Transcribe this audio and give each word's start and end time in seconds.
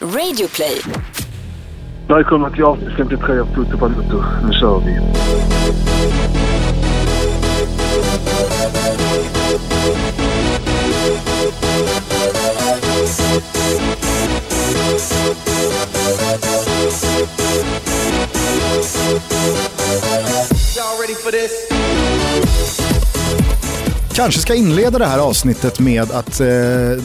Radioplay. 0.00 0.80
Välkomna 2.08 2.50
till 2.50 2.64
avsnitt 2.64 2.96
53 2.96 3.38
av 3.38 3.54
Toto 3.54 3.76
Balutto. 3.76 4.24
Nu 4.46 4.52
kör 4.52 4.80
vi. 4.80 4.92
Y'all 20.76 21.00
ready 21.00 21.14
for 21.14 21.30
this? 21.30 22.87
Kanske 24.18 24.40
ska 24.40 24.54
inleda 24.54 24.98
det 24.98 25.06
här 25.06 25.18
avsnittet 25.18 25.80
med 25.80 26.10
att 26.10 26.40
eh, 26.40 26.46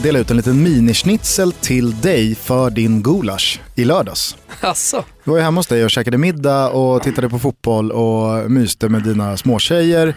dela 0.02 0.18
ut 0.18 0.30
en 0.30 0.36
liten 0.36 0.62
minischnitzel 0.62 1.52
till 1.52 2.00
dig 2.00 2.34
för 2.34 2.70
din 2.70 3.02
gulasch 3.02 3.60
i 3.74 3.84
lördags. 3.84 4.36
Asså? 4.60 5.04
Vi 5.24 5.30
var 5.30 5.38
ju 5.38 5.44
hemma 5.44 5.58
hos 5.58 5.66
dig 5.66 5.84
och 5.84 5.90
käkade 5.90 6.18
middag 6.18 6.68
och 6.68 7.02
tittade 7.02 7.28
på 7.28 7.38
fotboll 7.38 7.92
och 7.92 8.50
myste 8.50 8.88
med 8.88 9.02
dina 9.02 9.36
småtjejer. 9.36 10.16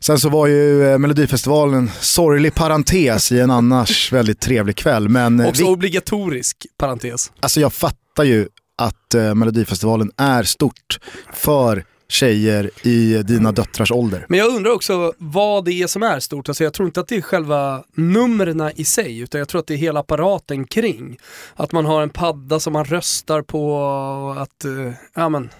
Sen 0.00 0.18
så 0.18 0.28
var 0.28 0.46
ju 0.46 0.92
eh, 0.92 0.98
Melodifestivalen 0.98 1.74
en 1.74 1.90
sorglig 2.00 2.54
parentes 2.54 3.32
i 3.32 3.40
en 3.40 3.50
annars 3.50 4.12
väldigt 4.12 4.40
trevlig 4.40 4.76
kväll. 4.76 5.08
Men 5.08 5.40
eh, 5.40 5.48
Också 5.48 5.64
vi, 5.64 5.70
obligatorisk 5.70 6.56
parentes. 6.78 7.32
alltså 7.40 7.60
jag 7.60 7.72
fattar 7.72 8.24
ju 8.24 8.48
att 8.78 9.14
eh, 9.14 9.34
Melodifestivalen 9.34 10.10
är 10.16 10.42
stort 10.42 10.98
för 11.32 11.84
tjejer 12.08 12.70
i 12.82 13.22
dina 13.22 13.52
döttrars 13.52 13.92
ålder. 13.92 14.26
Men 14.28 14.38
jag 14.38 14.48
undrar 14.48 14.72
också 14.72 15.12
vad 15.18 15.64
det 15.64 15.72
är 15.72 15.86
som 15.86 16.02
är 16.02 16.20
stort. 16.20 16.48
Alltså 16.48 16.64
jag 16.64 16.72
tror 16.72 16.86
inte 16.86 17.00
att 17.00 17.08
det 17.08 17.16
är 17.16 17.20
själva 17.20 17.84
numren 17.94 18.70
i 18.76 18.84
sig, 18.84 19.18
utan 19.18 19.38
jag 19.38 19.48
tror 19.48 19.58
att 19.58 19.66
det 19.66 19.74
är 19.74 19.78
hela 19.78 20.00
apparaten 20.00 20.64
kring. 20.64 21.18
Att 21.54 21.72
man 21.72 21.86
har 21.86 22.02
en 22.02 22.10
padda 22.10 22.60
som 22.60 22.72
man 22.72 22.84
röstar 22.84 23.42
på, 23.42 23.72
och 23.72 24.42
att, 24.42 24.64
eh, 24.64 24.92
ja 25.14 25.28
men, 25.28 25.50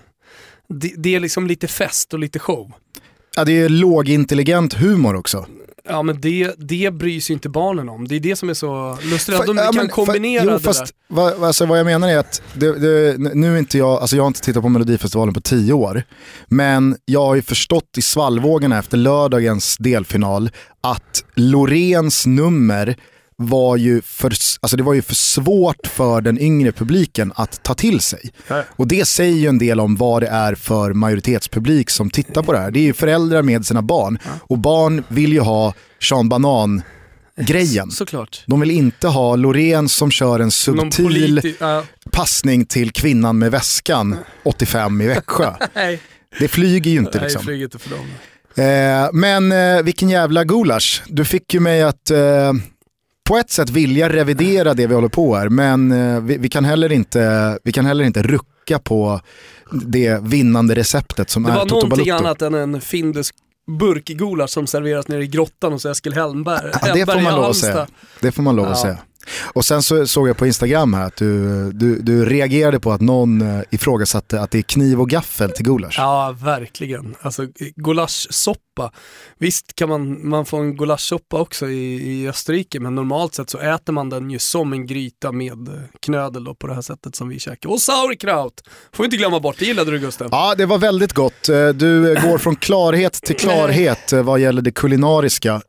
det, 0.68 0.92
det 0.96 1.14
är 1.14 1.20
liksom 1.20 1.46
lite 1.46 1.68
fest 1.68 2.12
och 2.14 2.18
lite 2.18 2.38
show. 2.38 2.72
Ja, 3.36 3.44
det 3.44 3.52
är 3.52 3.68
lågintelligent 3.68 4.74
humor 4.74 5.16
också. 5.16 5.46
Ja 5.88 6.02
men 6.02 6.20
det, 6.20 6.54
det 6.58 6.94
bryr 6.94 7.20
sig 7.20 7.34
inte 7.34 7.48
barnen 7.48 7.88
om. 7.88 8.08
Det 8.08 8.16
är 8.16 8.20
det 8.20 8.36
som 8.36 8.50
är 8.50 8.54
så 8.54 8.98
lustigt, 9.02 9.34
att 9.34 9.46
de 9.46 9.56
ja, 9.56 9.64
kan 9.64 9.74
men 9.76 9.88
kombinera 9.88 10.44
jo, 10.44 10.50
det 10.50 10.60
fast 10.60 10.80
där. 10.80 10.90
vad, 11.08 11.44
alltså, 11.44 11.66
vad 11.66 11.78
jag 11.78 11.86
menar 11.86 12.08
är 12.08 12.18
att 12.18 12.42
det, 12.54 12.72
det, 12.78 13.18
nu 13.34 13.54
är 13.54 13.58
inte 13.58 13.78
jag, 13.78 14.00
alltså 14.00 14.16
jag 14.16 14.22
har 14.22 14.28
inte 14.28 14.40
tittat 14.40 14.62
på 14.62 14.68
Melodifestivalen 14.68 15.34
på 15.34 15.40
tio 15.40 15.72
år, 15.72 16.02
men 16.48 16.96
jag 17.04 17.24
har 17.24 17.34
ju 17.34 17.42
förstått 17.42 17.98
i 17.98 18.02
svallvågorna 18.02 18.78
efter 18.78 18.96
lördagens 18.96 19.76
delfinal 19.76 20.50
att 20.80 21.24
Loreens 21.34 22.26
nummer 22.26 22.96
var 23.42 23.76
ju 23.76 24.02
för, 24.02 24.32
alltså 24.60 24.76
det 24.76 24.82
var 24.82 24.94
ju 24.94 25.02
för 25.02 25.14
svårt 25.14 25.86
för 25.86 26.20
den 26.20 26.40
yngre 26.40 26.72
publiken 26.72 27.32
att 27.36 27.62
ta 27.62 27.74
till 27.74 28.00
sig. 28.00 28.30
Och 28.76 28.88
det 28.88 29.04
säger 29.04 29.36
ju 29.36 29.46
en 29.46 29.58
del 29.58 29.80
om 29.80 29.96
vad 29.96 30.22
det 30.22 30.28
är 30.28 30.54
för 30.54 30.92
majoritetspublik 30.92 31.90
som 31.90 32.10
tittar 32.10 32.42
på 32.42 32.52
det 32.52 32.58
här. 32.58 32.70
Det 32.70 32.78
är 32.78 32.82
ju 32.82 32.92
föräldrar 32.92 33.42
med 33.42 33.66
sina 33.66 33.82
barn 33.82 34.18
och 34.40 34.58
barn 34.58 35.04
vill 35.08 35.32
ju 35.32 35.40
ha 35.40 35.74
Sean 36.02 36.28
Banan-grejen. 36.28 37.90
Såklart. 37.90 38.44
De 38.46 38.60
vill 38.60 38.70
inte 38.70 39.08
ha 39.08 39.36
Loreen 39.36 39.88
som 39.88 40.10
kör 40.10 40.40
en 40.40 40.50
subtil 40.50 41.56
ja, 41.60 41.84
passning 42.10 42.66
till 42.66 42.92
kvinnan 42.92 43.38
med 43.38 43.50
väskan 43.50 44.16
85 44.44 45.00
i 45.00 45.06
Växjö. 45.06 45.52
nej, 45.74 46.00
Det 46.38 46.48
flyger 46.48 46.90
ju 46.90 46.98
inte 46.98 47.18
nej, 47.18 47.24
liksom. 47.24 47.42
flyger 47.42 47.64
inte. 47.64 47.78
Eh, 48.62 49.08
men 49.12 49.52
eh, 49.52 49.82
vilken 49.82 50.08
jävla 50.08 50.44
gulasch. 50.44 51.02
Du 51.06 51.24
fick 51.24 51.54
ju 51.54 51.60
mig 51.60 51.82
att 51.82 52.10
eh, 52.10 52.52
på 53.28 53.36
ett 53.36 53.50
sätt 53.50 53.70
vilja 53.70 54.08
revidera 54.08 54.74
det 54.74 54.86
vi 54.86 54.94
håller 54.94 55.08
på 55.08 55.36
här, 55.36 55.48
men 55.48 55.92
eh, 55.92 56.20
vi, 56.20 56.36
vi, 56.38 56.48
kan 56.48 56.64
heller 56.64 56.92
inte, 56.92 57.58
vi 57.64 57.72
kan 57.72 57.86
heller 57.86 58.04
inte 58.04 58.22
rucka 58.22 58.78
på 58.78 59.20
det 59.70 60.22
vinnande 60.22 60.74
receptet 60.74 61.30
som 61.30 61.42
Det 61.42 61.50
är 61.50 61.54
var 61.54 61.62
Toto 61.62 61.74
någonting 61.74 61.90
Balutto. 62.06 62.14
annat 62.26 62.42
än 62.42 62.54
en 62.54 62.80
Findus 62.80 63.30
burkgulasch 63.78 64.50
som 64.50 64.66
serveras 64.66 65.08
nere 65.08 65.24
i 65.24 65.26
grottan 65.26 65.72
hos 65.72 65.86
Eskil 65.86 66.14
Hellberg. 66.14 66.70
Ja, 66.86 66.94
det 66.94 67.06
får 67.12 67.20
man 67.20 67.34
lov 67.34 67.44
att 67.44 67.56
säga. 67.56 67.86
Det 68.20 68.32
får 68.32 68.42
man 68.42 68.56
lov 68.56 68.66
att 68.66 68.70
Ja. 68.78 68.82
säga. 68.82 68.98
Och 69.52 69.64
sen 69.64 69.82
så 69.82 70.06
såg 70.06 70.28
jag 70.28 70.36
på 70.36 70.46
Instagram 70.46 70.94
här 70.94 71.06
att 71.06 71.16
du, 71.16 71.72
du, 71.72 71.98
du 72.00 72.24
reagerade 72.24 72.80
på 72.80 72.92
att 72.92 73.00
någon 73.00 73.40
eh, 73.40 73.62
ifrågasatte 73.70 74.40
att 74.40 74.50
det 74.50 74.58
är 74.58 74.62
kniv 74.62 75.00
och 75.00 75.10
gaffel 75.10 75.50
till 75.50 75.64
gulasch. 75.64 75.94
Ja, 75.98 76.36
verkligen. 76.42 77.14
Alltså 77.20 77.46
gulaschsoppa. 77.76 78.92
Visst 79.38 79.74
kan 79.74 79.88
man, 79.88 80.28
man 80.28 80.46
få 80.46 80.56
en 80.56 80.76
gulaschsoppa 80.76 81.40
också 81.40 81.68
i, 81.68 82.12
i 82.22 82.28
Österrike, 82.28 82.80
men 82.80 82.94
normalt 82.94 83.34
sett 83.34 83.50
så 83.50 83.58
äter 83.58 83.92
man 83.92 84.10
den 84.10 84.30
ju 84.30 84.38
som 84.38 84.72
en 84.72 84.86
gryta 84.86 85.32
med 85.32 85.68
eh, 85.68 85.74
knödel 86.00 86.44
då, 86.44 86.54
på 86.54 86.66
det 86.66 86.74
här 86.74 86.82
sättet 86.82 87.16
som 87.16 87.28
vi 87.28 87.38
käkar. 87.38 87.70
Och 87.70 87.80
sauerkraut! 87.80 88.54
Får 88.92 89.02
vi 89.02 89.04
inte 89.04 89.16
glömma 89.16 89.40
bort, 89.40 89.56
det 89.58 89.64
gillade 89.64 89.90
du 89.90 89.98
Gusten. 89.98 90.28
Ja, 90.30 90.54
det 90.58 90.66
var 90.66 90.78
väldigt 90.78 91.12
gott. 91.12 91.48
Eh, 91.48 91.68
Du 91.68 92.14
går 92.14 92.38
från 92.38 92.56
klarhet 92.56 93.12
till 93.12 93.36
klarhet 93.36 94.12
vad 94.12 94.40
gäller 94.40 94.62
det 94.62 94.70
kulinariska. 94.70 95.60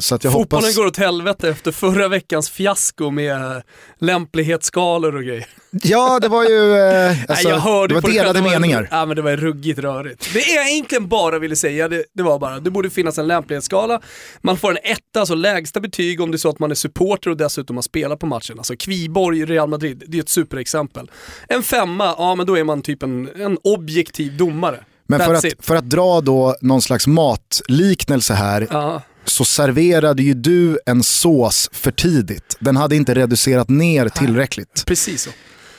Så 0.00 0.14
att 0.14 0.24
jag 0.24 0.32
Fotbollen 0.32 0.64
hoppas... 0.64 0.76
går 0.76 0.86
åt 0.86 0.96
helvete 0.96 1.48
efter 1.48 1.72
förra 1.72 2.08
veckans 2.08 2.50
fiasko 2.50 2.95
med 3.00 3.62
lämplighetsskalor 3.98 5.16
och 5.16 5.22
grejer. 5.22 5.46
Ja, 5.70 6.18
det 6.20 6.28
var 6.28 6.44
ju... 6.44 6.76
eh, 6.76 7.08
Alltså, 7.10 7.24
Nej, 7.48 7.52
jag 7.54 7.60
hörde 7.60 7.94
det 7.94 8.00
var 8.00 8.10
delade 8.10 8.42
meningar. 8.42 8.88
Ja, 8.90 9.06
men 9.06 9.16
det 9.16 9.22
var 9.22 9.36
ruggigt 9.36 9.78
rörigt. 9.78 10.30
Det 10.34 10.38
jag 10.54 10.70
egentligen 10.70 11.08
bara 11.08 11.38
ville 11.38 11.56
säga, 11.56 11.88
det, 11.88 12.04
det 12.14 12.22
var 12.22 12.38
bara, 12.38 12.60
det 12.60 12.70
borde 12.70 12.90
finnas 12.90 13.18
en 13.18 13.26
lämplighetsskala. 13.26 14.00
Man 14.40 14.56
får 14.56 14.70
en 14.70 14.78
etta, 14.82 15.20
alltså 15.20 15.34
lägsta 15.34 15.80
betyg 15.80 16.20
om 16.20 16.30
det 16.30 16.36
är 16.36 16.38
så 16.38 16.48
att 16.48 16.58
man 16.58 16.70
är 16.70 16.74
supporter 16.74 17.30
och 17.30 17.36
dessutom 17.36 17.76
har 17.76 17.82
spelat 17.82 18.18
på 18.18 18.26
matchen. 18.26 18.58
Alltså 18.58 18.74
Kviborg, 18.76 19.44
Real 19.44 19.68
Madrid, 19.68 20.02
det 20.08 20.18
är 20.18 20.22
ett 20.22 20.28
superexempel. 20.28 21.10
En 21.48 21.62
femma, 21.62 22.14
ja 22.18 22.34
men 22.34 22.46
då 22.46 22.58
är 22.58 22.64
man 22.64 22.82
typ 22.82 23.02
en, 23.02 23.28
en 23.42 23.58
objektiv 23.64 24.36
domare. 24.36 24.80
Men 25.08 25.20
för 25.20 25.26
That's 25.26 25.36
att, 25.38 25.44
it. 25.44 25.64
för 25.64 25.76
att 25.76 25.90
dra 25.90 26.20
då 26.20 26.54
någon 26.60 26.82
slags 26.82 27.06
matliknelse 27.06 28.34
här 28.34 28.66
Ja, 28.70 29.02
så 29.28 29.44
serverade 29.44 30.22
ju 30.22 30.34
du 30.34 30.78
en 30.86 31.02
sås 31.02 31.68
för 31.72 31.90
tidigt. 31.90 32.56
Den 32.60 32.76
hade 32.76 32.96
inte 32.96 33.14
reducerat 33.14 33.68
ner 33.68 34.08
tillräckligt. 34.08 34.84
precis 34.86 35.22
så. 35.22 35.30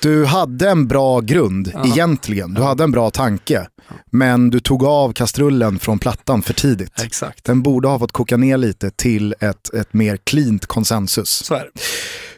Du 0.02 0.26
hade 0.26 0.70
en 0.70 0.88
bra 0.88 1.20
grund 1.20 1.74
egentligen, 1.86 2.54
du 2.54 2.62
hade 2.62 2.84
en 2.84 2.92
bra 2.92 3.10
tanke. 3.10 3.68
Men 4.12 4.50
du 4.50 4.60
tog 4.60 4.84
av 4.84 5.14
kastrullen 5.14 5.80
från 5.80 6.00
plattan 6.00 6.42
för 6.42 6.54
tidigt. 6.54 7.02
Exakt. 7.04 7.44
Den 7.44 7.62
borde 7.62 7.88
ha 7.88 8.00
fått 8.00 8.12
koka 8.12 8.38
ner 8.38 8.58
lite 8.58 8.92
till 8.92 9.36
ett, 9.40 9.74
ett 9.74 9.94
mer 9.94 10.18
cleant 10.18 10.66
konsensus. 10.66 11.30
Så 11.30 11.54
är 11.54 11.60
det. 11.60 11.82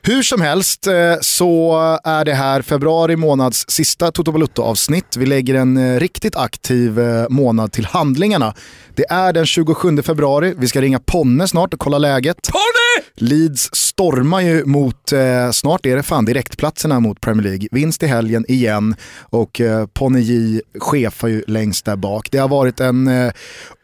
Hur 0.03 0.23
som 0.23 0.41
helst 0.41 0.87
eh, 0.87 0.93
så 1.21 1.77
är 2.03 2.25
det 2.25 2.33
här 2.33 2.61
februari 2.61 3.15
månads 3.15 3.65
sista 3.67 4.11
Toto 4.11 4.31
Balutto-avsnitt. 4.31 5.17
Vi 5.17 5.25
lägger 5.25 5.55
en 5.55 5.77
eh, 5.77 5.99
riktigt 5.99 6.35
aktiv 6.35 6.99
eh, 6.99 7.25
månad 7.29 7.71
till 7.71 7.85
handlingarna. 7.85 8.53
Det 8.95 9.05
är 9.09 9.33
den 9.33 9.45
27 9.45 10.01
februari, 10.01 10.53
vi 10.57 10.67
ska 10.67 10.81
ringa 10.81 10.99
Ponne 10.99 11.47
snart 11.47 11.73
och 11.73 11.79
kolla 11.79 11.97
läget. 11.97 12.49
Ponny! 12.51 13.05
Leeds 13.31 13.69
stormar 13.73 14.41
ju 14.41 14.65
mot, 14.65 15.11
snart 15.53 15.85
är 15.85 15.95
det 15.95 16.03
fan 16.03 16.25
direktplatserna 16.25 16.99
mot 16.99 17.21
Premier 17.21 17.43
League. 17.43 17.67
Vinst 17.71 18.03
i 18.03 18.07
helgen 18.07 18.45
igen 18.47 18.95
och 19.21 19.61
Ponne 19.93 20.19
J 20.19 20.61
chefar 20.79 21.27
ju 21.27 21.43
längst 21.47 21.85
där 21.85 21.95
bak. 21.95 22.31
Det 22.31 22.37
har 22.37 22.47
varit 22.47 22.79
en 22.79 23.31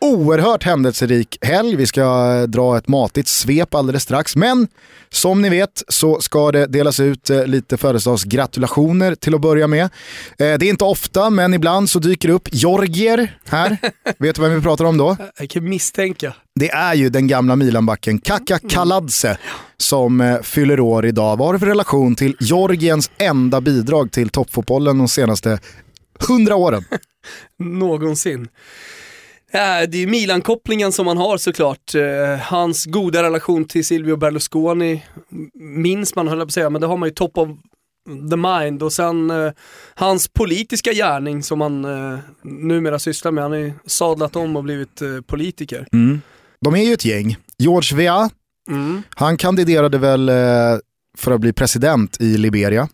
oerhört 0.02 0.64
händelserik 0.64 1.38
helg. 1.42 1.76
Vi 1.76 1.86
ska 1.86 2.48
dra 2.48 2.78
ett 2.78 2.88
matigt 2.88 3.28
svep 3.28 3.76
alldeles 3.76 4.04
strax. 4.04 4.36
Men 4.36 4.68
som 5.16 5.42
ni 5.42 5.50
vet 5.50 5.84
så 5.88 6.22
ska 6.22 6.52
det 6.52 6.66
delas 6.66 7.00
ut 7.00 7.30
eh, 7.30 7.46
lite 7.46 7.78
födelsedagsgratulationer 7.78 9.16
till 9.16 9.36
att 9.36 9.42
börja 9.42 9.68
med. 9.68 9.84
Eh, 9.84 9.90
det 10.38 10.44
är 10.44 10.64
inte 10.64 10.84
ofta 10.84 11.30
men 11.30 11.54
ibland 11.54 11.90
så 11.90 12.00
dyker 12.00 12.28
det 12.28 12.34
upp 12.34 12.48
Georgier 12.52 13.38
här. 13.46 13.78
vet 14.18 14.36
du 14.36 14.42
vem 14.42 14.56
vi 14.56 14.62
pratar 14.62 14.86
om 14.86 14.98
då? 14.98 15.18
Jag 15.40 15.50
kan 15.50 15.70
misstänka. 15.70 16.36
Det 16.56 16.70
är 16.70 16.94
ju 16.94 17.10
den 17.10 17.28
gamla 17.28 17.56
Milanbacken 17.56 18.20
Kaka 18.20 18.60
Kaladze 18.60 19.38
som 19.78 20.22
eh, 20.22 20.42
fyller 20.42 20.80
år 20.80 21.06
idag. 21.06 21.38
Vad 21.38 21.48
har 21.48 21.54
du 21.54 21.60
för 21.60 21.66
relation 21.66 22.16
till 22.16 22.36
Georgiens 22.40 23.12
enda 23.18 23.62
bidrag 23.62 24.12
till 24.12 24.30
toppfotbollen 24.30 24.98
de 24.98 25.08
senaste 25.08 25.60
hundra 26.28 26.56
åren? 26.56 26.86
någonsin. 27.60 28.48
Ja, 29.56 29.86
det 29.88 30.04
är 30.04 30.08
Milan-kopplingen 30.08 30.92
som 30.92 31.06
man 31.06 31.18
har 31.18 31.38
såklart. 31.38 31.96
Eh, 31.96 32.40
hans 32.42 32.86
goda 32.86 33.24
relation 33.24 33.66
till 33.66 33.86
Silvio 33.86 34.16
Berlusconi 34.16 35.04
minns 35.54 36.16
man, 36.16 36.28
höll 36.28 36.38
jag 36.38 36.48
på 36.48 36.50
att 36.50 36.54
säga, 36.54 36.70
men 36.70 36.82
det 36.82 36.88
har 36.88 36.98
man 36.98 37.10
ju 37.10 37.14
top 37.16 37.38
of 37.38 37.50
the 38.32 38.36
mind. 38.38 38.84
Och 38.84 38.94
sen 38.94 39.30
eh, 39.32 39.52
hans 39.96 40.28
politiska 40.28 40.94
gärning 40.94 41.44
som 41.44 41.62
han 41.62 41.86
eh, 41.86 42.20
numera 42.44 43.00
sysslar 43.00 43.32
med. 43.32 43.44
Han 43.44 43.52
har 43.52 43.60
ju 43.60 43.74
sadlat 43.86 44.36
om 44.36 44.56
och 44.56 44.64
blivit 44.64 45.02
eh, 45.02 45.22
politiker. 45.28 45.88
De 46.62 46.76
är 46.76 46.84
ju 46.84 46.94
ett 46.94 47.06
gäng. 47.06 47.38
George 47.58 47.98
Weah, 47.98 48.28
Mm. 48.70 49.04
han 49.16 49.38
kandiderade 49.38 49.98
väl 49.98 50.30
eh, 50.30 50.36
för 51.18 51.32
att 51.32 51.42
bli 51.42 51.54
president 51.54 52.18
i 52.22 52.38
Liberia. 52.38 52.88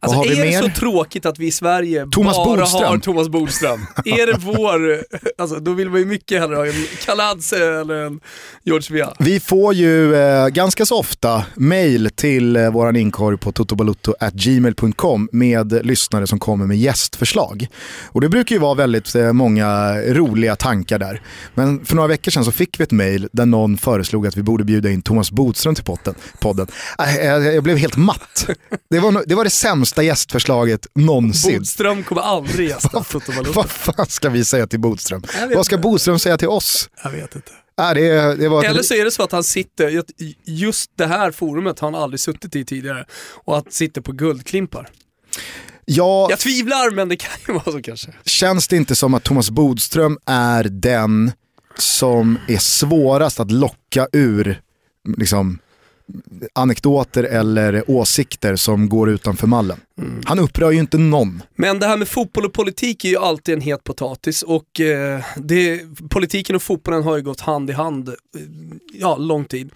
Alltså 0.00 0.32
är 0.32 0.44
det 0.46 0.52
så 0.74 0.80
tråkigt 0.80 1.26
att 1.26 1.38
vi 1.38 1.46
i 1.46 1.52
Sverige 1.52 2.06
Thomas 2.10 2.36
bara 2.36 2.56
Bodström. 2.56 2.84
har 2.84 2.98
Thomas 2.98 3.28
Bodström? 3.28 3.86
är 4.04 4.26
det 4.26 4.38
vår, 4.38 5.04
alltså 5.38 5.56
då 5.60 5.72
vill 5.72 5.90
man 5.90 6.00
ju 6.00 6.06
mycket 6.06 6.40
hellre 6.40 6.56
ha 6.56 6.66
en 6.66 6.84
Kaladze 7.04 7.80
eller 7.80 7.94
en 7.94 8.20
George 8.64 8.96
Weah. 8.96 9.12
Vi 9.18 9.40
får 9.40 9.74
ju 9.74 10.14
eh, 10.14 10.46
ganska 10.48 10.86
så 10.86 10.98
ofta 10.98 11.44
mail 11.56 12.10
till 12.14 12.56
eh, 12.56 12.70
våran 12.70 12.96
inkorg 12.96 13.38
på 13.38 13.52
totobalutto.gmail.com 13.52 15.28
med 15.32 15.86
lyssnare 15.86 16.26
som 16.26 16.38
kommer 16.38 16.66
med 16.66 16.78
gästförslag. 16.78 17.66
Och 18.06 18.20
det 18.20 18.28
brukar 18.28 18.54
ju 18.56 18.60
vara 18.60 18.74
väldigt 18.74 19.14
eh, 19.14 19.32
många 19.32 19.94
roliga 20.02 20.56
tankar 20.56 20.98
där. 20.98 21.22
Men 21.54 21.84
för 21.84 21.94
några 21.96 22.08
veckor 22.08 22.30
sedan 22.30 22.44
så 22.44 22.52
fick 22.52 22.80
vi 22.80 22.84
ett 22.84 22.90
mail 22.92 23.28
där 23.32 23.46
någon 23.46 23.76
föreslog 23.78 24.26
att 24.26 24.36
vi 24.36 24.42
borde 24.42 24.64
bjuda 24.64 24.90
in 24.90 25.02
Thomas 25.02 25.30
Bodström 25.30 25.74
till 25.74 25.84
podden. 26.40 26.66
Äh, 26.98 27.16
jag, 27.26 27.54
jag 27.54 27.62
blev 27.62 27.76
helt 27.76 27.96
matt. 27.96 28.46
Det 28.90 28.98
var, 28.98 29.12
no- 29.12 29.22
det 29.26 29.34
var 29.34 29.44
det 29.44 29.50
sämsta 29.50 29.87
gästförslaget 29.96 30.86
någonsin. 30.94 31.58
Bodström 31.58 32.04
kommer 32.04 32.22
aldrig 32.22 32.68
gästa. 32.68 33.04
Vad 33.54 33.70
fan 33.70 34.06
ska 34.06 34.28
vi 34.28 34.44
säga 34.44 34.66
till 34.66 34.80
Bodström? 34.80 35.22
Vad 35.54 35.66
ska 35.66 35.74
inte. 35.76 35.82
Bodström 35.82 36.18
säga 36.18 36.38
till 36.38 36.48
oss? 36.48 36.90
Jag 37.04 37.10
vet 37.10 37.34
inte. 37.34 37.50
Äh, 37.80 37.94
det, 37.94 38.34
det 38.36 38.48
var 38.48 38.64
Eller 38.64 38.82
så 38.82 38.94
är 38.94 39.04
det 39.04 39.10
så 39.10 39.22
att 39.22 39.32
han 39.32 39.44
sitter, 39.44 40.02
just 40.44 40.90
det 40.96 41.06
här 41.06 41.30
forumet 41.30 41.80
har 41.80 41.90
han 41.92 42.02
aldrig 42.02 42.20
suttit 42.20 42.56
i 42.56 42.64
tidigare 42.64 43.04
och 43.44 43.58
att 43.58 43.72
sitter 43.72 44.00
på 44.00 44.12
guldklimpar. 44.12 44.88
ja, 45.84 46.26
Jag 46.30 46.38
tvivlar 46.38 46.90
men 46.90 47.08
det 47.08 47.16
kan 47.16 47.30
ju 47.48 47.52
vara 47.64 47.72
så 47.72 47.82
kanske. 47.82 48.12
Känns 48.24 48.68
det 48.68 48.76
inte 48.76 48.94
som 48.94 49.14
att 49.14 49.24
Thomas 49.24 49.50
Bodström 49.50 50.18
är 50.26 50.64
den 50.64 51.32
som 51.78 52.38
är 52.48 52.58
svårast 52.58 53.40
att 53.40 53.50
locka 53.50 54.08
ur 54.12 54.60
liksom, 55.16 55.58
anekdoter 56.52 57.24
eller 57.24 57.90
åsikter 57.90 58.56
som 58.56 58.88
går 58.88 59.10
utanför 59.10 59.46
mallen? 59.46 59.80
Han 60.24 60.38
upprör 60.38 60.70
ju 60.70 60.78
inte 60.78 60.98
någon. 60.98 61.42
Men 61.56 61.78
det 61.78 61.86
här 61.86 61.96
med 61.96 62.08
fotboll 62.08 62.44
och 62.44 62.52
politik 62.52 63.04
är 63.04 63.08
ju 63.08 63.16
alltid 63.16 63.54
en 63.54 63.60
het 63.60 63.84
potatis 63.84 64.42
och 64.42 64.80
eh, 64.80 65.24
det, 65.36 65.80
politiken 66.10 66.56
och 66.56 66.62
fotbollen 66.62 67.02
har 67.02 67.16
ju 67.16 67.22
gått 67.22 67.40
hand 67.40 67.70
i 67.70 67.72
hand, 67.72 68.08
eh, 68.08 68.14
ja, 68.92 69.16
lång 69.16 69.44
tid. 69.44 69.70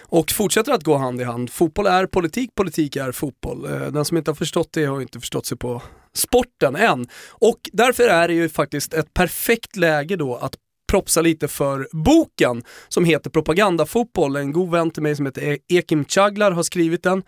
Och 0.00 0.30
fortsätter 0.30 0.72
att 0.72 0.84
gå 0.84 0.96
hand 0.96 1.20
i 1.20 1.24
hand. 1.24 1.50
Fotboll 1.50 1.86
är 1.86 2.06
politik, 2.06 2.54
politik 2.54 2.96
är 2.96 3.12
fotboll. 3.12 3.64
Eh, 3.64 3.80
den 3.80 4.04
som 4.04 4.16
inte 4.16 4.30
har 4.30 4.36
förstått 4.36 4.68
det 4.72 4.84
har 4.84 4.96
ju 4.96 5.02
inte 5.02 5.20
förstått 5.20 5.46
sig 5.46 5.58
på 5.58 5.82
sporten 6.14 6.76
än. 6.76 7.08
Och 7.28 7.58
därför 7.72 8.08
är 8.08 8.28
det 8.28 8.34
ju 8.34 8.48
faktiskt 8.48 8.94
ett 8.94 9.14
perfekt 9.14 9.76
läge 9.76 10.16
då 10.16 10.36
att 10.36 10.54
propsa 10.88 11.20
lite 11.22 11.48
för 11.48 11.88
boken 11.92 12.62
som 12.88 13.04
heter 13.04 13.30
Propagandafotboll. 13.30 14.36
En 14.36 14.52
god 14.52 14.70
vän 14.70 14.90
till 14.90 15.02
mig 15.02 15.16
som 15.16 15.26
heter 15.26 15.42
e- 15.42 15.58
Ekim 15.68 16.04
Chaglar 16.04 16.50
har 16.50 16.62
skrivit 16.62 17.02
den. 17.02 17.22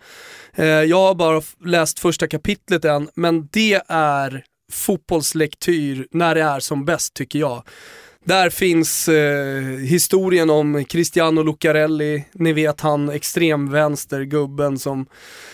Eh, 0.55 0.65
jag 0.65 0.97
har 0.97 1.15
bara 1.15 1.41
läst 1.65 1.99
första 1.99 2.27
kapitlet 2.27 2.85
än, 2.85 3.09
men 3.15 3.47
det 3.51 3.81
är 3.87 4.43
fotbollslektyr 4.71 6.07
när 6.11 6.35
det 6.35 6.41
är 6.41 6.59
som 6.59 6.85
bäst 6.85 7.13
tycker 7.13 7.39
jag. 7.39 7.63
Där 8.25 8.49
finns 8.49 9.07
eh, 9.07 9.61
historien 9.77 10.49
om 10.49 10.85
Cristiano 10.85 11.43
Lucarelli, 11.43 12.25
ni 12.33 12.53
vet 12.53 12.81
han 12.81 13.09
extremvänstergubben 13.09 14.79
som 14.79 15.05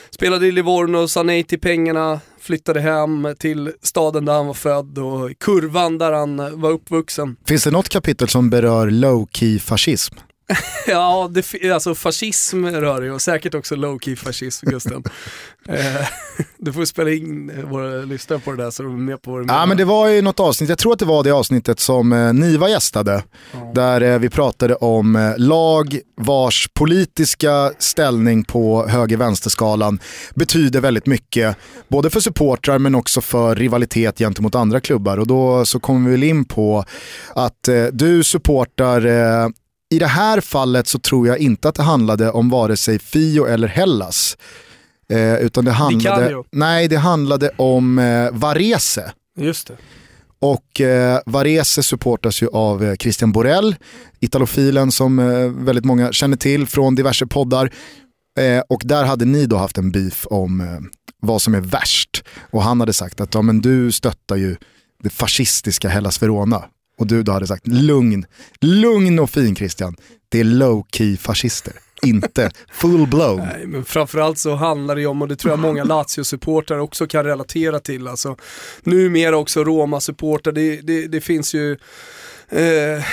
spelade 0.09 0.47
i 0.47 0.51
Livorno, 0.51 1.07
sa 1.07 1.23
nej 1.23 1.43
till 1.43 1.59
pengarna, 1.59 2.19
flyttade 2.39 2.79
hem 2.81 3.35
till 3.39 3.71
staden 3.81 4.25
där 4.25 4.33
han 4.33 4.47
var 4.47 4.53
född 4.53 4.97
och 4.97 5.39
kurvan 5.39 5.97
där 5.97 6.11
han 6.11 6.61
var 6.61 6.71
uppvuxen. 6.71 7.35
Finns 7.47 7.63
det 7.63 7.71
något 7.71 7.89
kapitel 7.89 8.27
som 8.27 8.49
berör 8.49 8.89
low-key 8.89 9.59
fascism? 9.59 10.15
Ja, 10.87 11.29
det, 11.31 11.71
alltså 11.71 11.95
fascism 11.95 12.65
rör 12.65 12.99
det 12.99 13.05
ju 13.05 13.13
och 13.13 13.21
säkert 13.21 13.55
också 13.55 13.75
low-key 13.75 14.15
fascism, 14.15 14.69
Gusten. 14.69 15.03
eh, 15.69 16.07
du 16.57 16.73
får 16.73 16.85
spela 16.85 17.11
in 17.11 17.49
eh, 17.49 17.65
våra 17.65 18.01
lyssnare 18.01 18.39
på 18.39 18.51
det 18.51 18.63
där 18.63 18.71
så 18.71 18.83
de 18.83 18.93
är 18.93 18.97
med 18.97 19.21
på 19.21 19.31
vad 19.31 19.47
du 19.47 19.53
Ja 19.53 19.65
men 19.65 19.77
det 19.77 19.85
var 19.85 20.07
ju 20.07 20.21
något 20.21 20.39
avsnitt, 20.39 20.69
jag 20.69 20.77
tror 20.77 20.93
att 20.93 20.99
det 20.99 21.05
var 21.05 21.23
det 21.23 21.31
avsnittet 21.31 21.79
som 21.79 22.13
eh, 22.13 22.33
Niva 22.33 22.69
gästade. 22.69 23.23
Där 23.73 24.01
eh, 24.01 24.19
vi 24.19 24.29
pratade 24.29 24.75
om 24.75 25.15
eh, 25.15 25.33
lag 25.37 25.99
vars 26.21 26.69
politiska 26.73 27.71
ställning 27.79 28.43
på 28.43 28.87
höger-vänsterskalan 28.87 29.99
betyder 30.35 30.81
väldigt 30.81 31.05
mycket. 31.05 31.57
Både 31.87 32.09
för 32.09 32.19
supportrar 32.19 32.79
men 32.79 32.95
också 32.95 33.21
för 33.21 33.55
rivalitet 33.55 34.17
gentemot 34.17 34.55
andra 34.55 34.79
klubbar. 34.79 35.17
Och 35.17 35.27
då 35.27 35.65
så 35.65 35.79
kom 35.79 36.05
vi 36.05 36.11
väl 36.11 36.23
in 36.23 36.45
på 36.45 36.85
att 37.35 37.69
du 37.91 38.23
supportar 38.23 39.01
i 39.89 39.99
det 39.99 40.07
här 40.07 40.41
fallet 40.41 40.87
så 40.87 40.99
tror 40.99 41.27
jag 41.27 41.37
inte 41.37 41.69
att 41.69 41.75
det 41.75 41.83
handlade 41.83 42.31
om 42.31 42.49
vare 42.49 42.77
sig 42.77 42.99
Fio 42.99 43.45
eller 43.45 43.67
Hellas. 43.67 44.37
Eh, 45.09 45.35
utan 45.35 45.65
det 45.65 45.71
handlade, 45.71 46.43
nej, 46.51 46.87
det 46.87 46.97
handlade 46.97 47.49
om 47.57 47.99
eh, 47.99 48.31
Varese. 48.31 49.11
Just 49.37 49.67
det. 49.67 49.77
Och 50.39 50.81
eh, 50.81 51.19
Varese 51.25 51.83
supportas 51.83 52.41
ju 52.41 52.47
av 52.47 52.83
eh, 52.83 52.95
Christian 52.95 53.31
Borell, 53.31 53.75
italofilen 54.19 54.91
som 54.91 55.19
eh, 55.19 55.49
väldigt 55.49 55.85
många 55.85 56.11
känner 56.11 56.37
till 56.37 56.67
från 56.67 56.95
diverse 56.95 57.27
poddar. 57.27 57.73
Eh, 58.39 58.63
och 58.69 58.81
där 58.85 59.03
hade 59.05 59.25
ni 59.25 59.45
då 59.45 59.57
haft 59.57 59.77
en 59.77 59.91
beef 59.91 60.27
om 60.29 60.61
eh, 60.61 60.67
vad 61.21 61.41
som 61.41 61.55
är 61.55 61.61
värst. 61.61 62.23
Och 62.51 62.63
han 62.63 62.79
hade 62.79 62.93
sagt 62.93 63.21
att 63.21 63.33
ja, 63.33 63.41
men 63.41 63.61
du 63.61 63.91
stöttar 63.91 64.35
ju 64.35 64.55
det 65.03 65.09
fascistiska 65.09 65.89
Hellas 65.89 66.21
Verona. 66.21 66.63
Och 66.97 67.07
du 67.07 67.23
då 67.23 67.31
hade 67.31 67.47
sagt 67.47 67.67
lugn, 67.67 68.25
lugn 68.61 69.19
och 69.19 69.29
fin 69.29 69.55
Christian. 69.55 69.95
Det 70.29 70.39
är 70.39 70.43
low-key 70.43 71.17
fascister, 71.17 71.73
inte 72.01 72.51
full-blown. 72.71 73.37
Nej, 73.37 73.67
men 73.67 73.85
framförallt 73.85 74.37
så 74.37 74.55
handlar 74.55 74.95
det 74.95 75.01
ju 75.01 75.07
om, 75.07 75.21
och 75.21 75.27
det 75.27 75.35
tror 75.35 75.51
jag 75.51 75.59
många 75.59 75.83
Lazio-supportrar 75.83 76.77
också 76.77 77.07
kan 77.07 77.25
relatera 77.25 77.79
till, 77.79 78.07
alltså 78.07 78.35
numera 78.83 79.37
också 79.37 79.63
Roma-supportrar, 79.63 80.51
det, 80.51 80.81
det, 80.81 81.07
det 81.07 81.21
finns 81.21 81.53
ju 81.53 81.71
eh, 82.49 83.03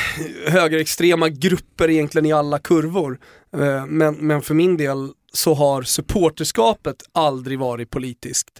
högerextrema 0.46 1.28
grupper 1.28 1.90
egentligen 1.90 2.26
i 2.26 2.32
alla 2.32 2.58
kurvor. 2.58 3.18
Eh, 3.56 3.86
men, 3.86 4.14
men 4.14 4.42
för 4.42 4.54
min 4.54 4.76
del 4.76 5.10
så 5.32 5.54
har 5.54 5.82
supporterskapet 5.82 6.96
aldrig 7.12 7.58
varit 7.58 7.90
politiskt. 7.90 8.50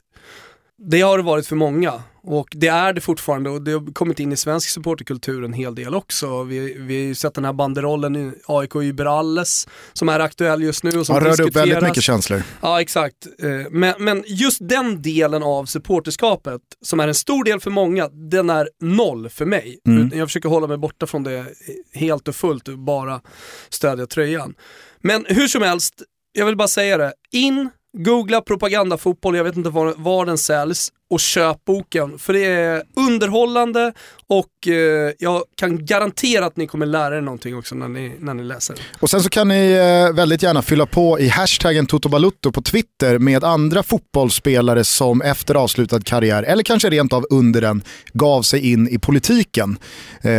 Det 0.78 1.00
har 1.00 1.18
det 1.18 1.24
varit 1.24 1.46
för 1.46 1.56
många 1.56 2.02
och 2.26 2.48
det 2.50 2.68
är 2.68 2.92
det 2.92 3.00
fortfarande 3.00 3.50
och 3.50 3.62
det 3.62 3.72
har 3.72 3.92
kommit 3.92 4.20
in 4.20 4.32
i 4.32 4.36
svensk 4.36 4.68
supporterkultur 4.68 5.44
en 5.44 5.52
hel 5.52 5.74
del 5.74 5.94
också. 5.94 6.42
Vi, 6.42 6.74
vi 6.78 6.94
har 6.94 7.02
ju 7.02 7.14
sett 7.14 7.34
den 7.34 7.44
här 7.44 7.52
banderollen 7.52 8.16
i 8.16 8.32
AIK 8.46 8.76
Überalles 8.76 9.68
som 9.92 10.08
är 10.08 10.20
aktuell 10.20 10.62
just 10.62 10.84
nu 10.84 10.98
och 10.98 11.06
som 11.06 11.14
Han 11.14 11.24
rörde 11.24 11.42
upp 11.42 11.56
väldigt 11.56 11.82
mycket 11.82 12.02
känslor. 12.02 12.42
Ja 12.60 12.80
exakt, 12.80 13.26
Eh, 13.44 13.70
men, 13.70 13.94
men 13.98 14.24
just 14.26 14.58
den 14.60 15.02
delen 15.02 15.42
av 15.42 15.64
supporterskapet 15.64 16.60
som 16.82 17.00
är 17.00 17.08
en 17.08 17.14
stor 17.14 17.44
del 17.44 17.60
för 17.60 17.70
många, 17.70 18.08
den 18.08 18.50
är 18.50 18.68
noll 18.80 19.28
för 19.28 19.44
mig. 19.44 19.78
Mm. 19.88 20.18
Jag 20.18 20.28
försöker 20.28 20.48
hålla 20.48 20.66
mig 20.66 20.76
borta 20.76 21.06
från 21.06 21.22
det 21.22 21.46
helt 21.94 22.28
och 22.28 22.36
fullt 22.36 22.68
och 22.68 22.78
bara 22.78 23.20
stödja 23.68 24.06
tröjan. 24.06 24.54
Men 25.00 25.26
hur 25.28 25.48
som 25.48 25.62
helst, 25.62 26.02
jag 26.32 26.46
vill 26.46 26.56
bara 26.56 26.68
säga 26.68 26.96
det. 26.96 27.12
In, 27.32 27.70
googla 27.98 28.40
propagandafotboll, 28.40 29.36
jag 29.36 29.44
vet 29.44 29.56
inte 29.56 29.70
var, 29.70 29.94
var 29.96 30.26
den 30.26 30.38
säljs, 30.38 30.92
och 31.10 31.20
köp 31.20 31.64
boken. 31.64 32.18
För 32.18 32.32
det 32.32 32.44
är 32.44 32.82
underhållande 32.96 33.92
och 34.26 34.68
eh, 34.68 35.12
jag 35.18 35.42
kan 35.56 35.86
garantera 35.86 36.46
att 36.46 36.56
ni 36.56 36.66
kommer 36.66 36.86
lära 36.86 37.16
er 37.16 37.20
någonting 37.20 37.56
också 37.56 37.74
när 37.74 37.88
ni, 37.88 38.12
när 38.20 38.34
ni 38.34 38.42
läser. 38.42 38.76
Och 39.00 39.10
sen 39.10 39.22
så 39.22 39.28
kan 39.28 39.48
ni 39.48 39.70
eh, 39.72 40.14
väldigt 40.16 40.42
gärna 40.42 40.62
fylla 40.62 40.86
på 40.86 41.20
i 41.20 41.28
hashtaggen 41.28 41.86
Totobalutto 41.86 42.52
på 42.52 42.62
Twitter 42.62 43.18
med 43.18 43.44
andra 43.44 43.82
fotbollsspelare 43.82 44.84
som 44.84 45.22
efter 45.22 45.54
avslutad 45.54 46.00
karriär, 46.00 46.42
eller 46.42 46.62
kanske 46.62 46.90
rent 46.90 47.12
av 47.12 47.26
under 47.30 47.60
den, 47.60 47.82
gav 48.12 48.42
sig 48.42 48.72
in 48.72 48.88
i 48.88 48.98
politiken. 48.98 49.78
Eh, 50.22 50.30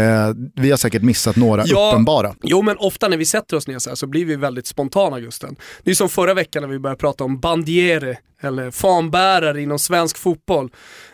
vi 0.55 0.69
har 0.71 0.77
säkert 0.77 1.01
missat 1.01 1.35
några 1.35 1.63
Ja. 1.65 1.89
uppenbara. 1.91 2.35
Jo 2.43 2.61
men 2.61 2.77
ofta 2.77 3.07
när 3.07 3.17
vi 3.17 3.25
sätter 3.25 3.57
oss 3.57 3.67
ner 3.67 3.79
så 3.79 3.89
här 3.89 3.95
så 3.95 4.07
blir 4.07 4.25
vi 4.25 4.35
väldigt 4.35 4.67
spontana 4.67 5.19
Gusten. 5.19 5.55
Det 5.83 5.91
är 5.91 5.95
som 5.95 6.09
förra 6.09 6.33
veckan 6.33 6.61
när 6.63 6.69
vi 6.69 6.79
började 6.79 6.99
prata 6.99 7.23
om 7.23 7.39
bandiere, 7.39 8.17
eller 8.41 8.71
fanbärare 8.71 9.61
inom 9.61 9.79
svensk 9.79 10.17
fotboll. 10.17 10.69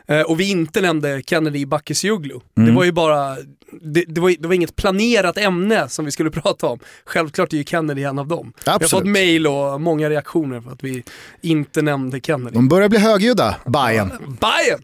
Eh, 0.07 0.21
och 0.21 0.39
vi 0.39 0.49
inte 0.51 0.81
nämnde 0.81 1.21
Kennedy 1.25 1.65
Bakircioglu. 1.65 2.39
Det 2.53 2.71
var 2.71 2.83
ju 2.83 2.91
bara, 2.91 3.35
det, 3.81 4.05
det, 4.07 4.21
var, 4.21 4.35
det 4.39 4.47
var 4.47 4.55
inget 4.55 4.75
planerat 4.75 5.37
ämne 5.37 5.89
som 5.89 6.05
vi 6.05 6.11
skulle 6.11 6.31
prata 6.41 6.67
om. 6.67 6.79
Självklart 7.05 7.53
är 7.53 7.57
ju 7.57 7.63
Kennedy 7.63 8.03
en 8.03 8.19
av 8.19 8.27
dem. 8.27 8.53
Vi 8.65 8.69
har 8.69 8.75
Absolut. 8.75 8.91
fått 8.91 9.11
mail 9.11 9.47
och 9.47 9.81
många 9.81 10.09
reaktioner 10.09 10.61
för 10.61 10.71
att 10.71 10.83
vi 10.83 11.03
inte 11.41 11.81
nämnde 11.81 12.19
Kennedy. 12.19 12.53
De 12.53 12.67
börjar 12.67 12.89
bli 12.89 12.99
högljudda, 12.99 13.55
Bayern. 13.65 14.37
Bayern! 14.41 14.83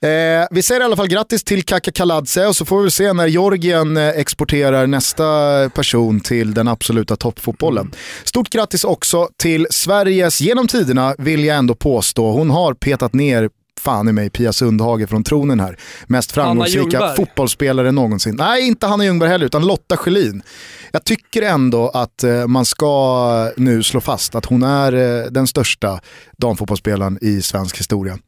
Eh, 0.00 0.46
vi 0.50 0.62
säger 0.62 0.80
i 0.80 0.84
alla 0.84 0.96
fall 0.96 1.08
grattis 1.08 1.44
till 1.44 1.62
Kaka 1.62 1.92
Kaladze 1.92 2.46
och 2.46 2.56
så 2.56 2.64
får 2.64 2.82
vi 2.82 2.90
se 2.90 3.12
när 3.12 3.26
Georgien 3.26 3.96
eh, 3.96 4.08
exporterar 4.08 4.86
nästa 4.86 5.24
person 5.74 6.20
till 6.20 6.54
den 6.54 6.68
absoluta 6.68 7.16
toppfotbollen. 7.16 7.90
Stort 8.24 8.50
grattis 8.50 8.84
också 8.84 9.28
till 9.36 9.66
Sveriges, 9.70 10.40
genom 10.40 10.68
tiderna 10.68 11.14
vill 11.18 11.44
jag 11.44 11.56
ändå 11.56 11.74
påstå, 11.74 12.30
hon 12.30 12.50
har 12.50 12.74
petat 12.74 13.12
ner 13.12 13.48
fan 13.78 14.08
i 14.08 14.12
mig 14.12 14.30
Pia 14.30 14.52
Sundhage 14.52 15.08
från 15.08 15.24
tronen 15.24 15.60
här. 15.60 15.78
Mest 16.06 16.32
framgångsrika 16.32 17.14
fotbollsspelare 17.16 17.92
någonsin. 17.92 18.36
Nej, 18.38 18.66
inte 18.66 18.86
Hanna 18.86 19.04
Ljungberg 19.04 19.30
heller, 19.30 19.46
utan 19.46 19.66
Lotta 19.66 19.96
Schelin. 19.96 20.42
Jag 20.92 21.04
tycker 21.04 21.42
ändå 21.42 21.88
att 21.88 22.24
eh, 22.24 22.46
man 22.46 22.64
ska 22.64 23.52
nu 23.56 23.82
slå 23.82 24.00
fast 24.00 24.34
att 24.34 24.44
hon 24.44 24.62
är 24.62 24.92
eh, 24.92 25.30
den 25.30 25.46
största 25.46 26.00
damfotbollsspelaren 26.38 27.18
i 27.20 27.42
svensk 27.42 27.78
historia. 27.78 28.18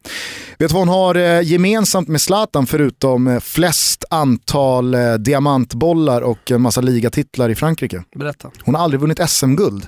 Vet 0.57 0.69
du 0.69 0.73
vad 0.73 0.81
hon 0.81 0.89
har 0.89 1.15
eh, 1.15 1.41
gemensamt 1.41 2.07
med 2.07 2.21
Zlatan 2.21 2.67
förutom 2.67 3.39
flest 3.43 4.05
antal 4.09 4.95
diamantbollar 5.19 6.21
och 6.21 6.51
en 6.51 6.61
massa 6.61 6.81
ligatitlar 6.81 7.49
i 7.49 7.55
Frankrike? 7.55 8.03
Berätta. 8.15 8.51
Hon 8.63 8.75
har 8.75 8.83
aldrig 8.83 9.01
vunnit 9.01 9.29
SM-guld. 9.29 9.87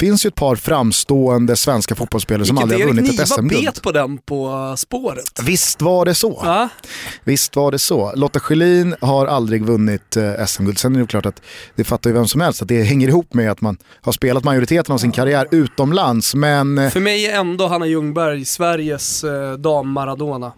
finns 0.00 0.26
ju 0.26 0.28
ett 0.28 0.34
par 0.34 0.56
framstående 0.56 1.56
svenska 1.56 1.94
fotbollsspelare 1.94 2.46
som 2.46 2.58
aldrig 2.58 2.80
har 2.80 2.86
Erik 2.86 2.96
vunnit 2.96 3.10
ett 3.10 3.18
Niva 3.18 3.26
SM-guld. 3.26 3.64
bet 3.64 3.82
på 3.82 3.92
den 3.92 4.18
på 4.18 4.74
spåret? 4.90 5.40
Visst 5.42 5.82
var 5.82 6.04
det 6.04 6.14
så. 6.14 6.40
Ja, 6.44 6.68
Visst 7.24 7.56
var 7.56 7.72
det 7.72 7.78
så. 7.78 8.12
Lotta 8.16 8.40
Schelin 8.40 8.94
har 9.00 9.26
aldrig 9.26 9.62
vunnit 9.64 10.16
eh, 10.16 10.44
SM-guld. 10.46 10.78
Sen 10.78 10.96
är 10.96 11.00
det 11.00 11.06
klart 11.06 11.26
att 11.26 11.42
det 11.74 11.84
fattar 11.84 12.10
ju 12.10 12.14
vem 12.14 12.26
som 12.28 12.40
helst 12.40 12.62
att 12.62 12.68
det 12.68 12.82
hänger 12.82 13.08
ihop 13.08 13.34
med 13.34 13.50
att 13.50 13.60
man 13.60 13.76
har 14.00 14.12
spelat 14.12 14.44
majoriteten 14.44 14.94
av 14.94 14.98
sin 14.98 15.12
karriär 15.12 15.46
utomlands. 15.50 16.34
Men 16.34 16.78
eh, 16.78 16.90
för 16.90 17.00
mig 17.00 17.26
är 17.26 17.40
ändå 17.40 17.66
Hanna 17.66 17.86
Ljungberg 17.86 18.44
Sveriges 18.44 19.24
eh, 19.24 19.52
dam-Maradona. 19.58 20.52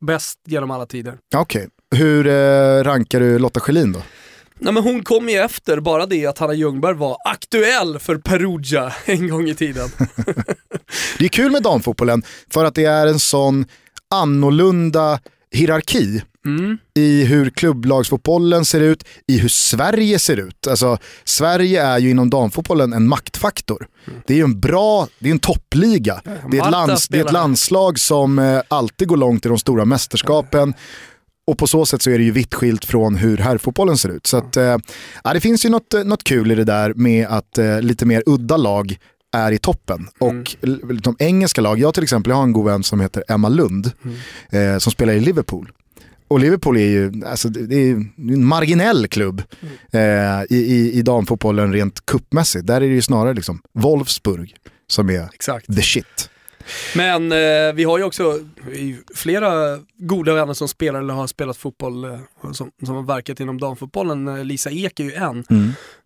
Bäst 0.00 0.38
genom 0.46 0.70
alla 0.70 0.86
tider. 0.86 1.14
okej, 1.36 1.68
hur 1.94 2.26
eh, 2.26 2.84
rankar 2.84 3.20
du 3.20 3.38
Lotta 3.38 3.60
Schelin 3.60 3.92
då? 3.92 3.98
Nej 4.60 4.72
men 4.72 4.82
hon 4.82 5.02
kom 5.04 5.28
ju 5.28 5.36
efter 5.36 5.80
bara 5.80 6.06
det 6.06 6.26
att 6.26 6.38
Hanna 6.38 6.54
Ljungberg 6.54 6.94
var 6.94 7.16
aktuell 7.24 7.98
för 7.98 8.16
Perugia 8.16 8.92
en 9.04 9.28
gång 9.28 9.48
i 9.48 9.54
tiden. 9.54 9.88
Det 11.18 11.24
är 11.24 11.28
kul 11.28 11.52
med 11.52 11.62
damfotbollen 11.62 12.22
för 12.50 12.64
att 12.64 12.74
det 12.74 12.84
är 12.84 13.06
en 13.06 13.18
sån 13.18 13.66
annorlunda 14.10 15.20
hierarki 15.52 16.22
Mm. 16.46 16.78
i 16.94 17.24
hur 17.24 17.50
klubblagsfotbollen 17.50 18.64
ser 18.64 18.80
ut, 18.80 19.04
i 19.26 19.38
hur 19.38 19.48
Sverige 19.48 20.18
ser 20.18 20.36
ut. 20.36 20.66
Alltså, 20.66 20.98
Sverige 21.24 21.82
är 21.82 21.98
ju 21.98 22.10
inom 22.10 22.30
damfotbollen 22.30 22.92
en 22.92 23.08
maktfaktor. 23.08 23.86
Det 24.26 24.32
är 24.32 24.36
ju 24.36 24.44
en 24.44 24.60
bra, 24.60 25.08
det 25.18 25.28
är 25.28 25.32
en 25.32 25.38
toppliga. 25.38 26.20
Det 26.50 26.58
är, 26.58 26.70
lands, 26.70 27.08
det 27.08 27.18
är 27.18 27.24
ett 27.24 27.32
landslag 27.32 27.98
som 27.98 28.38
eh, 28.38 28.60
alltid 28.68 29.08
går 29.08 29.16
långt 29.16 29.46
i 29.46 29.48
de 29.48 29.58
stora 29.58 29.84
mästerskapen. 29.84 30.74
Och 31.46 31.58
på 31.58 31.66
så 31.66 31.86
sätt 31.86 32.02
så 32.02 32.10
är 32.10 32.18
det 32.18 32.24
ju 32.24 32.30
vitt 32.30 32.54
skilt 32.54 32.84
från 32.84 33.14
hur 33.16 33.36
herrfotbollen 33.36 33.96
ser 33.98 34.08
ut. 34.08 34.26
Så 34.26 34.36
att, 34.36 34.56
eh, 34.56 34.76
ja, 35.24 35.32
det 35.34 35.40
finns 35.40 35.64
ju 35.64 35.68
något, 35.68 35.94
eh, 35.94 36.04
något 36.04 36.24
kul 36.24 36.52
i 36.52 36.54
det 36.54 36.64
där 36.64 36.94
med 36.94 37.26
att 37.26 37.58
eh, 37.58 37.80
lite 37.80 38.06
mer 38.06 38.22
udda 38.26 38.56
lag 38.56 38.96
är 39.36 39.52
i 39.52 39.58
toppen. 39.58 40.08
Och 40.20 40.56
l- 40.62 41.00
de 41.02 41.16
engelska 41.18 41.60
lag, 41.60 41.78
jag 41.78 41.94
till 41.94 42.02
exempel 42.02 42.30
jag 42.30 42.36
har 42.36 42.42
en 42.42 42.52
god 42.52 42.64
vän 42.66 42.82
som 42.82 43.00
heter 43.00 43.24
Emma 43.28 43.48
Lund 43.48 43.90
eh, 44.50 44.78
som 44.78 44.92
spelar 44.92 45.12
i 45.12 45.20
Liverpool. 45.20 45.70
Och 46.28 46.40
Liverpool 46.40 46.76
är 46.76 46.80
ju 46.86 47.12
alltså, 47.26 47.48
det 47.48 47.76
är 47.76 47.92
en 48.16 48.44
marginell 48.44 49.06
klubb 49.08 49.42
eh, 49.92 50.00
i, 50.50 50.56
i, 50.56 50.92
i 50.92 51.02
damfotbollen 51.02 51.72
rent 51.72 52.06
kuppmässigt. 52.06 52.66
Där 52.66 52.74
är 52.76 52.80
det 52.80 52.86
ju 52.94 53.02
snarare 53.02 53.34
liksom 53.34 53.60
Wolfsburg 53.78 54.54
som 54.86 55.10
är 55.10 55.28
Exakt. 55.34 55.66
the 55.76 55.82
shit. 55.82 56.30
Men 56.96 57.32
eh, 57.32 57.74
vi 57.74 57.84
har 57.84 57.98
ju 57.98 58.04
också 58.04 58.40
flera 59.14 59.78
goda 59.98 60.34
vänner 60.34 60.54
som 60.54 60.68
spelar 60.68 61.00
eller 61.00 61.14
har 61.14 61.26
spelat 61.26 61.56
fotboll 61.56 62.04
eh, 62.04 62.18
som, 62.52 62.70
som 62.86 62.94
har 62.94 63.02
verkat 63.02 63.40
inom 63.40 63.60
damfotbollen. 63.60 64.28
Eh, 64.28 64.44
Lisa 64.44 64.70
Ek 64.70 65.00
är 65.00 65.04
ju 65.04 65.12
en 65.12 65.44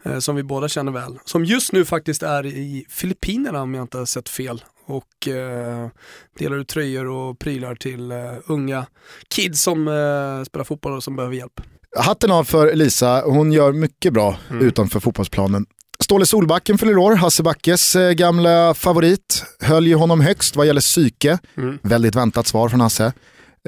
eh, 0.04 0.18
som 0.18 0.36
vi 0.36 0.42
båda 0.42 0.68
känner 0.68 0.92
väl. 0.92 1.18
Som 1.24 1.44
just 1.44 1.72
nu 1.72 1.84
faktiskt 1.84 2.22
är 2.22 2.46
i 2.46 2.84
Filippinerna 2.88 3.62
om 3.62 3.74
jag 3.74 3.84
inte 3.84 3.98
har 3.98 4.04
sett 4.06 4.28
fel. 4.28 4.64
Och 4.86 5.28
eh, 5.28 5.88
delar 6.38 6.56
ut 6.56 6.68
tröjor 6.68 7.06
och 7.08 7.38
prylar 7.38 7.74
till 7.74 8.10
eh, 8.10 8.18
unga 8.46 8.86
kids 9.28 9.62
som 9.62 9.76
spelar 10.46 10.64
fotboll 10.64 10.92
och 10.92 11.02
som 11.04 11.16
behöver 11.16 11.36
hjälp. 11.36 11.60
Hatten 11.96 12.30
av 12.30 12.44
för 12.44 12.74
Lisa, 12.74 13.22
hon 13.26 13.52
gör 13.52 13.72
mycket 13.72 14.12
bra 14.12 14.36
utanför 14.60 15.00
fotbollsplanen. 15.00 15.66
Ståle 16.04 16.26
Solbacken 16.26 16.78
fyller 16.78 16.98
år, 16.98 17.14
Hasse 17.14 17.42
Backes 17.42 17.96
eh, 17.96 18.12
gamla 18.12 18.74
favorit. 18.74 19.44
Höll 19.60 19.86
ju 19.86 19.94
honom 19.94 20.20
högst 20.20 20.56
vad 20.56 20.66
gäller 20.66 20.80
psyke. 20.80 21.38
Väldigt 21.82 22.14
väntat 22.14 22.46
svar 22.46 22.68
från 22.68 22.80
Hasse. 22.80 23.04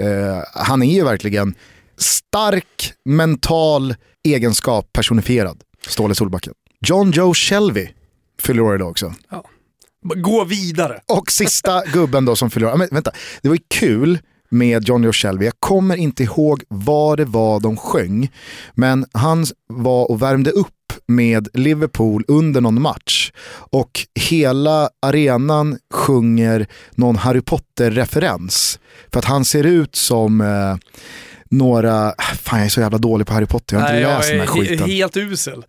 Eh, 0.00 0.42
han 0.54 0.82
är 0.82 0.94
ju 0.94 1.04
verkligen 1.04 1.54
stark 1.98 2.92
mental 3.04 3.94
egenskap 4.24 4.92
personifierad, 4.92 5.60
Ståle 5.86 6.14
Solbacken. 6.14 6.54
John 6.86 7.10
Joe 7.10 7.34
Shelby 7.34 7.88
fyller 8.42 8.62
år 8.62 8.74
idag 8.74 8.90
också. 8.90 9.14
Gå 10.02 10.44
vidare. 10.44 11.00
Och 11.08 11.30
sista 11.30 11.84
gubben 11.84 12.24
då 12.24 12.36
som 12.36 12.50
fyller 12.50 12.66
år. 12.66 12.70
Ja, 12.70 12.76
Men 12.76 12.88
vänta, 12.90 13.10
det 13.42 13.48
var 13.48 13.56
ju 13.56 13.62
kul 13.68 14.18
med 14.48 14.88
Johnny 14.88 15.08
och 15.08 15.16
Shelby. 15.16 15.44
Jag 15.44 15.54
kommer 15.58 15.96
inte 15.96 16.22
ihåg 16.22 16.62
vad 16.68 17.18
det 17.18 17.24
var 17.24 17.60
de 17.60 17.76
sjöng. 17.76 18.32
Men 18.74 19.06
han 19.12 19.46
var 19.66 20.10
och 20.10 20.22
värmde 20.22 20.50
upp 20.50 20.68
med 21.10 21.48
Liverpool 21.54 22.24
under 22.28 22.60
någon 22.60 22.82
match. 22.82 23.32
Och 23.52 24.06
hela 24.14 24.90
arenan 25.02 25.78
sjunger 25.94 26.66
någon 26.94 27.16
Harry 27.16 27.40
Potter-referens. 27.40 28.78
För 29.12 29.18
att 29.18 29.24
han 29.24 29.44
ser 29.44 29.64
ut 29.64 29.96
som 29.96 30.40
eh, 30.40 30.76
några, 31.50 32.14
fan 32.42 32.58
jag 32.58 32.66
är 32.66 32.70
så 32.70 32.80
jävla 32.80 32.98
dålig 32.98 33.26
på 33.26 33.32
Harry 33.34 33.46
Potter, 33.46 33.76
jag 33.76 33.80
har 33.82 33.88
inte 33.94 34.06
Nej, 34.08 34.16
läst 34.16 34.28
den 34.30 34.40
här 34.40 34.46
skiten. 34.46 34.90
helt 34.90 35.16
usel. 35.16 35.64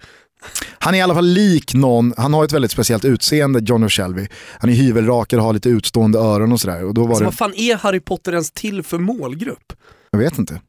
Han 0.79 0.93
är 0.93 0.97
i 0.97 1.01
alla 1.01 1.13
fall 1.13 1.25
lik 1.27 1.73
någon, 1.73 2.13
han 2.17 2.33
har 2.33 2.43
ett 2.45 2.51
väldigt 2.51 2.71
speciellt 2.71 3.05
utseende, 3.05 3.59
John 3.63 3.89
Shelby. 3.89 4.27
Han 4.59 4.69
är 4.69 4.73
hyvelrakad 4.73 5.39
och 5.39 5.45
har 5.45 5.53
lite 5.53 5.69
utstående 5.69 6.19
öron 6.19 6.51
och 6.51 6.61
sådär. 6.61 6.83
Och 6.85 6.93
då 6.93 7.01
var 7.01 7.09
Alltså, 7.09 7.19
det, 7.23 7.25
vad 7.25 7.33
fan 7.37 7.53
är 7.55 7.75
Harry 7.75 7.99
Potter 7.99 8.31
ens 8.31 8.51
till 8.51 8.83
för 8.83 8.97
målgrupp? 8.97 9.73
jag 10.11 10.19
vet 10.19 10.37
inte, 10.37 10.61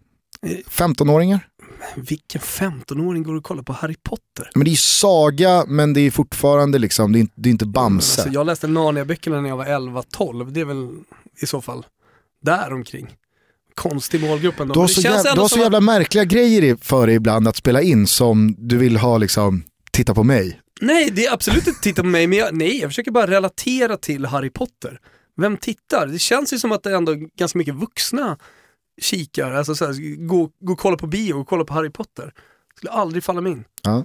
Eh. 0.46 0.50
15-åringar? 0.70 1.40
Vilken 1.96 2.40
15-åring 2.40 3.22
går 3.22 3.34
och 3.34 3.44
kollar 3.44 3.62
på 3.62 3.72
Harry 3.72 3.96
Potter? 4.02 4.50
Men 4.54 4.64
det 4.64 4.68
är 4.68 4.72
ju 4.72 4.76
saga, 4.76 5.64
men 5.68 5.94
det 5.94 6.00
är 6.00 6.10
fortfarande 6.10 6.78
liksom, 6.78 7.12
det 7.12 7.18
är 7.18 7.20
inte, 7.20 7.34
det 7.36 7.48
är 7.48 7.50
inte 7.50 7.66
Bamse. 7.66 8.22
Alltså, 8.22 8.34
jag 8.34 8.46
läste 8.46 8.66
Narnia-böckerna 8.66 9.40
när 9.40 9.48
jag 9.48 9.56
var 9.56 9.66
11-12, 9.66 10.50
det 10.50 10.60
är 10.60 10.64
väl 10.64 10.88
i 11.42 11.46
så 11.46 11.60
fall 11.60 11.86
där 12.42 12.72
omkring. 12.72 13.16
Konstig 13.74 14.20
målgrupp 14.20 14.60
ändå. 14.60 14.74
Du 14.74 14.80
har 14.80 14.86
så, 14.86 15.00
det 15.00 15.08
känns 15.08 15.24
jävla, 15.24 15.34
du 15.34 15.40
har 15.40 15.48
så 15.48 15.58
jävla 15.58 15.80
märkliga 15.80 16.24
grejer 16.24 16.76
för 16.80 17.06
dig 17.06 17.16
ibland 17.16 17.48
att 17.48 17.56
spela 17.56 17.82
in 17.82 18.06
som 18.06 18.54
du 18.58 18.76
vill 18.76 18.96
ha 18.96 19.18
liksom, 19.18 19.62
titta 19.90 20.14
på 20.14 20.22
mig. 20.22 20.48
att, 20.48 20.82
Nej, 20.82 21.10
det 21.10 21.26
är 21.26 21.32
absolut 21.32 21.66
inte 21.66 21.80
titta 21.80 22.02
på 22.02 22.08
mig, 22.08 22.26
men 22.26 22.38
jag, 22.38 22.54
nej, 22.54 22.80
jag 22.80 22.90
försöker 22.90 23.10
bara 23.10 23.26
relatera 23.26 23.96
till 23.96 24.26
Harry 24.26 24.50
Potter. 24.50 25.00
Vem 25.36 25.56
tittar? 25.56 26.06
Det 26.06 26.18
känns 26.18 26.52
ju 26.52 26.58
som 26.58 26.72
att 26.72 26.82
det 26.82 26.90
är 26.90 26.96
ändå 26.96 27.14
ganska 27.38 27.58
mycket 27.58 27.74
vuxna 27.74 28.38
kikar, 29.02 29.52
alltså 29.52 29.74
så 29.74 29.86
här, 29.86 30.26
gå, 30.26 30.50
gå 30.60 30.72
och 30.72 30.78
kolla 30.78 30.96
på 30.96 31.06
bio 31.06 31.34
och 31.34 31.48
kolla 31.48 31.64
på 31.64 31.74
Harry 31.74 31.90
Potter. 31.90 32.34
Skulle 32.76 32.90
aldrig 32.90 33.24
falla 33.24 33.40
mig 33.40 33.52
in. 33.52 33.64
Ja. 33.84 34.04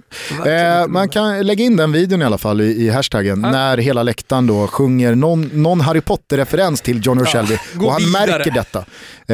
Eh, 0.50 0.86
man 0.88 1.08
kan 1.08 1.46
lägga 1.46 1.64
in 1.64 1.76
den 1.76 1.92
videon 1.92 2.22
i 2.22 2.24
alla 2.24 2.38
fall 2.38 2.60
i, 2.60 2.64
i 2.64 2.88
hashtaggen 2.90 3.40
Ja. 3.42 3.50
när 3.50 3.76
hela 3.78 4.02
läktaren 4.02 4.46
då 4.46 4.66
sjunger 4.66 5.14
någon, 5.14 5.50
någon 5.52 5.80
Harry 5.80 6.00
Potter-referens 6.00 6.80
till 6.80 7.00
John 7.06 7.26
Shelby 7.26 7.58
gå 7.74 7.86
och 7.86 7.92
han 7.92 8.02
vidare. 8.02 8.26
märker 8.38 8.50
detta. 8.50 8.84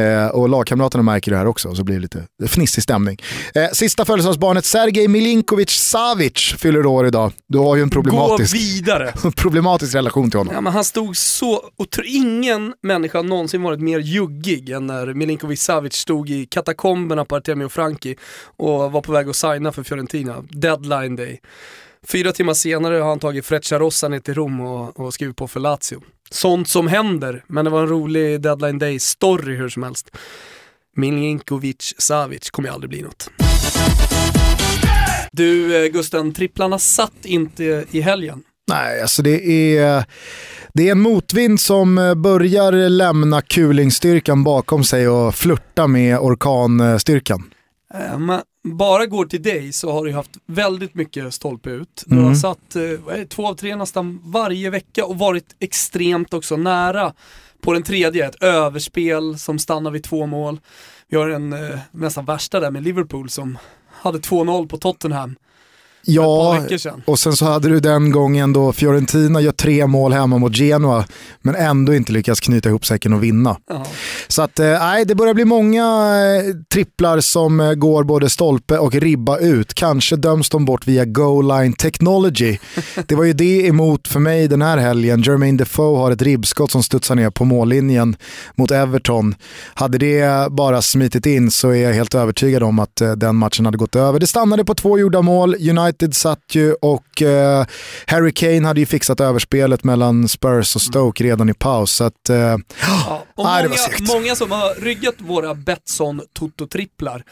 Eh, 0.01 0.27
och 0.27 0.49
lagkamraterna 0.49 1.03
märker 1.03 1.31
det 1.31 1.37
här 1.39 1.47
också 1.47 1.69
och 1.69 1.77
så 1.77 1.85
blir 1.85 1.95
det 1.97 2.01
lite 2.03 2.23
fnissig 2.49 2.83
stämning. 2.83 3.17
Eh, 3.55 3.69
sista 3.73 4.05
födelsedagsbarnet 4.05 4.65
Sergej 4.65 5.09
Milinkovic 5.09 5.71
Savic 5.71 6.55
fyller 6.59 6.87
år 6.87 7.07
idag. 7.07 7.33
Du 7.49 7.59
har 7.59 7.77
ju 7.77 7.83
en 7.83 7.91
problematisk, 7.91 8.57
problematisk 9.37 9.95
relation 9.95 10.31
till 10.31 10.39
honom. 10.39 10.55
Ja, 10.55 10.61
men 10.61 10.73
han 10.73 10.85
stod 10.85 11.17
så, 11.17 11.53
och 11.55 11.87
ingen 12.05 12.75
människa 12.83 13.19
har 13.19 13.23
någonsin 13.23 13.63
varit 13.63 13.81
mer 13.81 13.99
juggig 13.99 14.71
än 14.71 14.87
när 14.87 15.15
Milinkovic 15.15 15.63
Savic 15.63 15.95
stod 15.95 16.31
i 16.31 16.47
katakomberna 16.47 17.25
på 17.25 17.37
Artemio 17.37 17.69
Franki 17.69 18.17
och 18.57 18.93
var 18.93 19.01
på 19.01 19.13
väg 19.13 19.29
att 19.29 19.37
signa 19.37 19.73
för 19.73 19.83
Fiorentina, 19.83 20.34
deadline 20.43 21.17
day. 21.17 21.41
Fyra 22.07 22.33
timmar 22.33 22.55
senare 22.55 22.95
har 22.95 23.09
han 23.09 23.19
tagit 23.19 23.47
Frecciarossa 23.47 24.09
ner 24.09 24.21
till 24.21 24.35
Rom 24.35 24.61
och, 24.61 25.01
och 25.01 25.15
skrivit 25.15 25.37
på 25.37 25.49
för 25.49 25.61
Lazio. 25.61 26.03
Sånt 26.31 26.69
som 26.69 26.89
händer, 26.89 27.45
men 27.47 27.65
det 27.65 27.71
var 27.71 27.83
en 27.83 27.89
rolig 27.89 28.41
deadline 28.41 28.79
day 28.79 28.99
story 28.99 29.57
hur 29.57 29.69
som 29.69 29.83
helst. 29.83 30.11
Milinkovic 30.97 31.95
Savic 31.99 32.51
kommer 32.51 32.69
ju 32.69 32.75
aldrig 32.75 32.91
bli 32.91 33.03
något. 33.03 33.31
Du 35.33 35.85
eh, 35.85 35.93
Gusten, 35.93 36.33
tripplarna 36.33 36.79
satt 36.79 37.25
inte 37.25 37.85
i 37.91 38.01
helgen. 38.01 38.43
Nej, 38.69 39.03
alltså 39.03 39.23
det 39.23 39.47
är, 39.77 40.05
det 40.75 40.89
är 40.89 40.93
en 40.93 41.01
motvind 41.01 41.61
som 41.61 41.99
eh, 41.99 42.15
börjar 42.15 42.73
lämna 42.73 43.43
kulingstyrkan 43.43 44.45
bakom 44.45 44.85
sig 44.85 45.09
och 45.09 45.35
flirta 45.35 45.87
med 45.87 46.19
orkanstyrkan. 46.19 47.51
Bara 48.65 49.07
går 49.07 49.25
till 49.27 49.43
dig 49.43 49.73
så 49.73 49.93
har 49.93 50.05
du 50.05 50.13
haft 50.13 50.31
väldigt 50.47 50.95
mycket 50.95 51.35
stolpe 51.35 51.71
ut. 51.71 52.05
Du 52.07 52.15
har 52.17 52.23
Mm. 52.23 52.35
satt 52.37 52.77
eh, 52.77 53.25
två 53.29 53.47
av 53.49 53.55
tre 53.55 53.77
nästan 53.77 54.21
varje 54.25 54.71
vecka 54.71 55.05
och 55.07 55.19
varit 55.19 55.57
extremt 55.61 56.35
också 56.35 56.57
nära 56.57 57.13
på 57.61 57.73
den 57.73 57.83
tredje. 57.83 58.27
Ett 58.29 58.43
överspel 58.43 59.39
som 59.39 59.59
stannar 59.59 59.91
vid 59.91 60.05
två 60.05 60.27
mål. 60.27 60.61
Vi 61.09 61.17
har 61.17 61.29
en 61.29 61.53
eh, 61.53 61.79
nästan 61.91 62.25
värsta 62.25 62.61
där 62.61 62.71
med 62.71 62.83
Liverpool 62.83 63.29
som 63.31 63.59
hade 63.91 64.19
2-0 64.19 64.69
på 64.69 64.77
Tottenham. 64.79 65.37
Ja, 66.07 66.63
och 67.05 67.19
sen 67.19 67.33
så 67.33 67.45
hade 67.45 67.69
du 67.69 67.81
den 67.81 68.11
gången 68.11 68.53
då 68.53 68.73
Fiorentina 68.73 69.41
gör 69.41 69.53
tre 69.53 69.87
mål 69.87 70.13
hemma 70.13 70.39
mot 70.39 70.57
Genoa 70.57 71.05
men 71.43 71.55
ändå 71.55 71.95
inte 71.95 72.13
lyckas 72.13 72.41
knyta 72.41 72.69
ihop 72.69 72.87
säcken 72.87 73.13
och 73.13 73.23
vinna. 73.23 73.57
Ja. 73.69 73.87
Så 74.29 74.43
att, 74.43 74.59
eh, 74.59 74.67
nej, 74.67 75.05
det 75.05 75.15
börjar 75.15 75.35
bli 75.35 75.45
många 75.45 75.85
eh, 75.85 76.55
tripplar 76.73 77.21
som 77.21 77.61
eh, 77.61 77.73
går 77.75 78.05
både 78.05 78.31
stolpe 78.31 78.79
och 78.79 78.95
ribba 78.95 79.39
ut. 79.39 79.75
Kanske 79.75 80.17
döms 80.17 80.51
de 80.51 80.65
bort 80.65 80.87
via 80.87 81.05
goal 81.05 81.49
line 81.49 81.73
technology. 81.73 82.59
Det 83.07 83.15
var 83.15 83.25
ju 83.25 83.33
det 83.33 83.67
emot 83.67 84.09
för 84.09 84.21
mig 84.21 84.49
den 84.49 84.63
här 84.63 84.79
helgen. 84.79 85.23
Jermaine 85.23 85.57
Defoe 85.57 85.99
har 85.99 86.11
ett 86.11 86.23
ribbskott 86.23 86.71
som 86.71 86.83
studsar 86.83 87.15
ner 87.15 87.31
på 87.31 87.45
mållinjen 87.45 88.17
mot 88.55 88.71
Everton. 88.71 89.35
Hade 89.75 89.99
det 89.99 90.53
bara 90.53 90.83
smitit 90.83 91.27
in 91.27 91.51
så 91.51 91.71
är 91.71 91.75
jag 91.75 91.93
helt 91.93 92.15
övertygad 92.15 92.63
om 92.63 92.79
att 92.79 93.03
den 93.17 93.37
matchen 93.37 93.65
hade 93.65 93.79
gått 93.79 93.97
över. 93.97 94.21
Det 94.21 94.27
stannade 94.27 94.65
på 94.65 94.75
två 94.75 94.99
gjorda 94.99 95.23
mål. 95.23 95.55
United 95.55 95.94
satt 96.15 96.55
ju 96.55 96.73
och 96.73 97.23
eh, 97.23 97.67
Harry 98.07 98.33
Kane 98.33 98.67
hade 98.67 98.81
ju 98.81 98.87
fixat 98.87 99.21
överspelet 99.21 99.85
mellan 99.85 100.29
Spurs 100.29 100.77
och 100.77 100.83
Stoke 100.83 101.25
redan 101.25 101.49
i 101.49 101.55
paus. 101.55 101.93
Så 101.93 102.05
att, 102.05 102.29
eh, 102.31 102.57
Ja, 102.81 103.25
och 103.35 103.45
Nej, 103.45 103.63
många, 103.63 103.77
var 104.01 104.15
många 104.21 104.37
som 104.37 104.51
har 104.51 104.75
ryggat 104.81 105.15
våra 105.19 105.55
Betsson 105.55 106.23
Toto-tripplar 106.39 107.23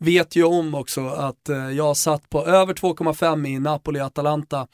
vet 0.00 0.36
ju 0.36 0.44
om 0.44 0.74
också 0.74 1.08
att 1.08 1.48
eh, 1.48 1.70
jag 1.70 1.96
satt 1.96 2.30
på 2.30 2.46
över 2.46 2.74
2,5 2.74 3.48
i 3.48 3.58
Napoli-Atalanta. 3.58 4.66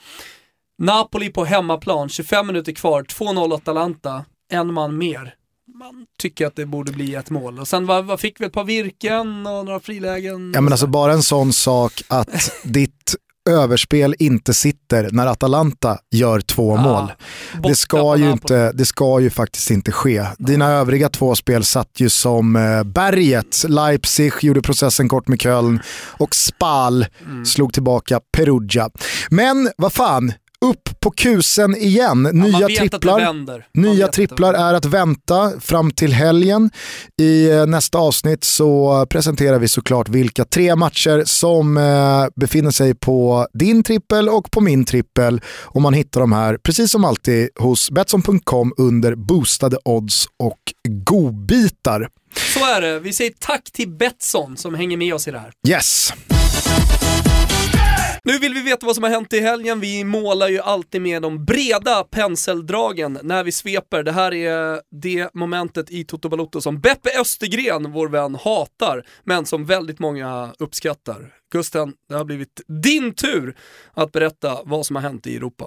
Napoli 0.79 1.31
på 1.31 1.45
hemmaplan, 1.45 2.09
25 2.09 2.47
minuter 2.47 2.73
kvar, 2.73 3.03
2-0 3.03 3.55
Atalanta, 3.55 4.25
en 4.53 4.73
man 4.73 4.99
mer. 4.99 5.35
Man 5.79 6.07
tycker 6.19 6.47
att 6.47 6.57
det 6.57 6.67
borde 6.67 6.93
bli 6.93 7.15
ett 7.15 7.31
mål. 7.31 7.59
Och 7.59 7.69
sen 7.69 7.87
vad, 7.87 8.05
vad 8.05 8.21
fick 8.21 8.41
vi 8.41 8.45
ett 8.45 8.53
par 8.53 8.65
virken 8.65 9.47
och 9.47 9.65
några 9.65 9.81
frilägen. 9.81 10.53
Ja 10.55 10.61
men 10.61 10.73
alltså 10.73 10.87
bara 10.87 11.13
en 11.13 11.23
sån 11.23 11.53
sak 11.53 12.03
att 12.09 12.53
ditt 12.63 13.15
överspel 13.49 14.15
inte 14.19 14.55
sitter 14.55 15.09
när 15.13 15.27
Atalanta 15.27 15.99
gör 16.11 16.41
två 16.41 16.77
Ja, 16.77 16.83
mål. 16.83 17.13
Det 17.63 17.75
ska, 17.75 18.17
ju 18.17 18.31
inte, 18.33 18.73
det 18.73 18.85
ska 18.85 19.21
ju 19.21 19.31
faktiskt 19.31 19.71
inte 19.71 19.93
ske. 19.93 20.27
Dina 20.39 20.67
övriga 20.71 21.09
två 21.09 21.35
spel 21.35 21.65
satt 21.65 21.91
ju 22.01 22.09
som 22.09 22.57
eh, 22.57 22.83
berget. 22.85 23.65
Leipzig 23.69 24.33
gjorde 24.41 24.63
processen 24.63 25.09
kort 25.09 25.29
med 25.29 25.41
Köln 25.41 25.81
och 26.19 26.35
Spal 26.35 27.07
Mm. 27.27 27.45
slog 27.47 27.73
tillbaka 27.73 28.21
Perugia. 28.37 28.91
Men 29.31 29.71
vad 29.77 29.93
fan, 29.93 30.33
upp 30.65 31.01
på 31.01 31.11
kusen 31.11 31.77
igen. 31.77 32.25
Ja, 32.25 32.33
Nya 32.33 32.69
tripplar. 32.69 33.79
Nya 33.79 34.09
tripplar 34.09 34.55
är 34.55 34.75
att 34.75 34.85
vänta 34.85 35.61
fram 35.61 35.91
till 35.91 36.13
helgen. 36.13 36.71
I 37.21 37.51
eh, 37.51 37.67
nästa 37.67 37.99
avsnitt 37.99 38.45
så 38.45 39.07
presenterar 39.11 39.59
vi 39.59 39.69
såklart 39.69 40.09
vilka 40.09 40.45
tre 40.45 40.77
matcher 40.77 41.23
som 41.27 41.77
eh, 41.77 42.27
befinner 42.37 42.71
sig 42.71 42.95
på 42.95 43.47
din 43.53 43.83
trippel 43.83 44.29
och 44.29 44.51
på 44.51 44.61
min 44.61 44.85
trippel. 44.85 45.41
Och 45.65 45.83
man 45.83 45.95
hittar 45.95 46.21
de 46.21 46.33
här, 46.33 46.59
precis 46.63 46.91
som 46.91 47.05
alltid, 47.05 47.49
hos 47.59 47.91
Betsson.com 47.91 48.73
under 48.77 49.15
boostade 49.15 49.77
odds 49.85 50.27
och 50.37 50.59
godbitar. 50.89 52.09
Så 52.55 52.65
är 52.65 52.81
det. 52.81 53.01
Vi 53.01 53.13
säger 53.13 53.33
tack 53.39 53.71
till 53.73 53.89
Betsson 53.89 54.57
som 54.57 54.75
hänger 54.75 54.97
med 54.97 55.15
oss 55.15 55.29
i 55.29 55.31
det 55.31 55.39
här. 55.39 55.53
Yes! 55.69 56.13
Nu 58.25 58.39
vill 58.39 58.55
vi 58.55 58.63
veta 58.63 58.87
vad 58.87 58.95
som 58.95 59.05
har 59.05 59.11
hänt 59.11 59.33
i 59.33 59.41
helgen. 59.41 59.81
Vi 59.81 60.05
målar 60.05 60.49
ju 60.49 60.59
alltid 60.61 61.03
med 61.03 61.23
de 61.23 61.45
breda 61.45 62.05
penseldragen 62.05 63.19
när 63.23 63.45
vi 63.45 63.53
sveper. 63.53 64.03
Det 64.03 64.13
här 64.13 64.35
är 64.35 64.81
det 64.91 65.35
momentet 65.35 65.91
i 65.91 66.05
Toto 66.05 66.29
Balotto 66.29 66.61
som 66.61 66.81
Beppe 66.81 67.21
Östergren, 67.21 67.93
vår 67.93 68.09
vän, 68.09 68.35
hatar, 68.35 69.07
men 69.25 69.47
som 69.47 69.67
väldigt 69.67 69.99
många 69.99 70.53
uppskattar. 70.59 71.35
Gusten, 71.53 71.93
det 72.09 72.15
har 72.15 72.25
blivit 72.25 72.61
din 72.83 73.15
tur 73.15 73.57
att 73.95 74.13
berätta 74.13 74.59
vad 74.65 74.87
som 74.87 74.97
har 74.97 75.03
hänt 75.03 75.27
i 75.27 75.37
Europa. 75.37 75.67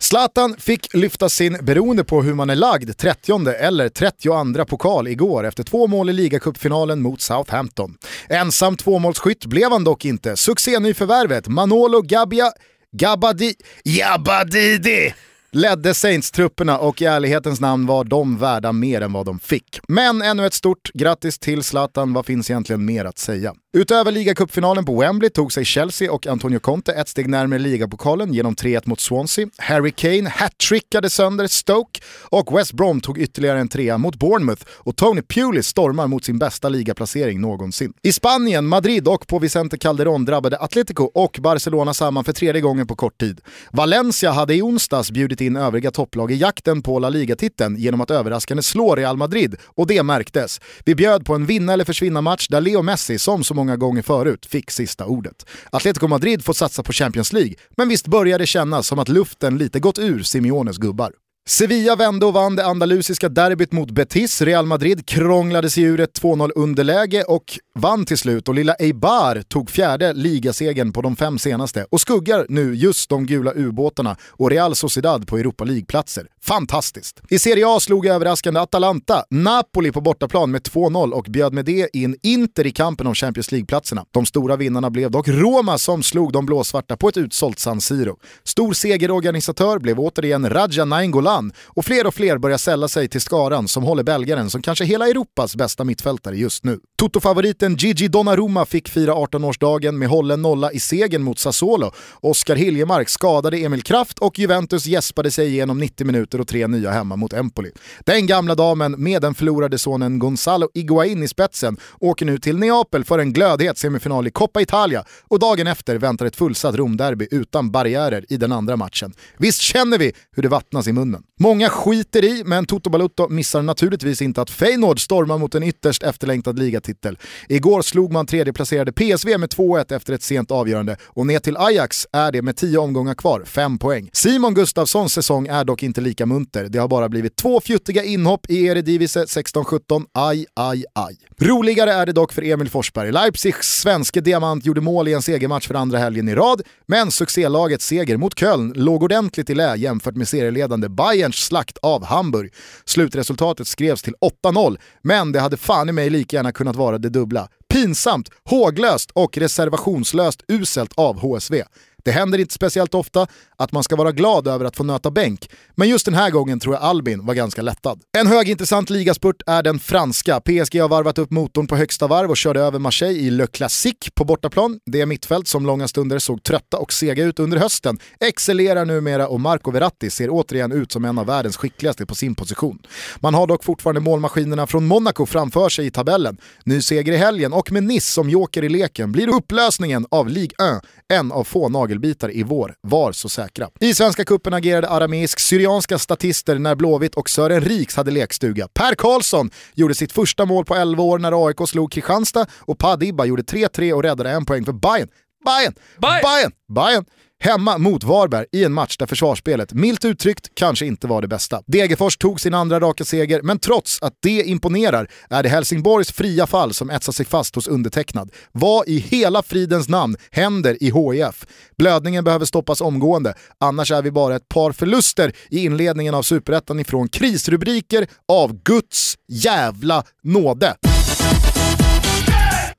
Zlatan 0.00 0.56
fick 0.58 0.94
lyfta 0.94 1.28
sin, 1.28 1.58
beroende 1.62 2.04
på 2.04 2.22
hur 2.22 2.34
man 2.34 2.50
är 2.50 2.56
lagd, 2.56 2.96
30 2.96 3.48
eller 3.48 3.88
32 3.88 4.64
pokal 4.64 5.08
igår 5.08 5.46
efter 5.46 5.64
två 5.64 5.86
mål 5.86 6.10
i 6.10 6.12
ligacupfinalen 6.12 7.02
mot 7.02 7.20
Southampton. 7.20 7.94
Ensam 8.28 8.76
tvåmålsskytt 8.76 9.46
blev 9.46 9.70
han 9.70 9.84
dock 9.84 10.04
inte. 10.04 10.36
Succényförvärvet 10.36 11.48
Manolo 11.48 12.02
Gabbia, 12.02 12.52
Gabadi, 12.92 13.54
Jabadidi 13.84 15.14
ledde 15.52 15.94
Saints-trupperna 15.94 16.78
och 16.78 17.02
i 17.02 17.04
ärlighetens 17.04 17.60
namn 17.60 17.86
var 17.86 18.04
de 18.04 18.38
värda 18.38 18.72
mer 18.72 19.00
än 19.00 19.12
vad 19.12 19.26
de 19.26 19.38
fick. 19.38 19.80
Men 19.88 20.22
ännu 20.22 20.46
ett 20.46 20.54
stort 20.54 20.90
grattis 20.94 21.38
till 21.38 21.62
Zlatan, 21.62 22.12
vad 22.12 22.26
finns 22.26 22.50
egentligen 22.50 22.84
mer 22.84 23.04
att 23.04 23.18
säga? 23.18 23.54
Utöver 23.72 24.12
ligacupfinalen 24.12 24.84
på 24.84 25.00
Wembley 25.00 25.30
tog 25.30 25.52
sig 25.52 25.64
Chelsea 25.64 26.12
och 26.12 26.26
Antonio 26.26 26.58
Conte 26.58 26.92
ett 26.92 27.08
steg 27.08 27.28
närmare 27.28 27.58
ligapokalen 27.58 28.34
genom 28.34 28.54
3-1 28.54 28.82
mot 28.84 29.00
Swansea. 29.00 29.48
Harry 29.58 29.90
Kane 29.90 30.28
hattrickade 30.28 31.10
sönder 31.10 31.46
Stoke 31.46 32.00
och 32.22 32.58
West 32.58 32.72
Brom 32.72 33.00
tog 33.00 33.18
ytterligare 33.18 33.60
en 33.60 33.68
trea 33.68 33.98
mot 33.98 34.16
Bournemouth 34.16 34.62
och 34.68 34.96
Tony 34.96 35.22
Pulis 35.22 35.66
stormar 35.66 36.06
mot 36.06 36.24
sin 36.24 36.38
bästa 36.38 36.68
ligaplacering 36.68 37.40
någonsin. 37.40 37.92
I 38.02 38.12
Spanien, 38.12 38.66
Madrid 38.66 39.08
och 39.08 39.26
på 39.26 39.38
Vicente 39.38 39.76
Calderón 39.76 40.26
drabbade 40.26 40.58
Atletico 40.58 41.04
och 41.04 41.38
Barcelona 41.40 41.94
samman 41.94 42.24
för 42.24 42.32
tredje 42.32 42.60
gången 42.60 42.86
på 42.86 42.96
kort 42.96 43.18
tid. 43.20 43.40
Valencia 43.70 44.30
hade 44.30 44.54
i 44.54 44.62
onsdags 44.62 45.10
bjudit 45.10 45.40
in 45.40 45.56
övriga 45.56 45.90
topplag 45.90 46.32
i 46.32 46.36
jakten 46.36 46.82
på 46.82 46.98
La 46.98 47.08
Liga-titeln 47.08 47.76
genom 47.76 48.00
att 48.00 48.10
överraskande 48.10 48.62
slå 48.62 48.94
Real 48.94 49.16
Madrid 49.16 49.56
och 49.64 49.86
det 49.86 50.02
märktes. 50.02 50.60
Vi 50.84 50.94
bjöd 50.94 51.24
på 51.26 51.34
en 51.34 51.46
vinna 51.46 51.72
eller 51.72 51.84
försvinna 51.84 52.20
match 52.20 52.48
där 52.48 52.60
Leo 52.60 52.82
Messi, 52.82 53.18
som 53.18 53.44
så 53.44 53.58
många 53.58 53.67
gånger 53.76 54.02
förut, 54.02 54.46
fick 54.46 54.70
sista 54.70 55.06
ordet. 55.06 55.46
Atletico 55.72 56.08
Madrid 56.08 56.44
får 56.44 56.52
satsa 56.52 56.82
på 56.82 56.92
Champions 56.92 57.32
League, 57.32 57.54
men 57.76 57.88
visst 57.88 58.06
börjar 58.06 58.38
det 58.38 58.46
kännas 58.46 58.86
som 58.86 58.98
att 58.98 59.08
luften 59.08 59.58
lite 59.58 59.80
gått 59.80 59.98
ur 59.98 60.22
Simeones 60.22 60.76
gubbar. 60.76 61.12
Sevilla 61.50 61.96
vände 61.96 62.26
och 62.26 62.32
vann 62.32 62.56
det 62.56 62.66
andalusiska 62.66 63.28
derbyt 63.28 63.72
mot 63.72 63.90
Betis. 63.90 64.42
Real 64.42 64.66
Madrid 64.66 65.06
krånglade 65.06 65.70
sig 65.70 65.82
ur 65.82 66.00
ett 66.00 66.20
2-0 66.22 66.50
underläge 66.54 67.22
och 67.22 67.58
vann 67.78 68.04
till 68.04 68.18
slut 68.18 68.48
och 68.48 68.54
lilla 68.54 68.74
Eibar 68.74 69.42
tog 69.42 69.70
fjärde 69.70 70.12
ligasegern 70.12 70.92
på 70.92 71.02
de 71.02 71.16
fem 71.16 71.38
senaste 71.38 71.86
och 71.90 72.00
skuggar 72.00 72.46
nu 72.48 72.74
just 72.74 73.10
de 73.10 73.26
gula 73.26 73.52
ubåtarna 73.54 74.16
och 74.28 74.50
Real 74.50 74.74
Sociedad 74.74 75.26
på 75.26 75.38
Europa 75.38 75.64
League-platser. 75.64 76.26
Fantastiskt! 76.42 77.20
I 77.28 77.38
Serie 77.38 77.64
A 77.68 77.80
slog 77.80 78.06
överraskande 78.06 78.60
Atalanta 78.60 79.24
Napoli 79.30 79.92
på 79.92 80.00
bortaplan 80.00 80.50
med 80.50 80.62
2-0 80.62 81.10
och 81.10 81.24
bjöd 81.28 81.52
med 81.52 81.64
det 81.64 81.96
in 81.96 82.16
Inter 82.22 82.66
i 82.66 82.70
kampen 82.70 83.06
om 83.06 83.14
Champions 83.14 83.52
League-platserna. 83.52 84.04
De 84.10 84.26
stora 84.26 84.56
vinnarna 84.56 84.90
blev 84.90 85.10
dock 85.10 85.28
Roma 85.28 85.78
som 85.78 86.02
slog 86.02 86.32
de 86.32 86.46
blåsvarta 86.46 86.96
på 86.96 87.08
ett 87.08 87.16
utsålt 87.16 87.58
San 87.58 87.80
Siro. 87.80 88.16
Stor 88.44 88.72
segerorganisatör 88.72 89.78
blev 89.78 90.00
återigen 90.00 90.50
Raja 90.50 90.84
Nainggolan 90.84 91.37
och 91.64 91.84
fler 91.84 92.06
och 92.06 92.14
fler 92.14 92.38
börjar 92.38 92.58
sälla 92.58 92.88
sig 92.88 93.08
till 93.08 93.20
skaran 93.20 93.68
som 93.68 93.82
håller 93.82 94.02
belgaren 94.02 94.50
som 94.50 94.62
kanske 94.62 94.84
hela 94.84 95.08
Europas 95.08 95.56
bästa 95.56 95.84
mittfältare 95.84 96.36
just 96.36 96.64
nu. 96.64 96.78
Toto-favoriten 96.98 97.76
Gigi 97.76 98.08
Donnarumma 98.08 98.66
fick 98.66 98.88
fira 98.88 99.14
18-årsdagen 99.14 99.92
med 99.92 100.08
hållen 100.08 100.42
nolla 100.42 100.72
i 100.72 100.80
segern 100.80 101.22
mot 101.22 101.38
Sassuolo. 101.38 101.92
Oskar 102.20 102.56
Hiljemark 102.56 103.08
skadade 103.08 103.56
Emil 103.58 103.82
Kraft 103.82 104.18
och 104.18 104.38
Juventus 104.38 104.86
gäspade 104.86 105.30
sig 105.30 105.48
igenom 105.48 105.78
90 105.78 106.06
minuter 106.06 106.40
och 106.40 106.48
tre 106.48 106.66
nya 106.66 106.90
hemma 106.90 107.16
mot 107.16 107.32
Empoli. 107.32 107.70
Den 108.04 108.26
gamla 108.26 108.54
damen 108.54 108.94
med 108.98 109.22
den 109.22 109.34
förlorade 109.34 109.78
sonen 109.78 110.18
Gonzalo 110.18 110.68
Iguain 110.74 111.22
i 111.22 111.28
spetsen 111.28 111.76
åker 112.00 112.26
nu 112.26 112.38
till 112.38 112.58
Neapel 112.58 113.04
för 113.04 113.18
en 113.18 113.32
glödhet 113.32 113.78
semifinal 113.78 114.26
i 114.26 114.30
Coppa 114.30 114.60
Italia 114.60 115.04
och 115.28 115.38
dagen 115.38 115.66
efter 115.66 115.96
väntar 115.96 116.26
ett 116.26 116.36
fullsatt 116.36 116.74
Romderby 116.74 117.28
utan 117.30 117.70
barriärer 117.70 118.24
i 118.28 118.36
den 118.36 118.52
andra 118.52 118.76
matchen. 118.76 119.12
Visst 119.36 119.60
känner 119.60 119.98
vi 119.98 120.12
hur 120.32 120.42
det 120.42 120.48
vattnas 120.48 120.86
i 120.88 120.92
munnen. 120.92 121.22
Många 121.40 121.68
skiter 121.68 122.24
i, 122.24 122.42
men 122.44 122.66
Toto 122.66 122.90
Balutto 122.90 123.28
missar 123.28 123.62
naturligtvis 123.62 124.22
inte 124.22 124.42
att 124.42 124.50
Feyenoord 124.50 125.00
stormar 125.04 125.38
mot 125.38 125.54
en 125.54 125.62
ytterst 125.62 126.02
efterlängtad 126.02 126.58
ligatitel. 126.58 127.18
Igår 127.48 127.82
slog 127.82 128.12
man 128.12 128.26
tredjeplacerade 128.26 128.92
PSV 128.92 129.38
med 129.38 129.50
2-1 129.50 129.96
efter 129.96 130.12
ett 130.12 130.22
sent 130.22 130.50
avgörande 130.50 130.96
och 131.02 131.26
ner 131.26 131.38
till 131.38 131.56
Ajax 131.56 132.06
är 132.12 132.32
det 132.32 132.42
med 132.42 132.56
10 132.56 132.78
omgångar 132.78 133.14
kvar, 133.14 133.42
5 133.46 133.78
poäng. 133.78 134.10
Simon 134.12 134.54
Gustafssons 134.54 135.12
säsong 135.12 135.46
är 135.46 135.64
dock 135.64 135.82
inte 135.82 136.00
lika 136.00 136.26
munter. 136.26 136.68
Det 136.68 136.78
har 136.78 136.88
bara 136.88 137.08
blivit 137.08 137.36
två 137.36 137.60
fjuttiga 137.60 138.04
inhopp 138.04 138.50
i 138.50 138.66
Eredivisie 138.66 139.24
16-17. 139.24 140.04
Aj, 140.12 140.46
aj, 140.54 140.84
aj. 140.94 141.16
Roligare 141.40 141.92
är 141.92 142.06
det 142.06 142.12
dock 142.12 142.32
för 142.32 142.42
Emil 142.42 142.70
Forsberg. 142.70 143.12
Leipzigs 143.12 143.80
svenske 143.80 144.20
diamant 144.20 144.66
gjorde 144.66 144.80
mål 144.80 145.08
i 145.08 145.12
en 145.12 145.22
segermatch 145.22 145.66
för 145.66 145.74
andra 145.74 145.98
helgen 145.98 146.28
i 146.28 146.34
rad, 146.34 146.62
men 146.86 147.10
succélagets 147.10 147.86
seger 147.86 148.16
mot 148.16 148.38
Köln 148.38 148.72
låg 148.76 149.02
ordentligt 149.02 149.50
i 149.50 149.54
lä 149.54 149.76
jämfört 149.76 150.16
med 150.16 150.28
serieledande 150.28 150.88
Bayerns 151.18 151.36
slakt 151.36 151.78
av 151.78 152.04
Hamburg. 152.04 152.52
Slutresultatet 152.84 153.68
skrevs 153.68 154.02
till 154.02 154.14
8-0, 154.44 154.76
men 155.02 155.32
det 155.32 155.40
hade 155.40 155.56
fan 155.56 155.88
i 155.88 155.92
mig 155.92 156.10
lika 156.10 156.36
gärna 156.36 156.52
kunnat 156.52 156.76
vara 156.76 156.98
det 156.98 157.08
dubbla. 157.08 157.48
Pinsamt, 157.68 158.30
håglöst 158.44 159.10
och 159.10 159.38
reservationslöst 159.38 160.42
uselt 160.48 160.92
av 160.96 161.18
HSV. 161.20 161.62
Det 162.08 162.12
händer 162.12 162.38
inte 162.38 162.54
speciellt 162.54 162.94
ofta 162.94 163.26
att 163.56 163.72
man 163.72 163.82
ska 163.82 163.96
vara 163.96 164.12
glad 164.12 164.48
över 164.48 164.64
att 164.64 164.76
få 164.76 164.84
nöta 164.84 165.10
bänk, 165.10 165.50
men 165.74 165.88
just 165.88 166.04
den 166.04 166.14
här 166.14 166.30
gången 166.30 166.60
tror 166.60 166.74
jag 166.74 166.82
Albin 166.82 167.26
var 167.26 167.34
ganska 167.34 167.62
lättad. 167.62 168.00
En 168.18 168.26
högintressant 168.26 168.90
ligaspurt 168.90 169.42
är 169.46 169.62
den 169.62 169.78
franska. 169.78 170.40
PSG 170.40 170.80
har 170.80 170.88
varvat 170.88 171.18
upp 171.18 171.30
motorn 171.30 171.66
på 171.66 171.76
högsta 171.76 172.06
varv 172.06 172.30
och 172.30 172.36
körde 172.36 172.60
över 172.60 172.78
Marseille 172.78 173.20
i 173.20 173.30
Le 173.30 173.46
Classique 173.46 174.10
på 174.14 174.24
bortaplan. 174.24 174.80
Det 174.86 175.06
mittfält 175.06 175.48
som 175.48 175.66
långa 175.66 175.88
stunder 175.88 176.18
såg 176.18 176.42
trötta 176.42 176.78
och 176.78 176.92
sega 176.92 177.24
ut 177.24 177.38
under 177.38 177.58
hösten 177.58 177.98
excellerar 178.20 178.84
numera 178.84 179.28
och 179.28 179.40
Marco 179.40 179.70
Verratti 179.70 180.10
ser 180.10 180.28
återigen 180.30 180.72
ut 180.72 180.92
som 180.92 181.04
en 181.04 181.18
av 181.18 181.26
världens 181.26 181.56
skickligaste 181.56 182.06
på 182.06 182.14
sin 182.14 182.34
position. 182.34 182.78
Man 183.16 183.34
har 183.34 183.46
dock 183.46 183.64
fortfarande 183.64 184.00
målmaskinerna 184.00 184.66
från 184.66 184.86
Monaco 184.86 185.26
framför 185.26 185.68
sig 185.68 185.86
i 185.86 185.90
tabellen. 185.90 186.38
Ny 186.64 186.82
seger 186.82 187.12
i 187.12 187.16
helgen 187.16 187.52
och 187.52 187.72
med 187.72 187.84
Nice 187.84 188.12
som 188.12 188.30
joker 188.30 188.64
i 188.64 188.68
leken 188.68 189.12
blir 189.12 189.28
upplösningen 189.28 190.06
av 190.10 190.28
Ligue 190.28 190.76
1 190.76 190.84
en 191.12 191.32
av 191.32 191.44
få 191.44 191.68
pusselbitar 191.98 192.30
i 192.36 192.42
vår. 192.42 192.74
Var 192.80 193.12
så 193.12 193.28
säkra. 193.28 193.68
I 193.80 193.94
Svenska 193.94 194.24
cupen 194.24 194.54
agerade 194.54 194.88
arameisk-syrianska 194.88 195.98
statister 195.98 196.58
när 196.58 196.74
Blåvitt 196.74 197.14
och 197.14 197.30
Sören 197.30 197.60
Riks 197.60 197.96
hade 197.96 198.10
lekstuga. 198.10 198.68
Per 198.68 198.94
Karlsson 198.94 199.50
gjorde 199.74 199.94
sitt 199.94 200.12
första 200.12 200.46
mål 200.46 200.64
på 200.64 200.74
11 200.74 201.02
år 201.02 201.18
när 201.18 201.46
AIK 201.46 201.68
slog 201.68 201.92
Kristianstad 201.92 202.46
och 202.66 202.78
Padiba 202.78 203.24
gjorde 203.24 203.42
3-3 203.42 203.92
och 203.92 204.02
räddade 204.02 204.30
en 204.30 204.44
poäng 204.44 204.64
för 204.64 204.72
Bayern. 204.72 205.08
Bayern! 205.44 205.74
Bayern! 206.00 206.22
Bayern! 206.22 206.52
Bayern! 206.74 207.04
Hemma 207.40 207.78
mot 207.78 208.04
Varberg 208.04 208.46
i 208.52 208.64
en 208.64 208.72
match 208.72 208.96
där 208.96 209.06
försvarsspelet, 209.06 209.72
milt 209.72 210.04
uttryckt, 210.04 210.48
kanske 210.54 210.86
inte 210.86 211.06
var 211.06 211.22
det 211.22 211.28
bästa. 211.28 211.62
Degerfors 211.66 212.16
tog 212.16 212.40
sin 212.40 212.54
andra 212.54 212.80
raka 212.80 213.04
seger, 213.04 213.42
men 213.42 213.58
trots 213.58 214.02
att 214.02 214.14
det 214.22 214.42
imponerar 214.42 215.10
är 215.30 215.42
det 215.42 215.48
Helsingborgs 215.48 216.12
fria 216.12 216.46
fall 216.46 216.74
som 216.74 216.90
etsar 216.90 217.12
sig 217.12 217.26
fast 217.26 217.54
hos 217.54 217.68
undertecknad. 217.68 218.30
Vad 218.52 218.88
i 218.88 218.98
hela 218.98 219.42
fridens 219.42 219.88
namn 219.88 220.16
händer 220.30 220.82
i 220.82 220.86
HIF? 220.86 221.46
Blödningen 221.78 222.24
behöver 222.24 222.46
stoppas 222.46 222.80
omgående, 222.80 223.34
annars 223.60 223.92
är 223.92 224.02
vi 224.02 224.10
bara 224.10 224.36
ett 224.36 224.48
par 224.48 224.72
förluster 224.72 225.32
i 225.50 225.64
inledningen 225.64 226.14
av 226.14 226.22
Superettan 226.22 226.80
ifrån 226.80 227.08
krisrubriker 227.08 228.06
av 228.28 228.62
Guds 228.62 229.14
jävla 229.28 230.04
nåde. 230.22 230.74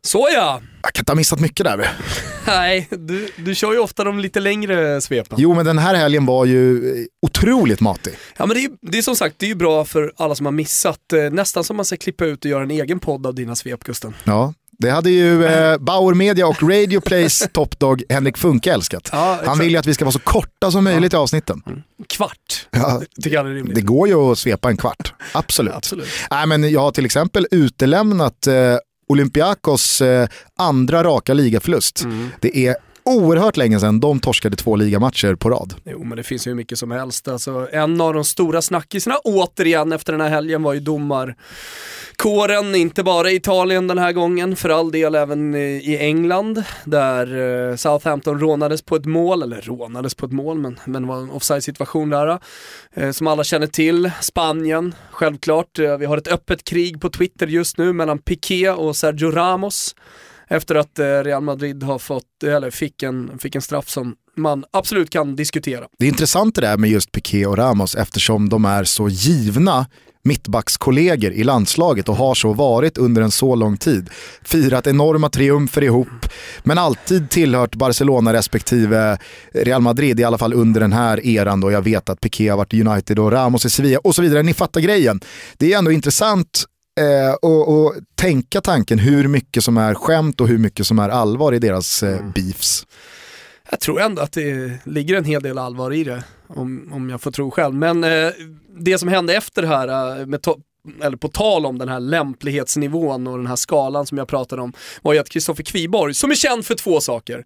Såja! 0.01 0.61
Jag 0.81 0.93
kan 0.93 1.01
inte 1.01 1.11
ha 1.11 1.15
missat 1.15 1.39
mycket 1.39 1.63
där. 1.63 1.91
Nej, 2.47 2.87
du, 2.91 3.29
du 3.37 3.55
kör 3.55 3.73
ju 3.73 3.79
ofta 3.79 4.03
de 4.03 4.19
lite 4.19 4.39
längre 4.39 5.01
svepen. 5.01 5.37
Jo, 5.41 5.53
men 5.55 5.65
den 5.65 5.77
här 5.77 5.95
helgen 5.95 6.25
var 6.25 6.45
ju 6.45 6.91
eh, 7.01 7.05
otroligt 7.21 7.79
matig. 7.79 8.13
Ja 8.37 8.45
men 8.45 8.55
det 8.57 8.63
är, 8.63 8.71
det 8.81 8.97
är 8.97 9.01
som 9.01 9.15
sagt, 9.15 9.35
det 9.39 9.45
är 9.45 9.47
ju 9.47 9.55
bra 9.55 9.85
för 9.85 10.13
alla 10.17 10.35
som 10.35 10.45
har 10.45 10.53
missat. 10.53 11.13
Eh, 11.13 11.19
nästan 11.31 11.63
som 11.63 11.75
man 11.75 11.85
ska 11.85 11.97
klippa 11.97 12.25
ut 12.25 12.45
och 12.45 12.51
göra 12.51 12.63
en 12.63 12.71
egen 12.71 12.99
podd 12.99 13.25
av 13.27 13.35
dina 13.35 13.55
svep 13.55 13.83
Gusten. 13.83 14.13
Ja, 14.23 14.53
det 14.79 14.89
hade 14.89 15.09
ju 15.09 15.45
eh, 15.45 15.77
Bauer 15.77 16.13
Media 16.13 16.47
och 16.47 16.63
Radio 16.63 16.99
Plays 17.01 17.47
topdog 17.53 18.03
Henrik 18.09 18.37
Funke 18.37 18.73
älskat. 18.73 19.09
Ja, 19.11 19.39
Han 19.45 19.59
vill 19.59 19.71
ju 19.71 19.77
att 19.77 19.87
vi 19.87 19.93
ska 19.93 20.05
vara 20.05 20.13
så 20.13 20.19
korta 20.19 20.71
som 20.71 20.83
möjligt 20.83 21.13
i 21.13 21.15
avsnitten. 21.15 21.61
Kvart, 22.09 22.67
Ja, 22.71 23.01
tycker 23.23 23.35
jag 23.37 23.47
är 23.47 23.53
rimligt. 23.53 23.75
det 23.75 23.81
går 23.81 24.07
ju 24.07 24.15
att 24.31 24.39
svepa 24.39 24.69
en 24.69 24.77
kvart, 24.77 25.13
absolut. 25.33 25.73
Absolut. 25.73 26.07
Nej, 26.31 26.47
men 26.47 26.71
jag 26.71 26.81
har 26.81 26.91
till 26.91 27.05
exempel 27.05 27.47
utelämnat 27.51 28.47
eh, 28.47 28.53
Olympiakos 29.09 30.01
eh, 30.01 30.27
andra 30.57 31.03
raka 31.03 31.33
ligaförlust. 31.33 32.03
Mm. 32.03 32.29
Det 32.39 32.57
är 32.57 32.75
oerhört 33.09 33.57
länge 33.57 33.79
sedan 33.79 33.99
de 33.99 34.19
torskade 34.19 34.55
två 34.55 34.75
ligamatcher 34.75 35.35
på 35.35 35.49
rad. 35.49 35.73
Jo 35.85 36.03
men 36.03 36.17
det 36.17 36.23
finns 36.23 36.47
ju 36.47 36.51
hur 36.51 36.55
mycket 36.55 36.79
som 36.79 36.91
helst. 36.91 37.27
Alltså, 37.27 37.67
en 37.71 38.01
av 38.01 38.13
de 38.13 38.23
stora 38.25 38.61
snackisarna 38.61 39.15
återigen 39.23 39.91
efter 39.91 40.13
den 40.13 40.21
här 40.21 40.29
helgen 40.29 40.63
var 40.63 40.73
ju 40.73 40.79
domarkåren, 40.79 42.75
inte 42.75 43.03
bara 43.03 43.31
i 43.31 43.35
Italien 43.35 43.87
den 43.87 43.97
här 43.97 44.11
gången, 44.11 44.55
för 44.55 44.69
all 44.69 44.91
del 44.91 45.15
även 45.15 45.55
i 45.55 45.97
England, 45.99 46.63
där 46.85 47.69
eh, 47.69 47.75
Southampton 47.75 48.39
rånades 48.39 48.81
på 48.81 48.95
ett 48.95 49.05
mål, 49.05 49.43
eller 49.43 49.61
rånades 49.61 50.15
på 50.15 50.25
ett 50.25 50.31
mål, 50.31 50.57
men, 50.57 50.79
men 50.85 51.01
det 51.01 51.07
var 51.07 51.17
en 51.17 51.31
offside 51.31 51.63
situation 51.63 52.09
där. 52.09 52.39
Eh, 52.93 53.11
som 53.11 53.27
alla 53.27 53.43
känner 53.43 53.67
till, 53.67 54.11
Spanien, 54.21 54.95
självklart. 55.11 55.79
Eh, 55.79 55.97
vi 55.97 56.05
har 56.05 56.17
ett 56.17 56.27
öppet 56.27 56.63
krig 56.63 57.01
på 57.01 57.09
Twitter 57.09 57.47
just 57.47 57.77
nu 57.77 57.93
mellan 57.93 58.19
Piqué 58.19 58.69
och 58.69 58.95
Sergio 58.95 59.31
Ramos. 59.31 59.95
Efter 60.49 60.75
att 60.75 60.99
eh, 60.99 61.05
Real 61.05 61.43
Madrid 61.43 61.83
har 61.83 61.99
fått, 61.99 62.43
eller 62.43 62.71
fick 62.71 63.03
en, 63.03 63.39
fick 63.39 63.55
en 63.55 63.61
straff 63.61 63.89
som 63.89 64.15
man 64.37 64.65
absolut 64.71 65.09
kan 65.09 65.35
diskutera. 65.35 65.85
Det 65.99 66.05
är 66.05 66.09
intressant 66.09 66.55
det 66.55 66.61
där 66.61 66.77
med 66.77 66.89
just 66.89 67.11
Piqué 67.11 67.45
och 67.45 67.57
Ramos 67.57 67.95
eftersom 67.95 68.49
de 68.49 68.65
är 68.65 68.83
så 68.83 69.09
givna 69.09 69.85
mittbackskollegor 70.23 71.31
i 71.31 71.43
landslaget 71.43 72.09
och 72.09 72.15
har 72.15 72.35
så 72.35 72.53
varit 72.53 72.97
under 72.97 73.21
en 73.21 73.31
så 73.31 73.55
lång 73.55 73.77
tid. 73.77 74.09
Firat 74.43 74.87
enorma 74.87 75.29
triumfer 75.29 75.83
ihop, 75.83 76.25
men 76.63 76.77
alltid 76.77 77.29
tillhört 77.29 77.75
Barcelona 77.75 78.33
respektive 78.33 79.17
Real 79.53 79.81
Madrid, 79.81 80.19
i 80.19 80.23
alla 80.23 80.37
fall 80.37 80.53
under 80.53 80.81
den 80.81 80.93
här 80.93 81.25
eran 81.25 81.61
då 81.61 81.71
jag 81.71 81.81
vet 81.81 82.09
att 82.09 82.21
Piqué 82.21 82.49
har 82.49 82.57
varit 82.57 82.73
United 82.73 83.19
och 83.19 83.31
Ramos 83.31 83.65
i 83.65 83.69
Sevilla 83.69 83.99
och 83.99 84.15
så 84.15 84.21
vidare. 84.21 84.43
Ni 84.43 84.53
fattar 84.53 84.81
grejen. 84.81 85.19
Det 85.57 85.73
är 85.73 85.77
ändå 85.77 85.91
intressant 85.91 86.65
eh, 86.99 87.33
och, 87.41 87.77
och 87.77 87.95
tänka 88.15 88.61
tanken 88.61 88.99
hur 88.99 89.27
mycket 89.27 89.63
som 89.63 89.77
är 89.77 89.93
skämt 89.93 90.41
och 90.41 90.47
hur 90.47 90.57
mycket 90.57 90.87
som 90.87 90.99
är 90.99 91.09
allvar 91.09 91.53
i 91.53 91.59
deras 91.59 92.03
eh, 92.03 92.31
beefs. 92.35 92.87
Jag 93.69 93.79
tror 93.79 94.01
ändå 94.01 94.21
att 94.21 94.31
det 94.31 94.71
ligger 94.85 95.15
en 95.15 95.25
hel 95.25 95.43
del 95.43 95.57
allvar 95.57 95.93
i 95.93 96.03
det, 96.03 96.23
om, 96.47 96.89
om 96.93 97.09
jag 97.09 97.21
får 97.21 97.31
tro 97.31 97.51
själv. 97.51 97.75
Men 97.75 98.03
eh, 98.03 98.29
det 98.79 98.97
som 98.97 99.09
hände 99.09 99.33
efter 99.33 99.61
det 99.61 99.67
här, 99.67 100.19
eh, 100.19 100.25
med 100.25 100.39
eller 101.03 101.17
på 101.17 101.27
tal 101.27 101.65
om 101.65 101.77
den 101.77 101.89
här 101.89 101.99
lämplighetsnivån 101.99 103.27
och 103.27 103.37
den 103.37 103.47
här 103.47 103.55
skalan 103.55 104.05
som 104.05 104.17
jag 104.17 104.27
pratade 104.27 104.61
om, 104.61 104.73
var 105.01 105.13
ju 105.13 105.19
att 105.19 105.29
Kristoffer 105.29 105.63
Kviborg, 105.63 106.13
som 106.13 106.31
är 106.31 106.35
känd 106.35 106.65
för 106.65 106.75
två 106.75 107.01
saker, 107.01 107.45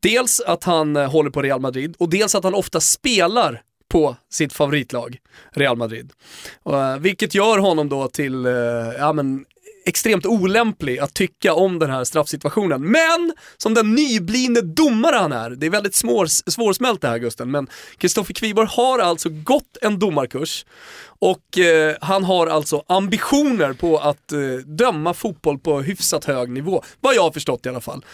dels 0.00 0.40
att 0.40 0.64
han 0.64 0.96
eh, 0.96 1.10
håller 1.10 1.30
på 1.30 1.42
Real 1.42 1.60
Madrid 1.60 1.94
och 1.98 2.10
dels 2.10 2.34
att 2.34 2.44
han 2.44 2.54
ofta 2.54 2.80
spelar 2.80 3.62
på 3.92 4.16
sitt 4.30 4.52
favoritlag, 4.52 5.18
Real 5.50 5.76
Madrid. 5.76 6.12
Och, 6.62 6.80
eh, 6.80 6.98
vilket 6.98 7.34
gör 7.34 7.58
honom 7.58 7.88
då 7.88 8.08
till, 8.08 8.46
eh, 8.46 8.52
ja 8.98 9.12
men 9.12 9.44
extremt 9.84 10.26
olämplig 10.26 10.98
att 10.98 11.14
tycka 11.14 11.54
om 11.54 11.78
den 11.78 11.90
här 11.90 12.04
straffsituationen. 12.04 12.90
Men 12.90 13.32
som 13.56 13.74
den 13.74 13.94
nyblivne 13.94 14.60
domare 14.60 15.16
han 15.16 15.32
är, 15.32 15.50
det 15.50 15.66
är 15.66 15.70
väldigt 15.70 15.94
svår, 15.94 16.26
svårsmält 16.50 17.00
det 17.00 17.08
här 17.08 17.18
Gusten, 17.18 17.50
men 17.50 17.66
Kristoffer 17.98 18.34
Kviborg 18.34 18.68
har 18.70 18.98
alltså 18.98 19.28
gått 19.28 19.76
en 19.82 19.98
domarkurs 19.98 20.66
och 21.04 21.58
eh, 21.58 21.96
han 22.00 22.24
har 22.24 22.46
alltså 22.46 22.82
ambitioner 22.86 23.72
på 23.72 23.98
att 23.98 24.32
eh, 24.32 24.38
döma 24.66 25.14
fotboll 25.14 25.58
på 25.58 25.80
hyfsat 25.80 26.24
hög 26.24 26.50
nivå, 26.50 26.82
vad 27.00 27.14
jag 27.14 27.22
har 27.22 27.32
förstått 27.32 27.66
i 27.66 27.68
alla 27.68 27.80
fall. 27.80 28.04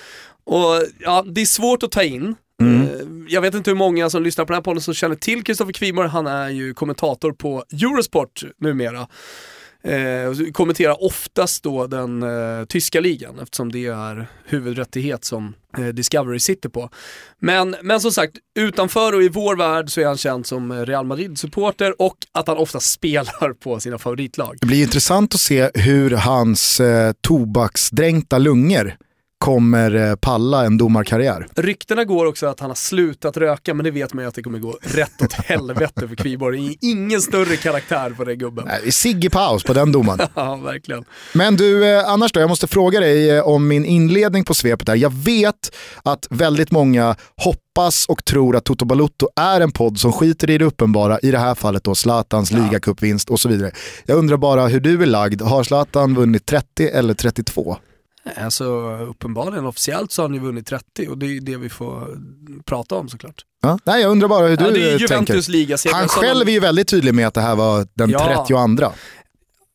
Och 0.44 0.82
ja, 0.98 1.24
det 1.26 1.40
är 1.40 1.46
svårt 1.46 1.82
att 1.82 1.92
ta 1.92 2.02
in. 2.02 2.34
Eh, 2.62 2.88
Jag 3.28 3.40
vet 3.40 3.54
inte 3.54 3.70
hur 3.70 3.76
många 3.76 4.10
som 4.10 4.22
lyssnar 4.22 4.44
på 4.44 4.52
den 4.52 4.56
här 4.56 4.62
podden 4.62 4.80
som 4.80 4.94
känner 4.94 5.16
till 5.16 5.44
Kristoffer 5.44 5.72
Kviborg, 5.72 6.08
han 6.08 6.26
är 6.26 6.48
ju 6.48 6.74
kommentator 6.74 7.32
på 7.32 7.64
Eurosport 7.72 8.42
numera. 8.60 9.08
Eh, 9.84 10.50
kommenterar 10.52 11.04
oftast 11.04 11.62
då 11.62 11.86
den 11.86 12.22
eh, 12.22 12.64
tyska 12.68 13.00
ligan 13.00 13.38
eftersom 13.38 13.72
det 13.72 13.86
är 13.86 14.26
huvudrättighet 14.44 15.24
som 15.24 15.54
eh, 15.78 15.86
Discovery 15.86 16.38
sitter 16.38 16.68
på. 16.68 16.90
Men, 17.38 17.76
men 17.82 18.00
som 18.00 18.12
sagt, 18.12 18.32
utanför 18.58 19.14
och 19.14 19.22
i 19.22 19.28
vår 19.28 19.56
värld 19.56 19.90
så 19.90 20.00
är 20.00 20.06
han 20.06 20.16
känd 20.16 20.46
som 20.46 20.86
Real 20.86 21.06
Madrid-supporter 21.06 22.02
och 22.02 22.16
att 22.32 22.48
han 22.48 22.56
ofta 22.56 22.80
spelar 22.94 23.52
på 23.52 23.80
sina 23.80 23.98
favoritlag. 23.98 24.56
Det 24.60 24.66
blir 24.66 24.82
intressant 24.82 25.34
att 25.34 25.40
se 25.40 25.70
hur 25.74 26.10
hans 26.10 26.80
eh, 26.80 27.12
tobaksdränkta 27.20 28.38
lungor 28.38 28.96
kommer 29.38 29.94
eh, 29.94 30.14
palla 30.16 30.64
en 30.64 30.78
domarkarriär. 30.78 31.46
Ryktena 31.54 32.04
går 32.04 32.26
också 32.26 32.46
att 32.46 32.60
han 32.60 32.70
har 32.70 32.74
slutat 32.74 33.36
röka, 33.36 33.74
men 33.74 33.84
det 33.84 33.90
vet 33.90 34.14
man 34.14 34.24
ju 34.24 34.28
att 34.28 34.34
det 34.34 34.42
kommer 34.42 34.58
gå 34.58 34.78
rätt 34.80 35.22
åt 35.22 35.32
helvete 35.32 36.08
för 36.08 36.14
Kviborg. 36.14 36.60
Det 36.68 36.86
är 36.86 36.90
ingen 36.90 37.20
större 37.20 37.56
karaktär 37.56 38.10
på 38.10 38.24
den 38.24 38.38
gubben. 38.38 38.64
Nej, 38.66 38.78
det 38.82 38.88
är 38.88 38.92
Sigge 38.92 39.30
Paus 39.30 39.64
på 39.64 39.72
den 39.72 39.92
domaren. 39.92 40.28
Ja, 40.34 40.56
verkligen. 40.56 41.04
Men 41.32 41.56
du, 41.56 41.84
eh, 41.86 42.08
annars 42.08 42.32
då, 42.32 42.40
jag 42.40 42.48
måste 42.48 42.66
fråga 42.66 43.00
dig 43.00 43.30
eh, 43.30 43.46
om 43.46 43.68
min 43.68 43.84
inledning 43.84 44.44
på 44.44 44.54
svepet 44.54 44.88
här. 44.88 44.96
Jag 44.96 45.12
vet 45.12 45.74
att 46.02 46.26
väldigt 46.30 46.70
många 46.70 47.16
hoppas 47.36 48.06
och 48.06 48.24
tror 48.24 48.56
att 48.56 48.64
Toto 48.64 48.84
Balutto 48.84 49.28
är 49.36 49.60
en 49.60 49.72
podd 49.72 50.00
som 50.00 50.12
skiter 50.12 50.50
i 50.50 50.58
det 50.58 50.64
uppenbara, 50.64 51.18
i 51.18 51.30
det 51.30 51.38
här 51.38 51.54
fallet 51.54 51.84
då 51.84 51.94
Zlatans 51.94 52.52
ligacupvinst 52.52 53.30
och 53.30 53.40
så 53.40 53.48
vidare. 53.48 53.70
Jag 54.06 54.18
undrar 54.18 54.36
bara 54.36 54.66
hur 54.66 54.80
du 54.80 55.02
är 55.02 55.06
lagd. 55.06 55.42
Har 55.42 55.64
Zlatan 55.64 56.14
vunnit 56.14 56.46
30 56.46 56.88
eller 56.88 57.14
32? 57.14 57.76
Alltså 58.36 58.64
uppenbarligen 59.10 59.66
officiellt 59.66 60.12
så 60.12 60.22
har 60.22 60.28
han 60.28 60.34
ju 60.34 60.40
vunnit 60.40 60.66
30 60.66 61.08
och 61.08 61.18
det 61.18 61.26
är 61.26 61.40
det 61.40 61.56
vi 61.56 61.68
får 61.68 62.18
prata 62.64 62.94
om 62.94 63.08
såklart. 63.08 63.44
Ja? 63.62 63.78
Nej, 63.84 64.02
jag 64.02 64.10
undrar 64.10 64.28
bara 64.28 64.46
hur 64.46 64.56
du 64.56 64.64
ja, 64.64 64.70
det 64.70 64.82
är 64.82 64.98
ju 64.98 65.04
eh, 65.04 65.08
tänker. 65.08 65.92
Han 65.92 66.08
själv 66.08 66.48
är 66.48 66.52
ju 66.52 66.60
väldigt 66.60 66.88
tydlig 66.88 67.14
med 67.14 67.26
att 67.26 67.34
det 67.34 67.40
här 67.40 67.56
var 67.56 67.86
den 67.94 68.10
Ja. 68.10 68.44
32. 68.48 68.92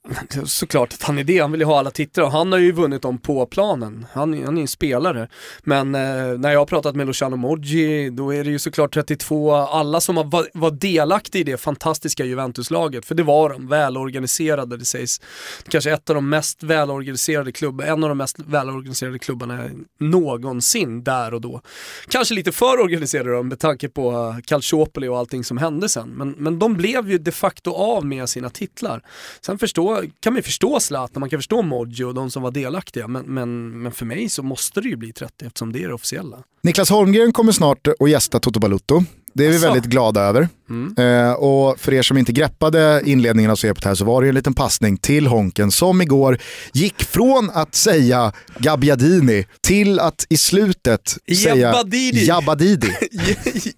Såklart 0.45 0.93
att 0.93 1.03
han 1.03 1.17
är 1.17 1.23
det, 1.23 1.39
han 1.39 1.51
vill 1.51 1.61
ju 1.61 1.65
ha 1.65 1.79
alla 1.79 1.91
titlar 1.91 2.23
och 2.23 2.31
han 2.31 2.51
har 2.51 2.59
ju 2.59 2.71
vunnit 2.71 3.01
dem 3.01 3.17
på 3.17 3.45
planen. 3.45 4.05
Han, 4.11 4.43
han 4.45 4.57
är 4.57 4.61
en 4.61 4.67
spelare. 4.67 5.27
Men 5.63 5.95
eh, 5.95 6.39
när 6.39 6.51
jag 6.51 6.59
har 6.59 6.65
pratat 6.65 6.95
med 6.95 7.07
Luciano 7.07 7.35
Moggi, 7.35 8.09
då 8.09 8.33
är 8.33 8.43
det 8.43 8.49
ju 8.49 8.59
såklart 8.59 8.93
32, 8.93 9.53
alla 9.53 10.01
som 10.01 10.17
har 10.17 10.23
var, 10.23 10.47
var 10.53 10.71
delaktiga 10.71 11.39
i 11.39 11.43
det 11.43 11.57
fantastiska 11.57 12.25
Juventus-laget, 12.25 13.05
för 13.05 13.15
det 13.15 13.23
var 13.23 13.49
de, 13.49 13.67
välorganiserade, 13.67 14.77
det 14.77 14.85
sägs 14.85 15.21
kanske 15.67 15.91
ett 15.91 16.09
av 16.09 16.15
de 16.15 16.29
mest 16.29 16.63
välorganiserade 16.63 17.51
klubbarna, 17.51 17.91
en 17.91 18.03
av 18.03 18.09
de 18.09 18.17
mest 18.17 18.39
välorganiserade 18.39 19.19
klubbarna 19.19 19.69
någonsin 19.99 21.03
där 21.03 21.33
och 21.33 21.41
då. 21.41 21.61
Kanske 22.07 22.33
lite 22.33 22.51
för 22.51 22.79
organiserade 22.79 23.31
då, 23.31 23.43
med 23.43 23.59
tanke 23.59 23.89
på 23.89 24.11
eh, 24.11 24.41
Calciopoli 24.45 25.07
och 25.07 25.17
allting 25.17 25.43
som 25.43 25.57
hände 25.57 25.89
sen, 25.89 26.09
men, 26.09 26.31
men 26.31 26.59
de 26.59 26.73
blev 26.73 27.09
ju 27.09 27.17
de 27.17 27.31
facto 27.31 27.73
av 27.73 28.05
med 28.05 28.29
sina 28.29 28.49
titlar. 28.49 29.01
Sen 29.41 29.57
förstår 29.57 29.92
då 30.01 30.07
kan 30.19 30.33
man 30.33 30.37
ju 30.37 30.43
förstå 30.43 30.79
Zlatan, 30.79 31.19
man 31.19 31.29
kan 31.29 31.39
förstå 31.39 31.61
Modjo 31.61 32.07
och 32.07 32.13
de 32.13 32.31
som 32.31 32.43
var 32.43 32.51
delaktiga, 32.51 33.07
men, 33.07 33.25
men, 33.25 33.81
men 33.81 33.91
för 33.91 34.05
mig 34.05 34.29
så 34.29 34.43
måste 34.43 34.81
det 34.81 34.89
ju 34.89 34.95
bli 34.95 35.13
30 35.13 35.45
eftersom 35.45 35.71
det 35.73 35.83
är 35.83 35.87
det 35.87 35.93
officiella. 35.93 36.43
Niklas 36.61 36.89
Holmgren 36.89 37.33
kommer 37.33 37.51
snart 37.51 37.87
att 37.87 38.09
gästa 38.09 38.39
Toto 38.39 38.59
Balutto. 38.59 39.03
Det 39.35 39.45
är 39.45 39.51
vi 39.51 39.57
väldigt 39.57 39.85
glada 39.85 40.21
över. 40.21 40.49
Mm. 40.69 40.95
Eh, 41.27 41.31
och 41.33 41.79
för 41.79 41.93
er 41.93 42.01
som 42.01 42.17
inte 42.17 42.31
greppade 42.31 43.01
inledningen 43.05 43.51
av 43.51 43.55
svepet 43.55 43.83
här 43.83 43.95
så 43.95 44.05
var 44.05 44.21
det 44.21 44.25
ju 44.25 44.29
en 44.29 44.35
liten 44.35 44.53
passning 44.53 44.97
till 44.97 45.27
Honken 45.27 45.71
som 45.71 46.01
igår 46.01 46.37
gick 46.73 47.03
från 47.03 47.49
att 47.53 47.75
säga 47.75 48.31
Gabbiadini 48.57 49.45
till 49.61 49.99
att 49.99 50.25
i 50.29 50.37
slutet 50.37 51.17
säga 51.43 51.55
Jabbadidi. 51.55 52.25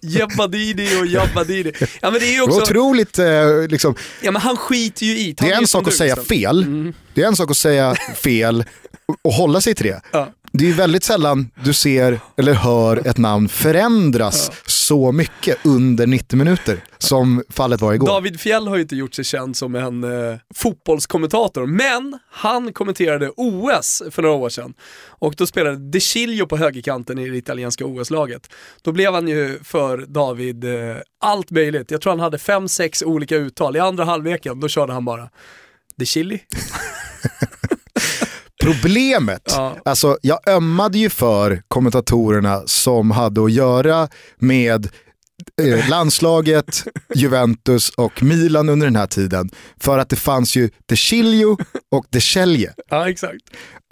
Jabbadidi. 0.00 0.88
Och 1.00 1.06
Jabbadidi. 1.06 1.72
Ja 2.00 2.10
men 2.10 2.20
det 2.20 2.36
är 2.36 2.42
också, 2.42 2.60
otroligt, 2.62 3.18
eh, 3.18 3.26
liksom, 3.68 3.94
ja 4.22 4.30
men 4.30 4.42
han 4.42 4.56
skiter 4.56 5.06
ju 5.06 5.18
i. 5.18 5.32
Det 5.38 5.50
är 5.50 5.56
en 5.60 5.66
sak 5.66 5.82
att 5.86 5.90
du, 5.90 5.96
säga 5.96 6.14
liksom. 6.14 6.24
fel, 6.36 6.92
det 7.14 7.22
är 7.22 7.26
en 7.26 7.36
sak 7.36 7.50
att 7.50 7.56
säga 7.56 7.94
fel 8.16 8.64
och- 9.08 9.16
och 9.22 9.32
hålla 9.32 9.60
sig 9.60 9.74
till 9.74 9.86
det. 9.86 10.00
Ja. 10.12 10.28
Det 10.58 10.70
är 10.70 10.72
väldigt 10.72 11.04
sällan 11.04 11.50
du 11.64 11.72
ser 11.72 12.20
eller 12.36 12.54
hör 12.54 13.06
ett 13.08 13.18
namn 13.18 13.48
förändras 13.48 14.52
så 14.66 15.12
mycket 15.12 15.66
under 15.66 16.06
90 16.06 16.36
minuter 16.36 16.80
som 16.98 17.42
fallet 17.50 17.80
var 17.80 17.94
igår. 17.94 18.06
David 18.06 18.40
Fjell 18.40 18.68
har 18.68 18.76
ju 18.76 18.82
inte 18.82 18.96
gjort 18.96 19.14
sig 19.14 19.24
känd 19.24 19.56
som 19.56 19.74
en 19.74 20.04
eh, 20.04 20.38
fotbollskommentator, 20.54 21.66
men 21.66 22.18
han 22.30 22.72
kommenterade 22.72 23.30
OS 23.36 24.02
för 24.10 24.22
några 24.22 24.34
år 24.34 24.48
sedan. 24.48 24.74
Och 25.08 25.34
då 25.36 25.46
spelade 25.46 25.90
De 25.90 26.00
Chilio 26.00 26.46
på 26.46 26.56
högerkanten 26.56 27.18
i 27.18 27.28
det 27.28 27.36
italienska 27.36 27.86
OS-laget. 27.86 28.50
Då 28.82 28.92
blev 28.92 29.12
han 29.14 29.28
ju 29.28 29.58
för 29.64 29.98
David 30.08 30.64
eh, 30.64 30.96
allt 31.20 31.50
möjligt. 31.50 31.90
Jag 31.90 32.00
tror 32.00 32.10
han 32.10 32.20
hade 32.20 32.38
fem, 32.38 32.68
sex 32.68 33.02
olika 33.02 33.36
uttal. 33.36 33.76
I 33.76 33.78
andra 33.78 34.04
halvleken, 34.04 34.60
då 34.60 34.68
körde 34.68 34.92
han 34.92 35.04
bara 35.04 35.28
De 35.96 36.06
Chili. 36.06 36.40
Problemet, 38.72 39.42
Ja. 39.46 39.76
alltså 39.84 40.18
jag 40.22 40.48
ömmade 40.48 40.98
ju 40.98 41.10
för 41.10 41.62
kommentatorerna 41.68 42.62
som 42.66 43.10
hade 43.10 43.44
att 43.44 43.52
göra 43.52 44.08
med 44.38 44.88
eh, 45.62 45.88
landslaget, 45.88 46.84
Juventus 47.14 47.90
och 47.90 48.22
Milan 48.22 48.68
under 48.68 48.86
den 48.86 48.96
här 48.96 49.06
tiden. 49.06 49.50
För 49.80 49.98
att 49.98 50.08
det 50.08 50.16
fanns 50.16 50.56
ju 50.56 50.70
De 50.86 50.96
Chilio 50.96 51.56
och 51.90 52.06
De 52.10 52.20
Celje. 52.20 52.72
Ja, 52.90 53.10
exakt. 53.10 53.40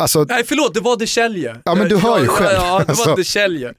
Alltså 0.02 0.24
Nej, 0.28 0.44
förlåt, 0.46 0.74
det 0.74 0.80
var 0.80 0.96
De 0.96 1.06
Celje. 1.06 1.56
Ja, 1.64 1.74
men 1.74 1.88
du 1.88 1.96
hör 1.96 2.20
ju 2.20 2.26
själv. 2.26 2.52
Ja, 2.56 2.78
det 2.78 2.84
var 2.84 2.90
Alltså. 2.90 3.14
De 3.14 3.24
Celje. 3.24 3.72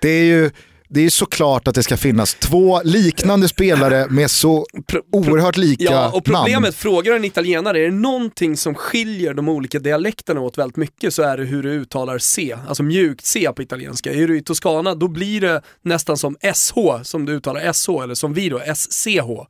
det 0.00 0.08
är 0.08 0.24
ju 0.24 0.50
det 0.88 1.00
är 1.00 1.10
såklart 1.10 1.68
att 1.68 1.74
det 1.74 1.82
ska 1.82 1.96
finnas 1.96 2.34
två 2.34 2.82
liknande 2.84 3.48
spelare 3.48 4.06
med 4.10 4.30
så 4.30 4.66
oerhört 5.12 5.56
lika 5.56 5.84
Ja, 5.84 6.10
och 6.10 6.24
problemet, 6.24 6.62
namn. 6.62 6.72
frågar 6.72 7.12
en 7.12 7.24
italienare, 7.24 7.78
är 7.78 7.84
det 7.84 7.94
någonting 7.94 8.56
som 8.56 8.74
skiljer 8.74 9.34
de 9.34 9.48
olika 9.48 9.78
dialekterna 9.78 10.40
åt 10.40 10.58
väldigt 10.58 10.76
mycket 10.76 11.14
så 11.14 11.22
är 11.22 11.36
det 11.36 11.44
hur 11.44 11.62
du 11.62 11.70
uttalar 11.70 12.18
C, 12.18 12.56
alltså 12.68 12.82
mjukt 12.82 13.26
C 13.26 13.52
på 13.56 13.62
italienska. 13.62 14.12
Är 14.12 14.28
du 14.28 14.38
i 14.38 14.42
Toscana, 14.42 14.94
då 14.94 15.08
blir 15.08 15.40
det 15.40 15.62
nästan 15.82 16.16
som 16.16 16.36
SH, 16.54 16.74
som 17.02 17.26
du 17.26 17.32
uttalar 17.32 17.72
SH, 17.72 18.02
eller 18.02 18.14
som 18.14 18.34
vi 18.34 18.48
då, 18.48 18.60
SCH. 18.74 19.46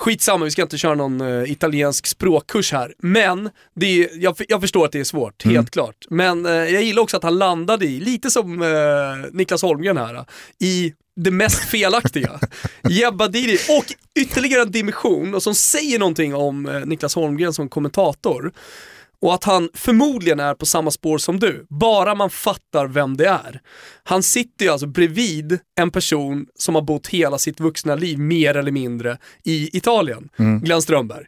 Skitsamma, 0.00 0.44
vi 0.44 0.50
ska 0.50 0.62
inte 0.62 0.78
köra 0.78 0.94
någon 0.94 1.20
eh, 1.20 1.52
italiensk 1.52 2.06
språkkurs 2.06 2.72
här. 2.72 2.94
Men 2.98 3.50
det 3.76 3.86
är, 3.86 4.08
jag, 4.14 4.36
jag 4.48 4.60
förstår 4.60 4.84
att 4.84 4.92
det 4.92 5.00
är 5.00 5.04
svårt, 5.04 5.44
helt 5.44 5.70
klart. 5.70 6.06
Men 6.10 6.46
eh, 6.46 6.52
jag 6.52 6.82
gillar 6.82 7.02
också 7.02 7.16
att 7.16 7.22
han 7.22 7.38
landade 7.38 7.86
i, 7.86 8.00
lite 8.00 8.30
som 8.30 8.62
eh, 8.62 8.68
Niklas 9.32 9.62
Holmgren 9.62 9.96
här, 9.96 10.24
i 10.58 10.94
det 11.16 11.30
mest 11.30 11.64
felaktiga. 11.64 12.40
Jebbadidi 12.88 13.56
och 13.56 13.84
ytterligare 14.20 14.62
en 14.62 14.70
dimension 14.70 15.34
och 15.34 15.42
som 15.42 15.54
säger 15.54 15.98
någonting 15.98 16.34
om 16.34 16.82
Niklas 16.84 17.14
Holmgren 17.14 17.52
som 17.52 17.68
kommentator. 17.68 18.52
Och 19.22 19.34
att 19.34 19.44
han 19.44 19.68
förmodligen 19.74 20.40
är 20.40 20.54
på 20.54 20.66
samma 20.66 20.90
spår 20.90 21.18
som 21.18 21.38
du, 21.38 21.66
bara 21.68 22.14
man 22.14 22.30
fattar 22.30 22.86
vem 22.86 23.16
det 23.16 23.26
är. 23.28 23.60
Han 24.04 24.22
sitter 24.22 24.64
ju 24.64 24.70
alltså 24.70 24.86
bredvid 24.86 25.58
en 25.80 25.90
person 25.90 26.46
som 26.58 26.74
har 26.74 26.82
bott 26.82 27.06
hela 27.06 27.38
sitt 27.38 27.60
vuxna 27.60 27.94
liv, 27.94 28.18
mer 28.18 28.56
eller 28.56 28.72
mindre, 28.72 29.18
i 29.44 29.76
Italien. 29.76 30.28
Glenn 30.62 30.82
Strömberg. 30.82 31.24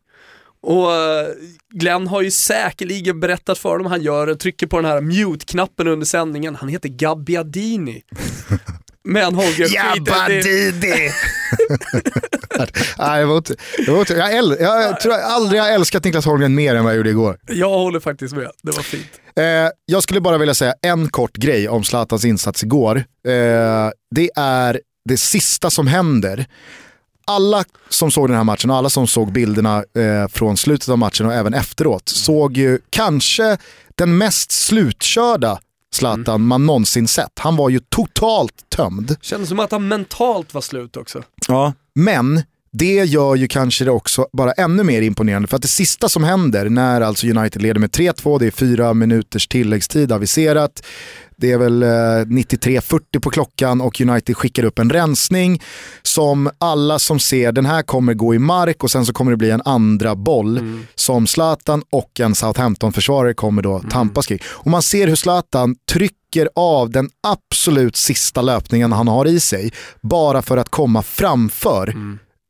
Och 0.62 0.92
eh, 0.92 1.26
Glenn 1.74 2.06
har 2.06 2.22
ju 2.22 2.30
säkerligen 2.30 3.20
berättat 3.20 3.58
för 3.58 3.78
dem, 3.78 3.86
han 3.86 4.02
gör, 4.02 4.34
trycker 4.34 4.66
på 4.66 4.76
den 4.76 4.84
här 4.84 5.00
mute-knappen 5.00 5.88
under 5.88 6.06
sändningen, 6.06 6.54
han 6.54 6.68
heter 6.68 6.88
Gabbiadini. 6.88 8.02
Men 9.04 9.34
Holger 9.34 9.64
skiter 9.64 10.30
i 10.30 10.70
det. 10.70 10.96
Jabbadidi! 10.96 11.10
Nej, 12.98 13.20
det 13.20 13.24
var 13.26 13.36
inte, 13.36 13.54
det 13.86 13.90
var 13.92 14.00
inte, 14.00 14.12
jag, 14.12 14.36
äl, 14.36 14.56
jag 14.60 15.00
tror 15.00 15.12
aldrig 15.12 15.58
jag 15.60 15.64
har 15.64 15.70
älskat 15.70 16.04
Niklas 16.04 16.24
Holmgren 16.24 16.54
mer 16.54 16.74
än 16.74 16.84
vad 16.84 16.92
jag 16.92 16.96
gjorde 16.96 17.10
igår. 17.10 17.38
Jag 17.46 17.68
håller 17.68 18.00
faktiskt 18.00 18.34
med, 18.34 18.50
det 18.62 18.72
var 18.72 18.82
fint. 18.82 19.20
Eh, 19.36 19.44
jag 19.86 20.02
skulle 20.02 20.20
bara 20.20 20.38
vilja 20.38 20.54
säga 20.54 20.74
en 20.82 21.08
kort 21.08 21.36
grej 21.36 21.68
om 21.68 21.84
Zlatans 21.84 22.24
insats 22.24 22.62
igår. 22.62 22.96
Eh, 22.96 23.90
det 24.14 24.30
är 24.36 24.80
det 25.08 25.16
sista 25.16 25.70
som 25.70 25.86
händer. 25.86 26.46
Alla 27.26 27.64
som 27.88 28.10
såg 28.10 28.28
den 28.28 28.36
här 28.36 28.44
matchen 28.44 28.70
och 28.70 28.76
alla 28.76 28.90
som 28.90 29.06
såg 29.06 29.32
bilderna 29.32 29.76
eh, 29.76 30.28
från 30.28 30.56
slutet 30.56 30.88
av 30.88 30.98
matchen 30.98 31.26
och 31.26 31.34
även 31.34 31.54
efteråt 31.54 32.08
såg 32.08 32.56
ju 32.56 32.78
kanske 32.90 33.56
den 33.94 34.18
mest 34.18 34.50
slutkörda 34.52 35.58
Zlatan 35.94 36.42
man 36.42 36.66
någonsin 36.66 37.08
sett. 37.08 37.38
Han 37.38 37.56
var 37.56 37.68
ju 37.70 37.80
totalt 37.88 38.54
tömd. 38.68 39.16
Kändes 39.20 39.48
som 39.48 39.60
att 39.60 39.72
han 39.72 39.88
mentalt 39.88 40.54
var 40.54 40.60
slut 40.60 40.96
också. 40.96 41.22
Ja. 41.48 41.72
Men 41.94 42.42
det 42.72 42.94
gör 42.94 43.36
ju 43.36 43.48
kanske 43.48 43.84
det 43.84 43.90
också 43.90 44.26
bara 44.32 44.52
ännu 44.52 44.84
mer 44.84 45.02
imponerande 45.02 45.48
för 45.48 45.56
att 45.56 45.62
det 45.62 45.68
sista 45.68 46.08
som 46.08 46.24
händer 46.24 46.68
när 46.68 47.00
alltså 47.00 47.26
United 47.26 47.62
leder 47.62 47.80
med 47.80 47.90
3-2, 47.90 48.38
det 48.38 48.46
är 48.46 48.50
fyra 48.50 48.94
minuters 48.94 49.48
tilläggstid 49.48 50.12
aviserat, 50.12 50.84
det 51.42 51.52
är 51.52 51.58
väl 51.58 51.82
eh, 51.82 51.86
93.40 51.86 53.20
på 53.20 53.30
klockan 53.30 53.80
och 53.80 54.00
United 54.00 54.36
skickar 54.36 54.64
upp 54.64 54.78
en 54.78 54.90
rensning 54.90 55.62
som 56.02 56.50
alla 56.58 56.98
som 56.98 57.18
ser 57.18 57.52
den 57.52 57.66
här 57.66 57.82
kommer 57.82 58.14
gå 58.14 58.34
i 58.34 58.38
mark 58.38 58.84
och 58.84 58.90
sen 58.90 59.06
så 59.06 59.12
kommer 59.12 59.30
det 59.30 59.36
bli 59.36 59.50
en 59.50 59.62
andra 59.64 60.14
boll 60.14 60.82
som 60.94 61.26
Zlatan 61.26 61.82
och 61.90 62.20
en 62.20 62.34
Southampton-försvarare 62.34 63.34
kommer 63.34 63.62
då 63.62 63.78
tampas 63.90 64.26
kring. 64.26 64.38
Och 64.44 64.70
man 64.70 64.82
ser 64.82 65.08
hur 65.08 65.16
Zlatan 65.16 65.76
trycker 65.92 66.48
av 66.56 66.90
den 66.90 67.10
absolut 67.22 67.96
sista 67.96 68.42
löpningen 68.42 68.92
han 68.92 69.08
har 69.08 69.26
i 69.26 69.40
sig 69.40 69.72
bara 70.00 70.42
för 70.42 70.56
att 70.56 70.68
komma 70.68 71.02
framför 71.02 71.94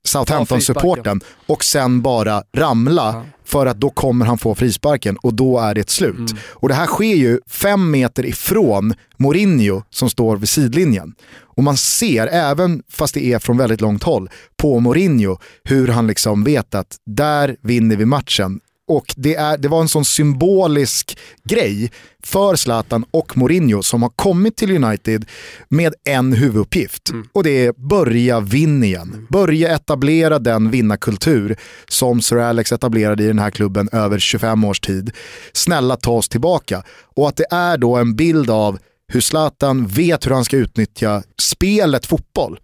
Southampton-supporten 0.09 1.21
och 1.47 1.65
sen 1.65 2.03
bara 2.03 2.43
ramla 2.57 3.25
för 3.45 3.67
att 3.67 3.81
då 3.81 3.91
kommer 3.91 4.27
han 4.27 4.39
få 4.39 4.55
frisparken 4.55 5.17
och 5.17 5.35
då 5.35 5.59
är 5.59 5.75
det 5.75 5.91
slut. 5.91 6.35
Och 6.51 6.69
det 6.69 6.75
här 6.75 6.87
sker 6.87 7.15
ju 7.15 7.41
fem 7.47 7.91
meter 7.91 8.27
ifrån 8.27 8.95
Mourinho 9.17 9.83
som 9.91 10.11
står 10.11 10.37
vid 10.37 10.49
sidlinjen. 10.49 11.15
Och 11.57 11.63
man 11.63 11.77
ser, 11.77 12.27
även 12.27 12.83
fast 12.91 13.15
det 13.15 13.25
är 13.25 13.39
från 13.39 13.57
väldigt 13.59 13.81
långt 13.81 14.03
håll, 14.03 14.31
på 14.57 14.81
Mourinho 14.81 15.39
hur 15.65 15.89
han 15.89 16.07
liksom 16.07 16.45
vet 16.45 16.75
att 16.75 16.97
där 17.07 17.57
vinner 17.63 17.97
vi 17.97 18.07
matchen. 18.07 18.61
Och 18.89 19.15
det, 19.17 19.35
är, 19.35 19.59
det 19.59 19.69
var 19.69 19.81
en 19.81 19.89
sån 19.89 20.05
symbolisk 20.05 21.19
grej 21.45 21.93
för 22.25 22.57
Zlatan 22.57 23.05
och 23.11 23.37
Mourinho 23.37 23.83
som 23.83 24.03
har 24.03 24.09
kommit 24.09 24.57
till 24.57 24.85
United 24.85 25.25
med 25.69 25.95
en 26.05 26.33
huvuduppgift. 26.33 27.11
Och 27.33 27.45
det 27.45 27.67
är 27.67 27.73
börja 27.73 28.41
vinna 28.41 28.87
igen. 28.87 29.27
Börja 29.31 29.75
etablera 29.75 30.39
den 30.39 30.71
vinnarkultur 30.71 31.57
som 31.89 32.23
Sir 32.23 32.37
Alex 32.37 32.73
etablerade 32.73 33.25
i 33.25 33.27
den 33.27 33.39
här 33.39 33.51
klubben 33.51 33.89
över 33.93 34.19
25 34.19 34.65
års 34.65 34.81
tid. 34.81 35.11
Snälla 35.53 35.97
ta 35.97 36.13
oss 36.13 36.29
tillbaka. 36.29 36.83
Och 37.17 37.29
att 37.29 37.37
det 37.37 37.47
är 37.51 37.79
då 37.79 37.97
en 37.97 38.17
bild 38.17 38.51
av 38.51 38.79
hur 39.13 39.21
Zlatan 39.21 39.87
vet 39.87 40.27
hur 40.27 40.31
han 40.31 40.45
ska 40.45 40.57
utnyttja 40.57 41.23
spelet 41.39 42.07
fotboll. 42.07 42.59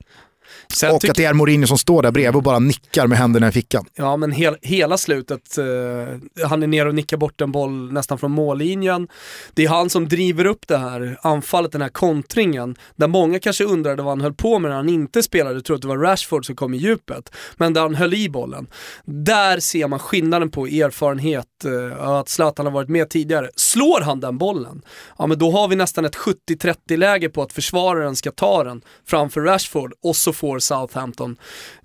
Sen 0.75 0.95
och 0.95 1.05
att 1.05 1.17
det 1.17 1.25
är 1.25 1.35
Mourinho 1.35 1.67
som 1.67 1.79
står 1.79 2.03
där 2.03 2.11
bredvid 2.11 2.37
och 2.37 2.43
bara 2.43 2.59
nickar 2.59 3.07
med 3.07 3.19
händerna 3.19 3.49
i 3.49 3.53
fickan. 3.53 3.85
Ja, 3.95 4.17
men 4.17 4.33
hel, 4.33 4.57
hela 4.63 4.99
slutet, 4.99 5.59
eh, 5.59 6.47
han 6.47 6.63
är 6.63 6.67
nere 6.67 6.89
och 6.89 6.95
nickar 6.95 7.17
bort 7.17 7.41
en 7.41 7.53
boll 7.53 7.93
nästan 7.93 8.19
från 8.19 8.31
mållinjen. 8.31 9.09
Det 9.55 9.65
är 9.65 9.69
han 9.69 9.91
som 9.91 10.09
driver 10.09 10.45
upp 10.45 10.69
det 10.69 10.79
här 10.79 11.19
anfallet, 11.23 11.73
den 11.73 11.83
här 11.83 11.89
kontringen, 11.89 12.77
där 12.97 13.07
många 13.07 13.39
kanske 13.39 13.65
undrade 13.65 14.03
vad 14.03 14.13
han 14.13 14.21
höll 14.21 14.35
på 14.35 14.59
med 14.59 14.71
när 14.71 14.77
han 14.77 14.89
inte 14.89 15.23
spelade, 15.23 15.63
tror 15.63 15.77
att 15.77 15.83
det 15.83 15.89
var 15.89 15.99
Rashford 15.99 16.47
som 16.47 16.57
kom 16.57 16.75
i 16.75 16.77
djupet, 16.77 17.33
men 17.57 17.73
där 17.73 17.81
han 17.81 17.95
höll 17.95 18.15
i 18.15 18.29
bollen. 18.29 18.67
Där 19.05 19.61
ser 19.61 19.89
man 19.89 19.99
skillnaden 19.99 20.51
på 20.51 20.67
erfarenhet, 20.67 21.65
eh, 21.65 22.09
att 22.09 22.29
Zlatan 22.29 22.67
har 22.67 22.73
varit 22.73 22.89
med 22.89 23.11
tidigare. 23.11 23.51
Slår 23.57 24.01
han 24.01 24.21
den 24.21 24.39
bollen, 24.39 24.83
ja 25.19 25.27
men 25.27 25.39
då 25.39 25.51
har 25.51 25.69
vi 25.69 25.77
nästan 25.77 26.05
ett 26.05 26.17
70-30 26.17 26.97
läge 26.97 27.29
på 27.29 27.43
att 27.43 27.53
försvararen 27.53 28.17
ska 28.17 28.31
ta 28.31 28.65
den 28.65 28.83
framför 29.07 29.41
Rashford 29.41 29.93
och 30.03 30.17
så 30.17 30.33
får 30.33 30.58
Southampton 30.61 31.37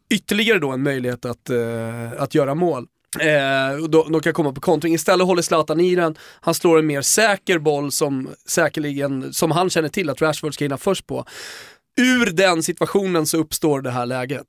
ytterligare 0.10 0.60
då 0.60 0.72
en 0.72 0.84
möjlighet 0.84 1.26
att, 1.26 1.50
eh, 1.50 2.12
att 2.18 2.36
göra 2.36 2.56
mål. 2.56 2.88
Eh, 3.20 3.88
då, 3.90 4.04
de 4.04 4.22
kan 4.22 4.34
komma 4.34 4.52
på 4.52 4.62
kontring. 4.62 4.94
Istället 4.94 5.28
håller 5.28 5.42
Zlatan 5.42 5.80
i 5.80 5.96
den, 5.96 6.16
han 6.42 6.54
slår 6.54 6.80
en 6.80 6.86
mer 6.86 7.02
säker 7.02 7.60
boll 7.60 7.92
som 7.92 8.30
säkerligen, 8.46 9.34
som 9.34 9.52
han 9.52 9.70
känner 9.70 9.90
till 9.90 10.10
att 10.10 10.22
Rashford 10.22 10.54
ska 10.54 10.66
hinna 10.66 10.78
först 10.78 11.08
på. 11.08 11.26
Ur 11.98 12.26
den 12.26 12.64
situationen 12.64 13.28
så 13.28 13.38
uppstår 13.38 13.82
det 13.82 13.92
här 13.92 14.06
läget. 14.06 14.48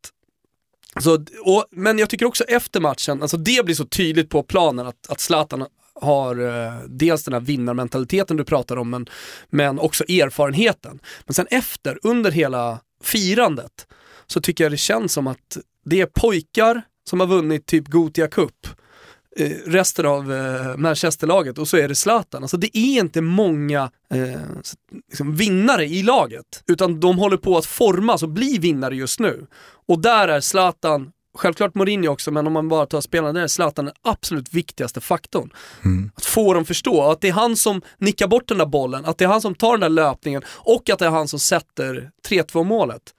Så, 1.00 1.24
och, 1.44 1.64
men 1.70 1.98
jag 1.98 2.10
tycker 2.10 2.26
också 2.26 2.44
efter 2.44 2.80
matchen, 2.80 3.22
alltså 3.22 3.36
det 3.36 3.64
blir 3.64 3.74
så 3.74 3.84
tydligt 3.84 4.30
på 4.30 4.42
planen 4.42 4.86
att, 4.86 5.10
att 5.10 5.20
Zlatan 5.20 5.66
har 6.00 6.40
eh, 6.40 6.72
dels 6.88 7.24
den 7.24 7.34
här 7.34 7.40
vinnarmentaliteten 7.40 8.36
du 8.36 8.44
pratar 8.44 8.76
om, 8.76 8.90
men, 8.90 9.06
men 9.50 9.78
också 9.78 10.04
erfarenheten. 10.04 11.00
Men 11.24 11.34
sen 11.34 11.46
efter, 11.50 11.98
under 12.02 12.30
hela 12.30 12.80
firandet, 13.02 13.86
så 14.26 14.40
tycker 14.40 14.64
jag 14.64 14.72
det 14.72 14.76
känns 14.76 15.12
som 15.12 15.26
att 15.26 15.58
det 15.84 16.00
är 16.00 16.06
pojkar 16.06 16.82
som 17.08 17.20
har 17.20 17.26
vunnit 17.26 17.66
typ 17.66 17.88
Gothia 17.88 18.28
Cup, 18.28 18.66
eh, 19.36 19.50
resten 19.66 20.06
av 20.06 20.32
eh, 20.32 20.76
Manchesterlaget 20.76 21.58
och 21.58 21.68
så 21.68 21.76
är 21.76 21.88
det 21.88 21.94
Zlatan. 21.94 22.42
Alltså 22.42 22.56
det 22.56 22.78
är 22.78 23.00
inte 23.00 23.20
många 23.20 23.90
eh, 24.14 24.40
liksom 25.08 25.36
vinnare 25.36 25.84
i 25.84 26.02
laget, 26.02 26.62
utan 26.66 27.00
de 27.00 27.18
håller 27.18 27.36
på 27.36 27.58
att 27.58 27.66
formas 27.66 28.22
och 28.22 28.28
bli 28.28 28.58
vinnare 28.58 28.96
just 28.96 29.20
nu. 29.20 29.46
Och 29.86 30.02
där 30.02 30.28
är 30.28 30.40
Zlatan, 30.40 31.12
självklart 31.34 31.74
Mourinho 31.74 32.08
också, 32.08 32.30
men 32.30 32.46
om 32.46 32.52
man 32.52 32.68
bara 32.68 32.86
tar 32.86 33.00
spelarna, 33.00 33.32
där 33.32 33.42
är 33.42 33.46
Zlatan 33.46 33.84
den 33.84 33.94
absolut 34.02 34.54
viktigaste 34.54 35.00
faktorn. 35.00 35.50
Att 36.14 36.24
få 36.24 36.54
dem 36.54 36.64
förstå 36.64 37.10
att 37.10 37.20
det 37.20 37.28
är 37.28 37.32
han 37.32 37.56
som 37.56 37.82
nickar 37.98 38.26
bort 38.26 38.48
den 38.48 38.58
där 38.58 38.66
bollen, 38.66 39.04
att 39.04 39.18
det 39.18 39.24
är 39.24 39.28
han 39.28 39.40
som 39.40 39.54
tar 39.54 39.72
den 39.72 39.80
där 39.80 39.88
löpningen 39.88 40.42
och 40.48 40.90
att 40.90 40.98
det 40.98 41.06
är 41.06 41.10
han 41.10 41.28
som 41.28 41.38
sätter 41.38 42.10
3-2 42.28 42.64
målet. 42.64 43.13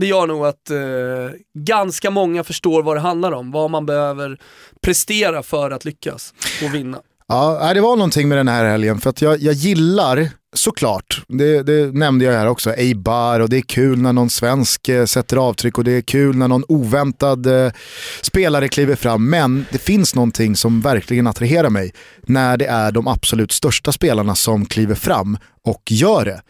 Det 0.00 0.06
gör 0.06 0.26
nog 0.26 0.46
att 0.46 0.70
eh, 0.70 0.78
ganska 1.54 2.10
många 2.10 2.44
förstår 2.44 2.82
vad 2.82 2.96
det 2.96 3.00
handlar 3.00 3.32
om, 3.32 3.50
vad 3.50 3.70
man 3.70 3.86
behöver 3.86 4.38
prestera 4.82 5.42
för 5.42 5.70
att 5.70 5.84
lyckas 5.84 6.34
och 6.64 6.74
vinna. 6.74 6.98
Ja, 7.28 7.74
det 7.74 7.80
var 7.80 7.96
någonting 7.96 8.28
med 8.28 8.38
den 8.38 8.48
här 8.48 8.64
helgen 8.64 9.00
för 9.00 9.10
att 9.10 9.22
jag, 9.22 9.38
jag 9.38 9.54
gillar 9.54 10.28
såklart, 10.54 11.22
det, 11.28 11.62
det 11.62 11.94
nämnde 11.94 12.24
jag 12.24 12.32
här 12.32 12.46
också, 12.46 12.74
Eibar 12.74 13.40
och 13.40 13.48
det 13.48 13.56
är 13.56 13.62
kul 13.62 13.98
när 13.98 14.12
någon 14.12 14.30
svensk 14.30 14.88
eh, 14.88 15.04
sätter 15.04 15.36
avtryck 15.36 15.78
och 15.78 15.84
det 15.84 15.92
är 15.92 16.00
kul 16.02 16.36
när 16.36 16.48
någon 16.48 16.64
oväntad 16.68 17.46
eh, 17.46 17.72
spelare 18.22 18.68
kliver 18.68 18.96
fram. 18.96 19.30
Men 19.30 19.66
det 19.72 19.78
finns 19.78 20.14
någonting 20.14 20.56
som 20.56 20.80
verkligen 20.80 21.26
attraherar 21.26 21.70
mig 21.70 21.92
när 22.22 22.56
det 22.56 22.66
är 22.66 22.92
de 22.92 23.08
absolut 23.08 23.52
största 23.52 23.92
spelarna 23.92 24.34
som 24.34 24.66
kliver 24.66 24.94
fram 24.94 25.38
och 25.64 25.82
gör 25.90 26.24
det. 26.24 26.42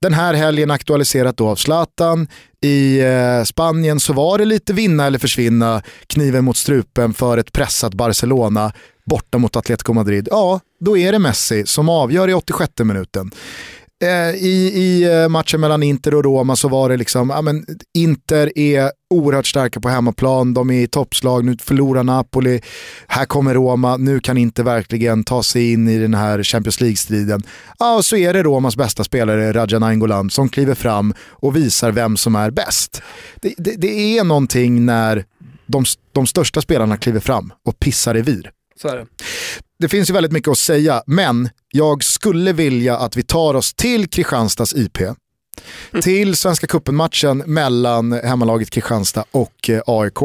Den 0.00 0.14
här 0.14 0.34
helgen 0.34 0.70
aktualiserat 0.70 1.36
då 1.36 1.48
av 1.48 1.56
Zlatan. 1.56 2.28
I 2.64 3.00
eh, 3.00 3.42
Spanien 3.44 4.00
så 4.00 4.12
var 4.12 4.38
det 4.38 4.44
lite 4.44 4.72
vinna 4.72 5.06
eller 5.06 5.18
försvinna, 5.18 5.82
kniven 6.06 6.44
mot 6.44 6.56
strupen 6.56 7.14
för 7.14 7.38
ett 7.38 7.52
pressat 7.52 7.94
Barcelona 7.94 8.72
borta 9.06 9.38
mot 9.38 9.56
Atletico 9.56 9.92
Madrid. 9.92 10.28
Ja, 10.30 10.60
då 10.80 10.98
är 10.98 11.12
det 11.12 11.18
Messi 11.18 11.66
som 11.66 11.88
avgör 11.88 12.28
i 12.28 12.34
86 12.34 12.72
minuten. 12.78 13.30
Eh, 14.02 14.34
I, 14.34 14.72
I 14.74 15.04
eh, 15.22 15.28
matchen 15.28 15.60
mellan 15.60 15.82
Inter 15.82 16.14
och 16.14 16.24
Roma 16.24 16.56
så 16.56 16.68
var 16.68 16.88
det 16.88 16.96
liksom, 16.96 17.30
ja, 17.30 17.42
men 17.42 17.66
Inter 17.94 18.58
är 18.58 18.90
oerhört 19.14 19.46
starka 19.46 19.80
på 19.80 19.88
hemmaplan, 19.88 20.54
de 20.54 20.70
är 20.70 20.82
i 20.82 20.86
toppslag, 20.86 21.44
nu 21.44 21.56
förlorar 21.60 22.02
Napoli, 22.02 22.60
här 23.08 23.24
kommer 23.24 23.54
Roma, 23.54 23.96
nu 23.96 24.20
kan 24.20 24.38
Inter 24.38 24.62
verkligen 24.62 25.24
ta 25.24 25.42
sig 25.42 25.72
in 25.72 25.88
i 25.88 25.98
den 25.98 26.14
här 26.14 26.42
Champions 26.42 26.80
League-striden. 26.80 27.42
Ja, 27.78 27.96
och 27.96 28.04
så 28.04 28.16
är 28.16 28.32
det 28.32 28.42
Romas 28.42 28.76
bästa 28.76 29.04
spelare, 29.04 29.52
Rajan 29.52 29.82
Angolan, 29.82 30.30
som 30.30 30.48
kliver 30.48 30.74
fram 30.74 31.14
och 31.30 31.56
visar 31.56 31.92
vem 31.92 32.16
som 32.16 32.36
är 32.36 32.50
bäst. 32.50 33.02
Det, 33.42 33.54
det, 33.56 33.74
det 33.76 34.18
är 34.18 34.24
någonting 34.24 34.86
när 34.86 35.24
de, 35.66 35.84
de 36.12 36.26
största 36.26 36.60
spelarna 36.60 36.96
kliver 36.96 37.20
fram 37.20 37.52
och 37.66 37.78
pissar 37.78 38.14
revir 38.14 38.50
Så 38.82 38.88
är 38.88 38.96
det 38.96 39.06
det 39.78 39.88
finns 39.88 40.10
ju 40.10 40.14
väldigt 40.14 40.32
mycket 40.32 40.50
att 40.50 40.58
säga, 40.58 41.02
men 41.06 41.48
jag 41.72 42.04
skulle 42.04 42.52
vilja 42.52 42.96
att 42.98 43.16
vi 43.16 43.22
tar 43.22 43.54
oss 43.54 43.74
till 43.74 44.08
Kristianstads 44.08 44.74
IP. 44.74 44.98
Till 46.02 46.36
Svenska 46.36 46.66
Cupen-matchen 46.66 47.38
mellan 47.46 48.12
hemmalaget 48.12 48.70
Kristianstad 48.70 49.24
och 49.30 49.70
eh, 49.70 49.80
AIK. 49.86 50.22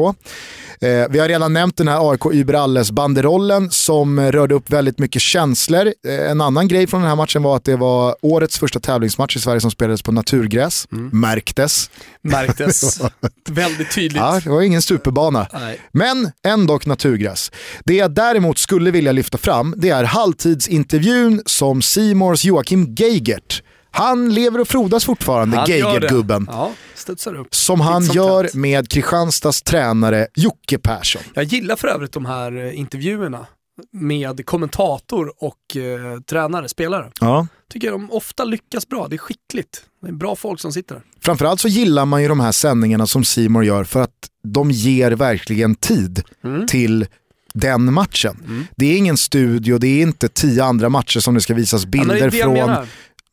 Eh, 0.80 1.06
vi 1.10 1.18
har 1.18 1.28
redan 1.28 1.52
nämnt 1.52 1.76
den 1.76 1.88
här 1.88 2.10
AIK 2.10 2.26
Überalles 2.32 2.90
banderollen 2.90 3.70
som 3.70 4.20
rörde 4.32 4.54
upp 4.54 4.70
väldigt 4.70 4.98
mycket 4.98 5.22
känslor. 5.22 5.92
Eh, 6.06 6.30
en 6.30 6.40
annan 6.40 6.68
grej 6.68 6.86
från 6.86 7.00
den 7.00 7.08
här 7.08 7.16
matchen 7.16 7.42
var 7.42 7.56
att 7.56 7.64
det 7.64 7.76
var 7.76 8.16
årets 8.20 8.58
första 8.58 8.80
tävlingsmatch 8.80 9.36
i 9.36 9.40
Sverige 9.40 9.60
som 9.60 9.70
spelades 9.70 10.02
på 10.02 10.12
naturgräs. 10.12 10.86
Märktes. 10.90 11.90
Märktes 12.22 13.00
väldigt 13.48 13.94
tydligt. 13.94 14.22
Ja, 14.22 14.40
det 14.44 14.50
var 14.50 14.62
ingen 14.62 14.82
superbana. 14.82 15.46
Nej. 15.52 15.80
Men 15.92 16.30
ändå 16.46 16.80
naturgräs. 16.84 17.52
Det 17.84 17.94
jag 17.94 18.14
däremot 18.14 18.58
skulle 18.58 18.90
vilja 18.90 19.12
lyfta 19.12 19.38
fram 19.38 19.74
det 19.76 19.90
är 19.90 20.04
halvtidsintervjun 20.04 21.42
som 21.46 21.82
Simors 21.82 22.44
Joakim 22.44 22.94
Geigert. 22.94 23.62
Han 23.94 24.34
lever 24.34 24.60
och 24.60 24.68
frodas 24.68 25.04
fortfarande, 25.04 25.56
det. 25.66 25.72
Geigert-gubben. 25.72 26.48
Ja, 26.50 26.72
studsar 26.94 27.34
upp. 27.34 27.54
Som 27.54 27.80
han 27.80 28.04
som 28.04 28.16
gör 28.16 28.44
tätt. 28.44 28.54
med 28.54 28.88
Kristianstads 28.88 29.62
tränare 29.62 30.26
Jocke 30.34 30.78
Persson. 30.78 31.22
Jag 31.34 31.44
gillar 31.44 31.76
för 31.76 31.88
övrigt 31.88 32.12
de 32.12 32.26
här 32.26 32.56
eh, 32.66 32.78
intervjuerna 32.78 33.46
med 33.92 34.46
kommentator 34.46 35.32
och 35.38 35.76
eh, 35.76 36.20
tränare, 36.20 36.68
spelare. 36.68 37.10
Ja. 37.20 37.46
Tycker 37.72 37.90
de 37.90 38.10
ofta 38.12 38.44
lyckas 38.44 38.88
bra, 38.88 39.06
det 39.08 39.16
är 39.16 39.18
skickligt. 39.18 39.82
Det 40.02 40.08
är 40.08 40.12
bra 40.12 40.36
folk 40.36 40.60
som 40.60 40.72
sitter 40.72 40.94
där. 40.94 41.04
Framförallt 41.20 41.60
så 41.60 41.68
gillar 41.68 42.04
man 42.04 42.22
ju 42.22 42.28
de 42.28 42.40
här 42.40 42.52
sändningarna 42.52 43.06
som 43.06 43.24
Simor 43.24 43.64
gör 43.64 43.84
för 43.84 44.02
att 44.02 44.10
de 44.48 44.70
ger 44.70 45.10
verkligen 45.12 45.74
tid 45.74 46.22
Mm. 46.44 46.66
till 46.66 47.06
den 47.54 47.92
matchen. 47.92 48.66
Det 48.76 48.86
är 48.86 48.96
ingen 48.96 49.16
studio, 49.16 49.78
det 49.78 49.86
är 49.88 50.02
inte 50.02 50.28
tio 50.28 50.64
andra 50.64 50.88
matcher 50.88 51.20
som 51.20 51.34
det 51.34 51.40
ska 51.40 51.54
visas 51.54 51.82
Ja, 51.82 51.86
det 51.86 51.98
bilder 51.98 52.14
är 52.26 52.30
det 52.30 52.36
jag 52.36 52.76
från. 52.76 52.86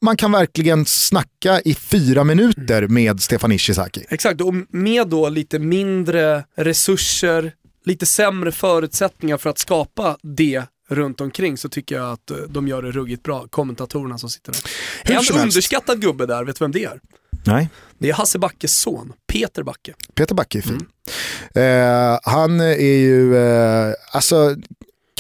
Man 0.03 0.17
kan 0.17 0.31
verkligen 0.31 0.85
snacka 0.85 1.61
i 1.61 1.73
fyra 1.75 2.23
minuter 2.23 2.87
med 2.87 3.21
Stefan 3.21 3.51
Ishizaki. 3.51 4.05
Exakt, 4.09 4.41
och 4.41 4.53
med 4.69 5.07
då 5.07 5.29
lite 5.29 5.59
mindre 5.59 6.43
resurser, 6.55 7.53
lite 7.85 8.05
sämre 8.05 8.51
förutsättningar 8.51 9.37
för 9.37 9.49
att 9.49 9.57
skapa 9.57 10.17
det 10.21 10.63
runt 10.89 11.21
omkring 11.21 11.57
så 11.57 11.69
tycker 11.69 11.95
jag 11.95 12.11
att 12.11 12.31
eh, 12.31 12.37
de 12.37 12.67
gör 12.67 12.81
det 12.81 12.91
ruggigt 12.91 13.23
bra, 13.23 13.47
kommentatorerna 13.49 14.17
som 14.17 14.29
sitter 14.29 14.51
där. 14.51 14.61
Hur 15.03 15.11
en 15.11 15.15
helst. 15.15 15.31
underskattad 15.31 16.01
gubbe 16.01 16.25
där, 16.25 16.43
vet 16.43 16.55
du 16.59 16.63
vem 16.63 16.71
det 16.71 16.83
är? 16.83 16.99
Nej. 17.45 17.69
Det 17.97 18.09
är 18.09 18.13
Hasse 18.13 18.39
Backes 18.39 18.79
son, 18.79 19.13
Peter 19.27 19.63
Backe. 19.63 19.93
Peter 20.13 20.35
Backe 20.35 20.57
är 20.57 20.61
fin. 20.61 20.85
Mm. 21.55 22.13
Eh, 22.13 22.19
han 22.23 22.59
är 22.59 22.97
ju, 22.97 23.37
eh, 23.37 23.93
alltså, 24.11 24.55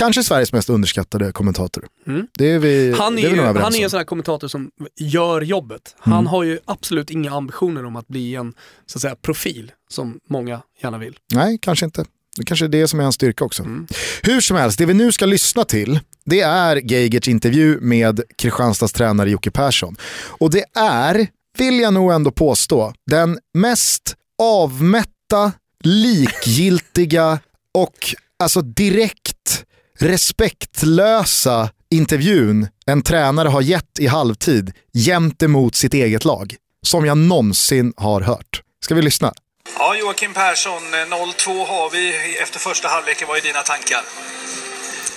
kanske 0.01 0.23
Sveriges 0.23 0.53
mest 0.53 0.69
underskattade 0.69 1.31
kommentator. 1.31 1.87
Mm. 2.07 2.27
Det 2.37 2.51
är 2.51 2.59
vi, 2.59 2.95
Han 2.97 3.15
det 3.15 3.21
är, 3.21 3.25
är 3.25 3.29
vi 3.29 3.35
ju, 3.35 3.41
han 3.43 3.75
är 3.75 3.83
en 3.83 3.89
sån 3.89 3.97
här 3.97 4.05
kommentator 4.05 4.47
som 4.47 4.71
gör 4.95 5.41
jobbet. 5.41 5.95
Han 5.99 6.27
har 6.27 6.43
ju 6.43 6.59
absolut 6.65 7.09
inga 7.09 7.31
ambitioner 7.31 7.85
om 7.85 7.95
att 7.95 8.07
bli 8.07 8.35
en 8.35 8.53
så 8.85 8.97
att 8.97 9.01
säga, 9.01 9.15
profil 9.15 9.71
som 9.89 10.19
många 10.29 10.61
gärna 10.83 10.97
vill. 10.97 11.17
Nej, 11.33 11.57
kanske 11.61 11.85
inte. 11.85 12.05
Det 12.37 12.43
kanske 12.43 12.65
är 12.65 12.69
det 12.69 12.87
som 12.87 12.99
är 12.99 13.03
hans 13.03 13.15
styrka 13.15 13.45
också. 13.45 13.63
Mm. 13.63 13.87
Hur 14.23 14.41
som 14.41 14.57
helst, 14.57 14.77
det 14.77 14.85
vi 14.85 14.93
nu 14.93 15.11
ska 15.11 15.25
lyssna 15.25 15.65
till 15.65 15.99
det 16.25 16.41
är 16.41 16.75
Geigerts 16.75 17.27
intervju 17.27 17.79
med 17.79 18.21
Kristianstads 18.37 18.93
tränare 18.93 19.29
Jocke 19.29 19.51
Persson. 19.51 19.95
Och 20.27 20.51
det 20.51 20.65
är, 20.75 21.27
vill 21.57 21.79
jag 21.79 21.93
nog 21.93 22.11
ändå 22.11 22.31
påstå, 22.31 22.93
den 23.05 23.39
mest 23.53 24.15
avmätta, 24.41 25.51
likgiltiga 25.83 27.39
och 27.73 28.15
alltså 28.39 28.61
direkt 28.61 29.65
respektlösa 30.01 31.69
intervjun 31.91 32.67
en 32.85 33.01
tränare 33.01 33.49
har 33.49 33.61
gett 33.61 33.99
i 33.99 34.07
halvtid 34.07 34.73
gentemot 34.93 35.75
sitt 35.75 35.93
eget 35.93 36.25
lag 36.25 36.55
som 36.85 37.05
jag 37.05 37.17
någonsin 37.17 37.93
har 37.97 38.21
hört. 38.21 38.61
Ska 38.83 38.95
vi 38.95 39.01
lyssna? 39.01 39.33
Ja, 39.77 39.95
Joakim 39.95 40.33
Persson, 40.33 40.93
eh, 40.93 40.99
0-2 40.99 41.65
har 41.65 41.89
vi 41.89 42.37
efter 42.37 42.59
första 42.59 42.87
halvleken. 42.87 43.27
Vad 43.27 43.37
är 43.37 43.41
dina 43.41 43.61
tankar? 43.61 44.01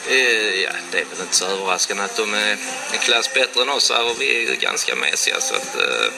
Eh, 0.09 0.61
ja, 0.63 0.71
det 0.91 0.99
är 0.99 1.05
väl 1.05 1.21
inte 1.21 1.37
så 1.37 1.47
överraskande 1.47 2.03
att 2.03 2.17
de 2.17 2.35
är 2.35 2.57
en 2.93 2.99
klass 3.01 3.35
bättre 3.35 3.63
än 3.63 3.69
oss 3.69 3.91
här 3.91 4.11
och 4.11 4.21
vi 4.21 4.53
är 4.53 4.55
ganska 4.55 4.95
mesiga 4.95 5.41
så 5.41 5.55
att 5.55 5.77
eh, 5.77 6.13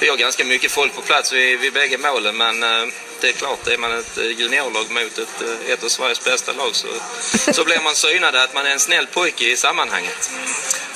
vi 0.00 0.08
har 0.08 0.16
ganska 0.16 0.44
mycket 0.44 0.72
folk 0.72 0.94
på 0.94 1.02
plats 1.02 1.32
vid, 1.32 1.60
vid 1.60 1.72
bägge 1.72 1.98
målen 1.98 2.36
men 2.36 2.62
eh, 2.62 2.92
det 3.20 3.28
är 3.28 3.32
klart, 3.32 3.66
är 3.66 3.78
man 3.78 3.98
ett 3.98 4.18
eh, 4.18 4.24
juniorlag 4.24 4.90
mot 4.90 5.18
ett, 5.18 5.42
eh, 5.42 5.72
ett 5.72 5.84
av 5.84 5.88
Sveriges 5.88 6.24
bästa 6.24 6.52
lag 6.52 6.74
så, 6.74 6.88
så 7.52 7.64
blir 7.64 7.80
man 7.84 7.94
synad 7.94 8.36
att 8.36 8.54
man 8.54 8.66
är 8.66 8.70
en 8.70 8.80
snäll 8.80 9.06
pojke 9.06 9.44
i 9.52 9.56
sammanhanget. 9.56 10.30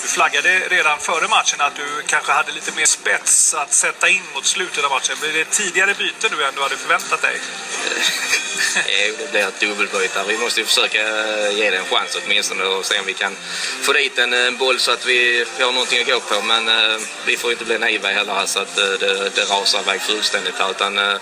Du 0.02 0.08
flaggade 0.08 0.58
redan 0.58 0.98
före 0.98 1.28
matchen 1.28 1.60
att 1.60 1.76
du 1.76 2.02
kanske 2.06 2.32
hade 2.32 2.52
lite 2.52 2.72
mer 2.76 2.84
spets 2.84 3.54
att 3.54 3.74
sätta 3.74 4.08
in 4.08 4.22
mot 4.34 4.46
slutet 4.46 4.84
av 4.84 4.90
matchen. 4.90 5.16
Blir 5.20 5.32
det 5.32 5.44
tidigare 5.44 5.94
byte 5.94 6.28
nu 6.36 6.44
än 6.44 6.54
du 6.54 6.62
hade 6.62 6.76
förväntat 6.76 7.22
dig? 7.22 7.40
Jo, 8.76 9.14
det 9.18 9.30
blir 9.30 9.48
ett 9.48 9.60
dubbelbyte. 9.60 10.24
Vi 10.28 10.38
måste 10.38 10.64
försöka 10.64 11.00
eh, 11.00 11.58
ge 11.58 11.70
det 11.70 11.76
en 11.76 11.84
chans 11.84 12.18
åtminstone 12.24 12.64
och 12.64 12.84
se 12.84 13.00
om 13.00 13.06
vi 13.06 13.14
kan 13.14 13.36
få 13.82 13.92
dit 13.92 14.18
en, 14.18 14.32
en 14.32 14.56
boll 14.56 14.78
så 14.78 14.92
att 14.92 15.06
vi, 15.06 15.44
har 15.60 15.72
någonting 15.72 16.00
att 16.00 16.06
gå 16.06 16.20
på. 16.20 16.42
Men 16.42 16.68
eh, 16.68 16.96
vi 17.26 17.36
får 17.36 17.50
inte 17.52 17.64
bli 17.64 17.78
naiva 17.78 18.08
heller 18.08 18.46
så 18.46 18.58
att 18.58 18.78
eh, 18.78 18.84
det, 18.84 19.30
det 19.34 19.42
rasar 19.42 19.80
iväg 19.80 20.00
fullständigt 20.02 20.54
här. 20.58 20.70
Utan, 20.70 20.98
eh, 20.98 21.18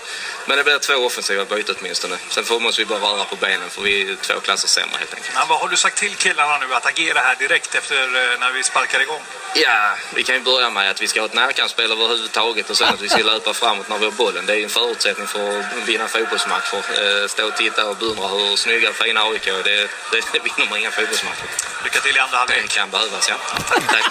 men 0.47 0.57
det 0.57 0.63
blir 0.63 0.79
två 0.79 0.93
offensiva 0.93 1.45
byten 1.45 1.75
åtminstone. 1.79 2.17
Sen 2.29 2.43
får, 2.43 2.59
måste 2.59 2.81
vi 2.81 2.85
bara 2.85 2.99
röra 2.99 3.23
på 3.23 3.35
benen 3.35 3.69
för 3.69 3.81
vi 3.81 4.11
är 4.11 4.15
två 4.15 4.39
klasser 4.39 4.67
sämre 4.67 4.97
helt 4.99 5.13
enkelt. 5.13 5.35
Men 5.35 5.47
vad 5.47 5.59
har 5.59 5.67
du 5.67 5.77
sagt 5.77 5.97
till 5.97 6.15
killarna 6.15 6.57
nu 6.57 6.73
att 6.75 6.85
agera 6.85 7.19
här 7.19 7.35
direkt 7.35 7.75
efter 7.75 8.01
eh, 8.03 8.39
när 8.39 8.51
vi 8.51 8.63
sparkar 8.63 8.99
igång? 9.01 9.21
Ja, 9.55 9.95
vi 10.15 10.23
kan 10.23 10.35
ju 10.35 10.41
börja 10.41 10.69
med 10.69 10.91
att 10.91 11.01
vi 11.01 11.07
ska 11.07 11.19
ha 11.19 11.25
ett 11.25 11.33
närkampsspel 11.33 11.91
överhuvudtaget 11.91 12.69
och 12.69 12.77
sen 12.77 12.87
att 12.87 13.01
vi 13.01 13.09
ska 13.09 13.23
löpa 13.33 13.53
framåt 13.53 13.89
när 13.89 13.97
vi 13.97 14.05
har 14.05 14.11
bollen. 14.11 14.45
Det 14.45 14.53
är 14.53 14.63
en 14.63 14.69
förutsättning 14.69 15.27
för 15.27 15.59
att 15.59 15.65
vinna 15.85 16.07
fotbollsmatcher. 16.07 17.27
Stå 17.37 17.45
och 17.47 17.55
titta 17.55 17.89
och 17.89 17.97
beundra 17.97 18.27
hur 18.27 18.55
snygga 18.55 18.89
och 18.89 18.95
fina 18.95 19.19
AIK 19.21 19.47
är. 19.47 19.51
Det, 19.69 19.77
det, 20.11 20.21
det 20.33 20.39
vinner 20.45 20.69
man 20.69 20.79
inga 20.79 20.91
fotbollsmatcher. 20.91 21.47
Lycka 21.83 21.99
till 21.99 22.15
i 22.17 22.19
andra 22.19 22.37
Det 22.47 22.53
halvlek. 22.53 22.69
kan 22.77 22.89
behövas, 22.89 23.29
ja. 23.31 23.35
Tack. 23.69 24.05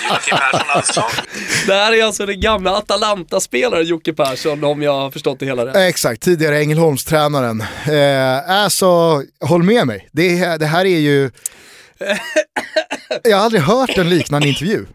Joakim 0.08 0.36
Persson 0.36 0.68
alltså. 0.68 1.04
Det 1.66 1.74
här 1.74 1.92
är 1.92 2.04
alltså 2.04 2.26
den 2.26 2.40
gamla 2.40 2.70
Atalanta-spelaren 2.76 3.86
Jocke 3.86 4.12
Persson 4.12 4.64
om 4.64 4.82
jag 4.82 4.92
har 4.92 5.10
förstått 5.10 5.38
det 5.40 5.46
hela 5.46 5.66
rätt. 5.66 5.76
Eh, 5.76 5.82
Exakt, 5.86 6.22
tidigare 6.22 6.58
Ängelholmstränaren. 6.58 7.60
Eh, 7.90 8.50
alltså, 8.62 9.22
håll 9.44 9.62
med 9.62 9.86
mig. 9.86 10.08
Det, 10.12 10.56
det 10.56 10.66
här 10.66 10.84
är 10.84 10.98
ju... 10.98 11.30
Jag 13.22 13.36
har 13.36 13.44
aldrig 13.44 13.62
hört 13.62 13.98
en 13.98 14.08
liknande 14.10 14.48
intervju. 14.48 14.86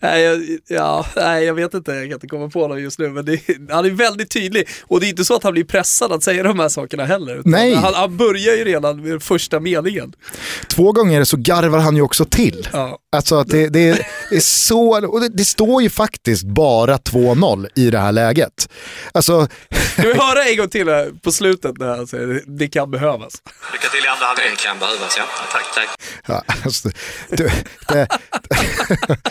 Nej, 0.00 0.22
jag, 0.22 0.42
ja, 0.66 1.06
nej, 1.16 1.44
jag 1.44 1.54
vet 1.54 1.74
inte, 1.74 1.92
jag 1.92 2.04
kan 2.04 2.12
inte 2.12 2.26
komma 2.26 2.48
på 2.48 2.68
något 2.68 2.80
just 2.80 2.98
nu, 2.98 3.08
men 3.08 3.24
det, 3.24 3.40
han 3.70 3.84
är 3.84 3.90
väldigt 3.90 4.30
tydlig. 4.30 4.68
Och 4.82 5.00
det 5.00 5.06
är 5.06 5.08
inte 5.08 5.24
så 5.24 5.34
att 5.36 5.42
han 5.42 5.52
blir 5.52 5.64
pressad 5.64 6.12
att 6.12 6.22
säga 6.22 6.42
de 6.42 6.58
här 6.58 6.68
sakerna 6.68 7.04
heller. 7.04 7.36
utan 7.36 7.52
Nej. 7.52 7.74
Han, 7.74 7.94
han 7.94 8.16
börjar 8.16 8.56
ju 8.56 8.64
redan 8.64 9.02
med 9.02 9.22
första 9.22 9.60
meningen. 9.60 10.12
Två 10.68 10.92
gånger 10.92 11.24
så 11.24 11.36
garvar 11.36 11.78
han 11.78 11.96
ju 11.96 12.02
också 12.02 12.24
till. 12.24 12.68
Ja. 12.72 12.98
Alltså 13.16 13.34
att 13.36 13.48
det, 13.48 13.68
det, 13.68 14.04
det 14.30 14.36
är 14.36 14.40
så, 14.40 15.06
och 15.06 15.20
det, 15.20 15.28
det 15.28 15.44
står 15.44 15.82
ju 15.82 15.90
faktiskt 15.90 16.44
bara 16.44 16.96
2-0 16.96 17.68
i 17.74 17.90
det 17.90 17.98
här 17.98 18.12
läget. 18.12 18.68
Alltså, 19.12 19.48
Ska 19.92 20.02
vi 20.02 20.14
höra 20.14 20.44
en 20.44 20.56
gång 20.56 20.68
till 20.68 20.88
här 20.88 21.10
på 21.22 21.32
slutet 21.32 21.78
när 21.78 21.96
han 21.96 22.06
säger 22.06 22.42
det 22.46 22.68
kan 22.68 22.90
behövas? 22.90 23.42
Lycka 23.72 23.88
till 23.88 24.04
i 24.04 24.08
andra 24.08 24.26
halvlek. 24.26 24.46
Det 24.50 24.62
kan 24.66 24.78
behövas, 24.78 25.16
ja. 25.18 25.24
Tack. 25.52 25.64
Tack. 25.74 25.88
ja, 26.26 26.54
alltså, 26.64 26.88
det, 27.30 27.52
det, 27.88 28.08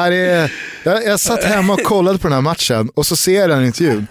Nej, 0.00 0.10
det, 0.10 0.16
är- 0.30 0.52
jag, 0.82 1.04
jag 1.06 1.20
satt 1.20 1.44
hemma 1.44 1.72
och 1.72 1.82
kollade 1.82 2.18
på 2.18 2.26
den 2.28 2.34
här 2.34 2.40
matchen 2.40 2.90
och 2.94 3.06
så 3.06 3.16
ser 3.16 3.40
jag 3.40 3.50
den 3.50 3.64
intervjun. 3.66 4.06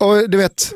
Och 0.00 0.30
du 0.30 0.38
vet, 0.38 0.72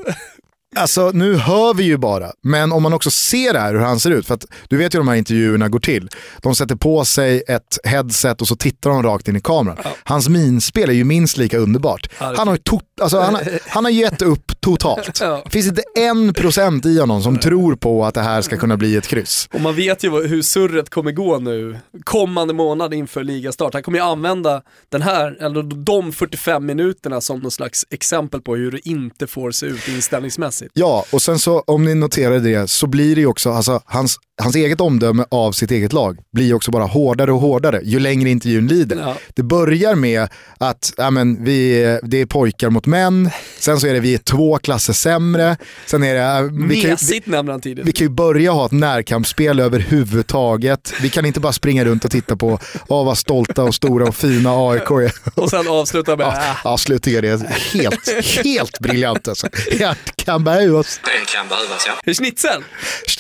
Alltså 0.77 1.11
nu 1.15 1.35
hör 1.35 1.75
vi 1.75 1.85
ju 1.85 1.97
bara, 1.97 2.33
men 2.43 2.73
om 2.73 2.83
man 2.83 2.93
också 2.93 3.11
ser 3.11 3.53
det 3.53 3.59
här 3.59 3.75
hur 3.75 3.81
han 3.81 4.01
ser 4.01 4.11
ut, 4.11 4.27
för 4.27 4.35
att 4.35 4.45
du 4.69 4.77
vet 4.77 4.95
ju 4.95 4.99
hur 4.99 5.05
de 5.05 5.09
här 5.09 5.17
intervjuerna 5.17 5.69
går 5.69 5.79
till. 5.79 6.09
De 6.43 6.55
sätter 6.55 6.77
på 6.77 7.05
sig 7.05 7.43
ett 7.49 7.79
headset 7.85 8.41
och 8.41 8.49
så 8.49 8.57
tittar 8.57 8.91
de 8.91 9.03
rakt 9.03 9.29
in 9.29 9.37
i 9.37 9.41
kameran. 9.41 9.77
Hans 10.05 10.29
minspel 10.29 10.89
är 10.91 10.95
ju 10.95 11.05
minst 11.05 11.37
lika 11.37 11.59
underbart. 11.59 12.11
Ja, 12.19 12.35
Han 12.37 12.49
har, 12.49 12.57
tot, 12.57 12.83
alltså, 13.01 13.21
han, 13.21 13.35
har, 13.35 13.43
han 13.69 13.85
har 13.85 13.93
gett 13.93 14.23
upp 14.23 14.61
totalt. 14.61 15.21
Ja. 15.21 15.43
Det 15.45 15.51
finns 15.51 15.67
inte 15.67 15.83
en 15.97 16.35
procent 16.35 16.87
i 16.87 17.01
honom 17.01 17.23
som 17.23 17.39
tror 17.39 17.77
på 17.77 18.05
att 18.05 18.15
det 18.15 18.21
här 18.21 18.43
ska 18.43 18.57
kunna 18.57 18.77
bli 18.77 18.97
ett 18.97 19.07
kryss. 19.07 19.49
Och 19.53 19.61
man 19.61 19.75
vet 19.75 20.05
ju 20.05 20.27
hur 20.27 20.43
surret 20.43 20.91
kommer 20.91 21.13
gå 21.13 21.39
nu 21.39 21.79
kommande 22.05 22.55
månad 22.55 22.95
inför 22.95 23.25
ligastart. 23.25 23.75
Han 23.75 23.83
kommer 23.83 23.99
ju 23.99 24.05
använda 24.05 24.63
den 24.89 25.03
här, 25.03 25.37
eller 25.41 25.63
de 25.63 26.13
45 26.13 26.67
minuterna 26.67 27.21
som 27.21 27.41
någon 27.41 27.51
slags 27.51 27.87
exempel 27.91 28.41
på 28.41 28.57
hur 28.57 28.71
det 28.71 28.89
inte 28.89 29.27
får 29.27 29.51
se 29.51 29.67
ut 29.67 29.89
inställningsmässigt. 29.89 30.66
Ja, 30.75 31.05
och 31.13 31.23
sen 31.23 31.39
så 31.39 31.61
om 31.61 31.85
ni 31.85 31.95
noterar 31.95 32.39
det 32.39 32.71
så 32.71 32.87
blir 32.87 33.15
det 33.15 33.21
ju 33.21 33.27
också, 33.27 33.51
alltså 33.51 33.81
hans, 33.85 34.19
hans 34.43 34.57
eget 34.57 34.81
omdöme 34.81 35.25
av 35.29 35.53
sitt 35.53 35.71
eget 35.71 35.93
lag 35.93 36.19
blir 36.33 36.47
ju 36.47 36.55
också 36.55 36.71
bara 36.71 36.85
hårdare 36.85 37.33
och 37.33 37.41
hårdare 37.41 37.81
ju 37.85 37.99
längre 37.99 38.31
intervjun 38.31 38.67
lider. 38.67 38.97
Ja. 38.97 39.17
Det 39.35 39.43
börjar 39.43 39.95
med 39.95 40.29
att 40.59 40.93
ja, 40.97 41.11
men, 41.11 41.45
vi, 41.45 41.99
det 42.03 42.21
är 42.21 42.27
pojkar 42.27 42.71
mot 42.71 42.87
män, 42.87 43.31
sen 43.59 43.81
så 43.81 43.87
är 43.87 43.95
det 43.95 44.01
vi 44.01 44.15
är 44.15 44.19
två 44.19 44.59
klasser 44.59 44.93
sämre, 44.93 45.57
sen 45.87 46.03
är 46.03 46.15
det, 46.15 46.51
vi 46.69 46.83
kan, 46.83 46.97
vi, 47.27 47.37
han 47.37 47.61
tidigare. 47.61 47.87
vi 47.87 47.93
kan 47.93 48.05
ju 48.05 48.11
börja 48.11 48.53
ha 48.53 48.67
ett 48.67 48.73
närkampsspel 48.73 49.61
överhuvudtaget. 49.61 50.93
Vi 51.03 51.11
kan 51.11 51.27
inte 51.27 51.41
bara 51.41 51.53
springa 51.53 51.85
runt 51.85 52.05
och 52.05 52.11
titta 52.11 52.37
på 52.37 52.59
oh, 52.89 53.05
vad 53.05 53.19
stolta 53.19 53.65
och 53.65 53.75
stora 53.75 54.09
och 54.09 54.17
fina 54.17 54.51
AIK 54.51 54.91
är. 54.91 55.13
Och 55.35 55.51
sen 55.51 55.69
avsluta 55.69 56.17
med, 56.17 56.27
Ja, 56.27 56.33
äh, 56.33 56.67
avslutningen 56.67 57.25
är 57.25 57.39
helt, 57.73 58.09
helt 58.45 58.81
briljant 58.81 59.29
alltså. 59.29 59.49
Jag 59.79 59.97
kan 60.17 60.45
behövas. 60.57 61.01
Det 61.05 61.27
kan 61.33 61.49
behövas, 61.49 61.87
ja. 61.87 62.13
schnitzel. 62.15 62.65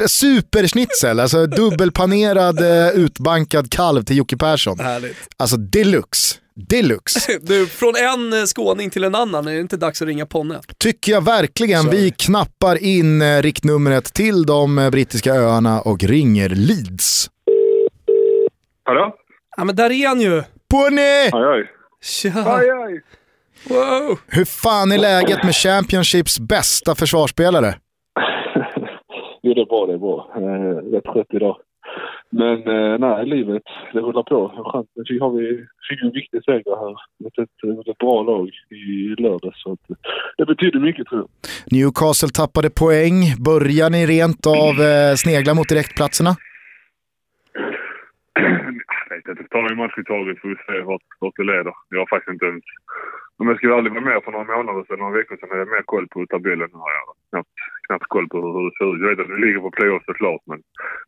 Superschnitzel, 0.09 1.20
alltså 1.20 1.47
dubbelpanerad 1.47 2.61
eh, 2.61 2.89
utbankad 2.89 3.70
kalv 3.70 4.03
till 4.03 4.16
Jocke 4.16 4.37
Persson. 4.37 4.80
Härligt. 4.80 5.16
Alltså 5.37 5.57
deluxe. 5.57 6.37
Deluxe. 6.55 7.39
Du, 7.43 7.66
från 7.66 7.95
en 7.97 8.32
eh, 8.32 8.45
skåning 8.45 8.91
till 8.91 9.05
en 9.05 9.14
annan, 9.14 9.49
är 9.49 9.53
det 9.53 9.61
inte 9.61 9.76
dags 9.76 10.03
att 10.03 10.09
ringa 10.09 10.26
Ponne? 10.26 10.61
Tycker 10.78 11.12
jag 11.12 11.24
verkligen. 11.24 11.91
Vi 11.91 12.11
knappar 12.11 12.82
in 12.82 13.22
eh, 13.22 13.43
riktnumret 13.43 14.14
till 14.14 14.47
de 14.47 14.89
brittiska 14.93 15.34
öarna 15.34 15.80
och 15.80 16.05
ringer 16.05 16.49
Leeds. 16.49 17.30
Hallå? 18.84 19.14
Ja 19.57 19.64
men 19.64 19.76
där 19.76 19.91
är 19.91 20.09
han 20.09 20.20
ju! 20.20 20.43
Ponny! 20.70 21.30
Aj, 21.32 21.32
aj. 21.32 21.70
Tja! 22.03 22.32
Aj, 22.47 22.70
aj. 22.70 23.01
Wow! 23.69 24.19
Hur 24.27 24.45
fan 24.45 24.93
är 24.93 24.99
läget 24.99 25.45
med 25.45 25.55
Championships 25.55 26.41
bästa 26.41 26.95
försvarsspelare? 26.95 27.75
Jo, 29.43 29.55
det 29.55 29.61
är 29.61 29.67
bra, 29.67 29.87
det 29.87 29.93
är 29.93 29.99
bra. 29.99 30.31
Eh, 30.37 30.93
rätt 30.93 31.05
trött 31.05 31.27
idag. 31.31 31.57
Men 32.31 32.59
eh, 32.69 32.99
nej, 32.99 33.27
livet, 33.27 33.63
det 33.93 34.01
rullar 34.01 34.23
på. 34.23 34.39
Skönt. 34.73 34.89
Nu 34.95 35.21
har 35.21 35.31
vi 35.31 35.67
fick 35.89 36.03
en 36.03 36.11
viktig 36.11 36.45
seger 36.45 36.77
här 36.77 36.95
mot 37.23 37.39
ett, 37.39 37.77
mot 37.77 37.89
ett 37.89 37.99
bra 37.99 38.23
lag 38.23 38.49
i 38.71 39.15
lördags. 39.23 39.63
Så 39.63 39.73
att, 39.73 39.99
det 40.39 40.47
betyder 40.47 40.81
mycket 40.81 41.07
tror 41.07 41.21
jag. 41.21 41.29
Newcastle 41.73 42.29
tappade 42.29 42.71
poäng. 42.71 43.17
Börjar 43.39 43.91
ni 43.91 44.07
rent 44.07 44.47
av 44.47 44.75
eh, 44.89 45.15
snegla 45.17 45.55
mot 45.55 45.69
direktplatserna? 45.69 46.33
Jag 49.09 49.17
vet 49.17 49.29
inte, 49.29 49.51
ta 49.51 49.59
en 49.59 49.77
match 49.77 49.99
i 49.99 50.05
taget 50.05 50.41
får 50.41 50.49
vi 50.49 50.57
se 50.67 50.81
vart, 50.81 51.03
vart 51.21 51.37
det 51.37 51.45
leder. 51.45 51.75
Jag 51.91 51.99
har 51.99 52.07
faktiskt 52.07 52.33
inte 52.33 52.47
ens... 52.47 52.65
Om 53.39 53.49
jag 53.49 53.57
skulle 53.57 53.74
aldrig 53.74 53.93
vara 53.95 54.05
med 54.05 54.22
för 54.24 54.32
några 54.32 54.57
månader 54.57 54.84
sedan, 54.84 54.99
några 54.99 55.18
veckor 55.18 55.37
sedan, 55.37 55.49
hade 55.51 55.61
jag 55.61 55.74
mer 55.76 55.82
koll 55.93 56.07
på 56.09 56.26
tabellen. 56.26 56.68
Nu 56.72 56.78
har 56.84 56.93
jag 56.99 57.07
knappt, 57.30 57.57
knappt 57.87 58.09
koll 58.14 58.28
på 58.28 58.37
hur 58.55 58.64
det 58.66 58.74
ser 58.76 58.95
ut. 58.95 59.01
Jag 59.03 59.09
vet 59.11 59.20
att 59.24 59.34
vi 59.34 59.47
ligger 59.47 59.61
på 59.61 59.70
playoff 59.70 60.03
såklart, 60.07 60.43
men 60.51 60.59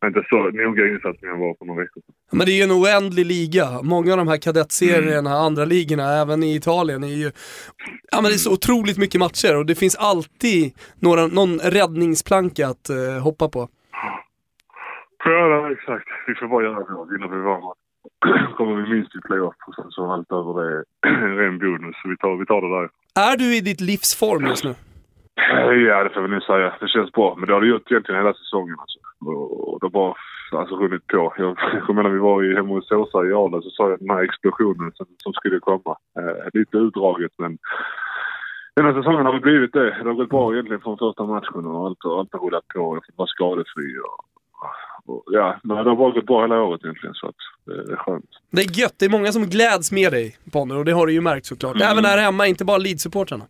inte 0.09 0.23
så 0.29 0.37
noga 0.37 0.87
insatt 0.87 1.19
som 1.19 1.27
jag 1.27 1.37
var 1.37 1.55
för 1.57 1.65
några 1.65 1.81
veckor 1.81 2.01
sedan. 2.01 2.15
Men 2.37 2.45
det 2.45 2.51
är 2.51 2.59
ju 2.61 2.67
en 2.69 2.77
oändlig 2.81 3.25
liga. 3.25 3.65
Många 3.93 4.11
av 4.13 4.17
de 4.17 4.27
här 4.27 4.41
kadettserierna, 4.47 5.31
andra 5.47 5.65
ligorna, 5.65 6.05
även 6.21 6.43
i 6.43 6.55
Italien, 6.55 7.03
är 7.03 7.17
ju... 7.23 7.29
Ja 8.11 8.17
men 8.21 8.27
det 8.31 8.37
är 8.39 8.45
så 8.47 8.53
otroligt 8.57 8.99
mycket 9.03 9.19
matcher 9.25 9.53
och 9.57 9.65
det 9.65 9.75
finns 9.75 9.97
alltid 10.11 10.63
några, 11.07 11.27
någon 11.27 11.53
räddningsplanka 11.77 12.63
att 12.67 12.85
eh, 12.89 13.23
hoppa 13.27 13.49
på. 13.55 13.61
Ja, 15.25 15.67
det 15.67 15.73
exakt. 15.73 16.07
Vi 16.27 16.33
får 16.35 16.47
bara 16.47 16.63
göra 16.63 16.79
det. 16.79 17.11
Vinner 17.11 17.27
vi 17.27 17.37
match 17.43 17.88
kommer 18.57 18.75
vi 18.75 18.93
minst 18.93 19.15
i 19.15 19.19
playoff 19.27 19.55
och 19.67 19.75
sen 19.75 19.91
så 19.91 20.11
allt 20.11 20.31
över 20.31 20.53
det 20.61 20.67
är 20.77 21.37
ren 21.41 21.59
bonus. 21.59 21.95
Så 22.01 22.09
vi 22.09 22.17
tar, 22.17 22.37
vi 22.37 22.45
tar 22.45 22.61
det 22.61 22.75
där. 22.77 22.89
Är 23.31 23.37
du 23.37 23.57
i 23.57 23.61
ditt 23.61 23.81
livs 23.81 24.19
form 24.19 24.45
just 24.47 24.63
nu? 24.63 24.73
Ja, 25.87 26.03
det 26.03 26.09
får 26.09 26.21
vi 26.21 26.27
nu 26.27 26.41
säga. 26.41 26.73
Det 26.79 26.87
känns 26.87 27.11
bra. 27.11 27.35
Men 27.37 27.47
det 27.47 27.53
har 27.53 27.61
det 27.61 27.67
gjort 27.67 27.91
egentligen 27.91 28.21
hela 28.21 28.33
säsongen. 28.33 28.75
Alltså. 28.79 28.99
Och 29.71 29.79
det 29.79 29.85
har 29.85 29.89
bara 29.89 30.13
alltså, 30.51 30.75
runnit 30.75 31.07
på. 31.07 31.33
Jag, 31.37 31.57
jag 31.87 31.95
menar, 31.95 32.09
vi 32.09 32.19
var 32.19 32.41
ju 32.41 32.55
hemma 32.55 32.73
hos 32.73 32.91
Åsa 32.91 33.25
i 33.25 33.33
Arla 33.33 33.61
så 33.61 33.69
sa 33.69 33.89
jag 33.89 33.99
den 33.99 34.09
här 34.09 34.23
explosionen 34.23 34.91
som, 34.95 35.05
som 35.17 35.33
skulle 35.33 35.59
komma. 35.59 35.97
Eh, 36.19 36.49
lite 36.53 36.77
utdraget 36.77 37.31
men 37.37 37.57
den 38.75 38.85
här 38.85 38.93
säsongen 38.93 39.25
har 39.25 39.33
det 39.33 39.39
blivit 39.39 39.73
det. 39.73 39.89
Det 40.03 40.09
har 40.09 40.13
gått 40.13 40.29
bra 40.29 40.53
egentligen 40.53 40.81
från 40.81 40.97
första 40.97 41.23
matchen 41.23 41.65
och 41.65 41.85
allt, 41.85 42.05
allt 42.05 42.33
har 42.33 42.39
rullat 42.39 42.67
på. 42.67 42.79
Jag 42.95 43.05
får 43.05 43.13
vara 43.15 43.27
skadefri 43.27 43.97
och 43.99 44.25
ja, 45.31 45.59
men 45.63 45.77
det 45.77 45.89
har 45.89 45.95
bara 45.95 46.11
gått 46.11 46.25
bra 46.25 46.41
hela 46.41 46.61
året 46.61 46.81
egentligen 46.83 47.13
så 47.13 47.27
att 47.27 47.35
eh, 47.71 47.83
det 47.87 47.93
är 47.93 47.97
skönt. 47.97 48.29
Det 48.51 48.61
är 48.61 48.79
gött, 48.79 48.95
det 48.97 49.05
är 49.05 49.09
många 49.09 49.31
som 49.31 49.45
gläds 49.45 49.91
med 49.91 50.11
dig 50.11 50.37
Ponne 50.51 50.75
och 50.75 50.85
det 50.85 50.91
har 50.91 51.07
du 51.07 51.13
ju 51.13 51.21
märkt 51.21 51.45
såklart. 51.45 51.81
Även 51.81 52.05
här 52.05 52.17
hemma, 52.17 52.47
inte 52.47 52.65
bara 52.65 52.77
Leeds-supportrarna. 52.77 53.45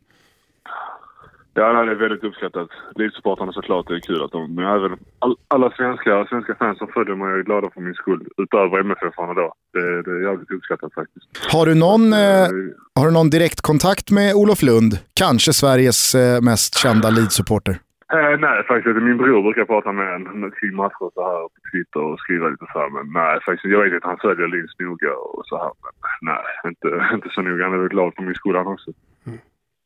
Ja, 1.53 1.83
det 1.83 1.91
är 1.91 1.95
väldigt 1.95 2.23
uppskattat. 2.23 2.69
Elitsupportrarna 2.95 3.51
såklart, 3.51 3.87
det 3.87 3.95
är 3.95 3.99
kul 3.99 4.23
att 4.23 4.31
de... 4.31 4.55
Men 4.55 4.65
även 4.65 4.97
all, 5.19 5.35
alla 5.47 5.71
svenska, 5.71 6.25
svenska 6.29 6.55
fans 6.55 6.77
som 6.77 6.87
följer 6.87 7.15
mig 7.15 7.39
är 7.39 7.43
glada 7.43 7.69
för 7.73 7.81
min 7.81 7.93
skull. 7.93 8.27
Utöver 8.37 8.79
MFF-arna 8.79 9.33
då. 9.33 9.53
Det, 9.73 10.01
det 10.03 10.11
är 10.11 10.21
jävligt 10.29 10.51
uppskattat 10.51 10.93
faktiskt. 10.93 11.25
Har 11.51 11.65
du 11.65 11.75
någon, 11.75 12.13
eh, 12.13 12.19
Eh, 12.19 12.47
har 12.95 13.05
du 13.05 13.11
någon 13.11 13.29
direktkontakt 13.29 14.11
med 14.11 14.35
Olof 14.35 14.61
Lund? 14.61 14.97
Kanske 15.13 15.53
Sveriges 15.53 16.15
eh, 16.15 16.41
mest 16.41 16.77
kända 16.77 17.09
Leeds-supporter. 17.09 17.79
Eh, 18.13 18.35
nej, 18.45 18.57
faktiskt 18.67 18.87
inte. 18.87 19.07
Min 19.09 19.17
bror 19.17 19.41
brukar 19.47 19.65
prata 19.65 19.91
med 19.91 20.09
en 20.15 20.51
kring 20.57 20.75
matcher 20.75 21.03
och 21.07 21.13
så 21.13 21.21
här 21.29 21.41
på 21.53 21.59
Twitter 21.71 22.01
och 22.07 22.19
skriva 22.19 22.45
lite 22.49 22.65
så 22.73 22.79
här. 22.79 22.89
Men 22.95 23.05
nej, 23.19 23.35
faktiskt. 23.45 23.71
Jag 23.73 23.83
vet 23.83 23.93
att 24.03 24.09
han 24.11 24.23
följer 24.25 24.47
Linus 24.47 24.79
noga 24.79 25.13
och 25.15 25.43
så 25.45 25.55
här. 25.63 25.71
Men 25.81 25.93
nej, 26.31 26.45
inte, 26.69 26.87
inte 27.15 27.29
så 27.35 27.41
noga. 27.41 27.63
Han 27.65 27.73
är 27.73 27.81
väl 27.83 27.95
glad 27.95 28.13
för 28.15 28.23
min 28.23 28.39
skola 28.41 28.57
han 28.59 28.73
också. 28.75 28.91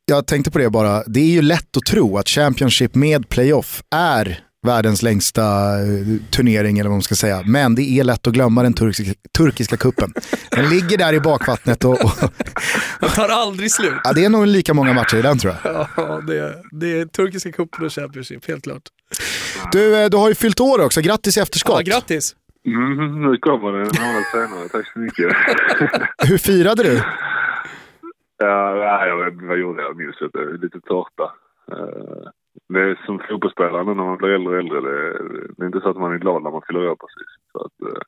Jag 0.06 0.26
tänkte 0.26 0.50
på 0.50 0.58
det 0.58 0.70
bara, 0.70 1.02
det 1.14 1.20
är 1.20 1.34
ju 1.38 1.42
lätt 1.42 1.76
att 1.76 1.86
tro 1.92 2.18
att 2.18 2.28
Championship 2.28 2.94
med 2.94 3.28
playoff 3.28 3.82
är 3.94 4.26
världens 4.64 5.02
längsta 5.02 5.42
eh, 5.42 6.30
turnering 6.30 6.78
eller 6.78 6.90
vad 6.90 6.94
man 6.96 7.02
ska 7.02 7.14
säga. 7.14 7.42
Men 7.46 7.74
det 7.74 7.82
är 7.82 8.04
lätt 8.04 8.26
att 8.26 8.32
glömma 8.32 8.62
den 8.62 8.72
turkiska, 8.74 9.14
turkiska 9.38 9.76
kuppen. 9.76 10.12
Den 10.50 10.68
ligger 10.68 10.98
där 10.98 11.12
i 11.12 11.20
bakvattnet 11.20 11.84
och, 11.84 12.04
och 12.04 12.10
Den 13.00 13.10
tar 13.10 13.28
aldrig 13.28 13.70
slut. 13.72 13.92
ja, 14.04 14.12
det 14.12 14.24
är 14.24 14.28
nog 14.28 14.46
lika 14.46 14.74
många 14.74 14.92
matcher 14.92 15.16
i 15.16 15.22
den 15.22 15.38
tror 15.38 15.54
jag. 15.64 15.86
Ja, 15.96 16.20
det, 16.26 16.38
är- 16.38 16.62
det 16.80 17.00
är 17.00 17.04
turkiska 17.06 17.52
cupen 17.52 17.84
och 17.86 17.92
Championship, 17.92 18.48
helt 18.48 18.64
klart. 18.64 18.82
Du, 19.72 19.96
eh, 20.02 20.10
du 20.10 20.16
har 20.16 20.28
ju 20.28 20.34
fyllt 20.34 20.60
år 20.60 20.84
också, 20.84 21.00
grattis 21.00 21.36
i 21.36 21.40
Ja, 21.40 21.42
efterskott. 21.42 21.84
grattis! 21.84 22.36
Mm, 22.66 23.22
nu 23.30 23.36
kommer 23.36 23.72
det 23.72 23.78
en 23.78 24.06
månad 24.06 24.24
senare. 24.32 24.68
Tack 24.68 24.92
så 24.92 24.98
mycket. 24.98 25.32
Hur 26.28 26.38
firade 26.38 26.82
du? 26.82 27.02
Ja, 28.38 29.06
jag 29.06 29.24
vet 29.24 29.32
inte 29.32 29.44
vad 29.46 29.52
jag 29.56 29.60
gjorde. 29.60 29.82
Jag 29.82 29.96
minns 29.96 30.16
inte. 30.22 30.38
Lite 30.62 30.80
tårta. 30.80 31.30
Det 32.68 32.80
är 32.80 33.00
som 33.06 33.18
fotbollsspelare 33.28 33.84
när 33.84 33.94
man 33.94 34.16
blir 34.16 34.28
äldre 34.28 34.52
och 34.52 34.58
äldre. 34.58 34.80
Det 34.80 34.96
är, 35.08 35.48
det 35.56 35.62
är 35.62 35.66
inte 35.66 35.80
så 35.80 35.88
att 35.90 35.96
man 35.96 36.12
är 36.12 36.18
glad 36.18 36.42
när 36.42 36.50
man 36.50 36.62
fyller 36.66 36.88
år 36.88 36.96
precis. 36.96 37.30
Så 37.52 37.58
att, 37.64 37.88
eh, 37.88 38.02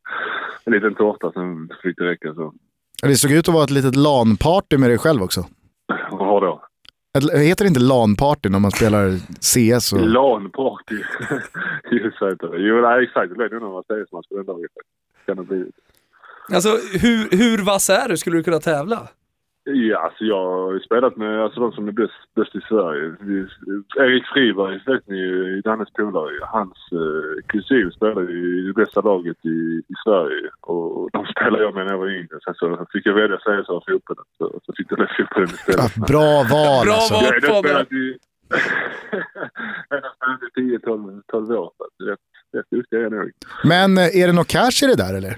en 0.65 0.73
liten 0.73 0.95
tårta, 0.95 1.33
sen 1.33 1.71
fick 1.83 1.97
det 1.97 2.05
räcka 2.05 2.35
så. 2.35 2.55
Det 3.03 3.17
såg 3.17 3.31
ut 3.31 3.49
att 3.49 3.55
vara 3.55 3.65
ett 3.65 3.71
litet 3.71 3.97
LAN-party 3.97 4.79
med 4.79 4.91
dig 4.91 4.99
själv 4.99 5.23
också. 5.23 5.45
Vad 6.11 6.43
då? 6.43 6.63
Ett, 7.19 7.41
heter 7.41 7.65
det 7.65 7.69
inte 7.69 7.81
LAN-party 7.81 8.49
när 8.49 8.59
man 8.59 8.71
spelar 8.71 9.05
CS? 9.41 9.93
Och... 9.93 10.01
LAN-party. 10.01 10.99
Just 11.91 12.21
det. 12.21 12.37
Jo, 12.53 12.81
nej, 12.81 13.05
exakt. 13.05 13.29
Det 13.29 13.35
blev 13.35 13.53
nog 13.53 13.63
några 13.63 13.83
CS-matcher 13.83 14.37
den 14.37 14.47
dagen. 14.47 14.69
Kan 15.27 15.37
det 15.37 15.43
bli. 15.43 15.71
Alltså 16.55 16.69
hur, 16.93 17.37
hur 17.37 17.65
vass 17.65 17.91
är 17.91 18.09
du? 18.09 18.17
Skulle 18.17 18.37
du 18.37 18.43
kunna 18.43 18.61
tävla? 18.61 19.09
Ja, 19.69 19.99
alltså 19.99 20.25
jag 20.25 20.45
har 20.51 20.79
spelat 20.79 21.17
med 21.17 21.43
alltså, 21.43 21.61
de 21.61 21.73
som 21.73 21.89
är 21.89 21.93
bäst, 21.93 22.35
bäst 22.37 22.55
i 22.55 22.61
Sverige. 22.69 23.15
Vi, 23.21 23.47
Erik 23.99 24.25
Friberg, 24.27 24.81
vet 24.87 25.09
ni 25.09 25.17
ju, 25.17 25.61
Dannes 25.61 25.93
polare. 25.93 26.39
Hans 26.43 26.79
eh, 26.93 27.47
kusin 27.47 27.91
spelar 27.93 28.31
i 28.31 28.67
det 28.67 28.73
bästa 28.73 29.01
laget 29.01 29.37
i, 29.45 29.59
i 29.93 29.95
Sverige. 30.05 30.51
Och 30.61 31.11
de 31.13 31.27
spelade 31.37 31.63
jag 31.63 31.75
med 31.75 31.85
när 31.87 31.93
jag 31.93 31.99
var 31.99 32.09
yngre. 32.11 32.39
Sen 32.45 32.55
så 32.55 32.87
fick 32.93 33.07
jag 33.07 33.15
välja 33.15 33.37
och 33.37 33.85
fotbollen. 33.89 34.25
Så, 34.39 34.61
så 34.67 34.73
fick 34.77 34.87
jag 34.91 34.99
det 34.99 35.11
fotbollen 35.17 35.49
Ja, 35.67 35.73
istället. 35.75 36.09
bra 36.09 36.31
val 36.55 36.85
Bra 36.87 36.95
alltså. 36.95 37.15
val. 37.15 37.25
Fabian. 37.25 37.63
spelat 37.63 37.93
i... 37.93 38.19
jag 39.89 39.97
har 40.03 40.15
spelat 40.17 40.57
i 40.59 40.77
10-12 40.87 41.23
12 41.27 41.51
år. 41.51 41.71
Rätt 42.57 42.71
duktig 42.71 42.97
är 42.97 43.01
jag 43.03 43.13
nog. 43.13 43.31
Men 43.65 43.99
eh, 43.99 44.17
är 44.23 44.27
det 44.27 44.33
något 44.33 44.49
cash 44.49 44.79
i 44.85 44.87
det 44.87 44.97
där 44.97 45.15
eller? 45.15 45.35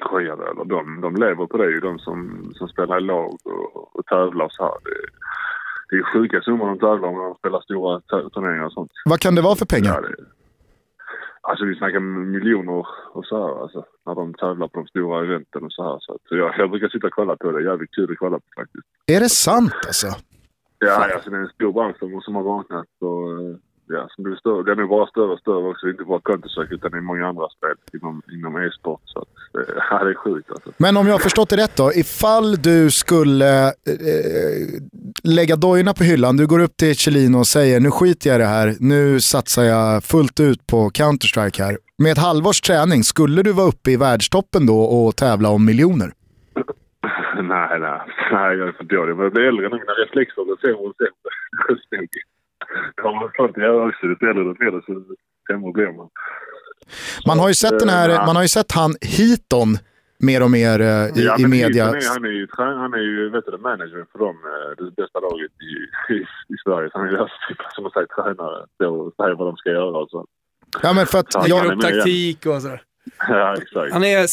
Skojar 0.00 0.36
du 0.36 0.42
eller? 0.50 0.64
De, 0.64 1.00
de 1.00 1.16
lever 1.16 1.46
på 1.46 1.56
det 1.56 1.70
ju, 1.70 1.80
de 1.80 1.98
som, 1.98 2.50
som 2.54 2.68
spelar 2.68 2.98
i 2.98 3.00
lag 3.00 3.38
och, 3.44 3.98
och 3.98 4.06
tävlar 4.06 4.48
så 4.50 4.62
här. 4.62 4.72
Det, 4.84 4.96
det 5.90 5.96
är 5.96 6.12
sjuka 6.12 6.40
summor 6.40 6.66
de 6.66 6.78
tävlar 6.78 7.08
om 7.08 7.14
när 7.14 7.24
de 7.24 7.34
spelar 7.34 7.60
stora 7.60 8.00
turneringar 8.30 8.64
och 8.64 8.72
sånt. 8.72 8.90
Vad 9.04 9.20
kan 9.20 9.34
det 9.34 9.42
vara 9.42 9.56
för 9.56 9.66
Ja, 9.70 9.76
pengar? 9.76 10.02
det, 10.02 10.14
alltså 11.40 11.64
vi 11.64 11.74
snackar 11.74 12.00
miljoner 12.00 12.86
och 13.12 13.24
så 13.26 13.36
här 13.46 13.62
alltså. 13.62 13.84
När 14.06 14.14
de 14.14 14.34
tävlar 14.34 14.68
på 14.68 14.78
de 14.78 14.86
stora 14.86 15.24
eventen 15.24 15.64
och 15.64 15.72
så 15.72 15.82
här. 15.82 15.96
Så, 16.00 16.14
att, 16.14 16.20
så 16.28 16.36
jag, 16.36 16.54
jag 16.58 16.70
brukar 16.70 16.88
sitta 16.88 17.06
och 17.06 17.12
kolla 17.12 17.36
på 17.36 17.52
det. 17.52 17.62
Jävligt 17.64 17.94
kul 17.94 18.12
att 18.12 18.18
kolla 18.18 18.36
på 18.36 18.46
faktiskt. 18.56 18.84
Är 19.06 19.20
det 19.20 19.28
sant 19.28 19.72
alltså? 19.86 20.06
Ja, 20.78 21.04
alltså 21.14 21.30
det 21.30 21.36
är 21.36 21.40
en 21.40 21.48
stor 21.48 21.72
bransch 21.72 21.98
som, 21.98 22.20
som 22.20 22.34
har 22.34 22.42
vaknat 22.42 22.86
och 23.00 23.30
eh, 23.32 23.56
ja, 23.92 24.08
som 24.10 24.24
blir 24.24 24.36
större. 24.36 24.62
Den 24.62 24.78
är 24.78 24.86
bara 24.86 25.06
större 25.06 25.32
och 25.32 25.38
större 25.38 25.68
också. 25.70 25.88
Inte 25.88 26.04
bara 26.04 26.18
Counter-Strike 26.18 26.74
utan 26.74 26.94
är 26.94 27.00
många 27.00 27.26
andra 27.26 27.48
spel 27.48 27.76
inom, 27.94 28.22
inom 28.32 28.56
e-sport. 28.56 29.00
Så 29.04 29.18
att, 29.18 29.28
eh, 29.68 29.74
ja, 29.90 30.04
det 30.04 30.10
är 30.10 30.14
sjukt 30.14 30.50
alltså. 30.50 30.72
Men 30.76 30.96
om 30.96 31.06
jag 31.06 31.14
har 31.14 31.18
förstått 31.18 31.50
det 31.50 31.56
rätt 31.56 31.76
då, 31.76 31.92
ifall 31.92 32.56
du 32.56 32.90
skulle 32.90 33.66
eh, 33.66 33.72
lägga 35.24 35.56
dojorna 35.56 35.92
på 35.94 36.04
hyllan, 36.04 36.36
du 36.36 36.46
går 36.46 36.60
upp 36.60 36.76
till 36.76 36.94
Chelino 36.94 37.38
och 37.38 37.46
säger 37.46 37.80
nu 37.80 37.90
skiter 37.90 38.30
jag 38.30 38.36
i 38.36 38.42
det 38.42 38.48
här, 38.48 38.74
nu 38.80 39.20
satsar 39.20 39.62
jag 39.62 40.04
fullt 40.04 40.40
ut 40.40 40.66
på 40.66 40.90
Counter-Strike 40.90 41.62
här. 41.62 41.78
Med 41.98 42.12
ett 42.12 42.18
halvårs 42.18 42.60
träning, 42.60 43.02
skulle 43.02 43.42
du 43.42 43.52
vara 43.52 43.66
uppe 43.66 43.90
i 43.90 43.96
världstoppen 43.96 44.66
då 44.66 44.80
och 44.80 45.16
tävla 45.16 45.48
om 45.48 45.64
miljoner? 45.64 46.12
nej, 47.42 47.80
nej. 47.80 48.00
Nej, 48.32 48.56
jag 48.58 48.68
är 48.68 48.72
för 48.72 48.84
dålig. 48.84 49.16
Men 49.16 49.24
jag 49.24 49.32
blir 49.32 49.44
äldre 49.44 49.68
nu. 49.68 49.74
Mina 49.74 49.92
reflexer 49.92 50.44
blir 50.44 50.56
sämre 50.56 50.88
och 50.88 50.96
sämre. 50.96 51.30
Det 52.96 53.02
har 53.02 53.14
man 53.14 53.48
att 53.50 53.56
göra 53.56 53.88
också. 53.88 54.06
Desto 54.06 54.26
äldre 54.26 54.44
du 54.44 54.54
blir, 54.54 54.70
desto 54.70 54.92
sämre 55.46 55.72
blir 55.72 55.92
man. 55.96 56.08
Man 57.26 57.38
har 57.38 57.48
ju 57.48 57.54
sett, 57.54 57.78
den 57.78 57.88
här, 57.88 58.26
man 58.26 58.36
har 58.36 58.42
ju 58.42 58.48
sett 58.48 58.72
han 58.72 58.94
Hiton 59.00 59.78
mer 60.18 60.42
och 60.42 60.50
mer 60.50 60.80
eh, 60.80 61.18
i, 61.18 61.24
Ja, 61.24 61.36
i 61.38 61.46
media. 61.46 61.84
Han 61.84 61.94
är, 61.94 62.08
han 62.08 62.24
är 62.24 62.30
ju, 62.30 62.46
han 62.56 62.94
är 62.94 62.98
ju 62.98 63.30
vet 63.30 63.44
du, 63.46 63.58
manager 63.58 64.06
för 64.12 64.18
dem, 64.18 64.36
eh, 64.52 64.84
det 64.84 65.02
bästa 65.02 65.20
laget 65.20 65.52
i, 65.70 65.72
i, 66.14 66.16
i 66.54 66.56
Sverige. 66.64 66.90
Så 66.90 66.98
han 66.98 67.06
är 67.06 67.12
ju 67.12 67.18
typ, 67.48 67.58
som 67.74 67.86
att 67.86 67.92
säga 67.92 68.06
tränare. 68.06 68.66
Så 68.78 68.94
och 68.94 69.12
säger 69.16 69.34
vad 69.34 69.46
de 69.46 69.56
ska 69.56 69.70
göra 69.70 69.98
och 69.98 70.10
så. 70.10 70.26
Ja, 70.82 70.92
men 70.92 71.06
för 71.06 71.18
att 71.18 71.34
han 71.34 71.48
jag, 71.48 71.72
upp 71.72 71.80
taktik 71.80 72.46
och 72.46 72.62
sådär. 72.62 72.82
Ja, 73.28 73.54
exakt. 73.62 73.92
Han 73.92 74.04
är 74.04 74.26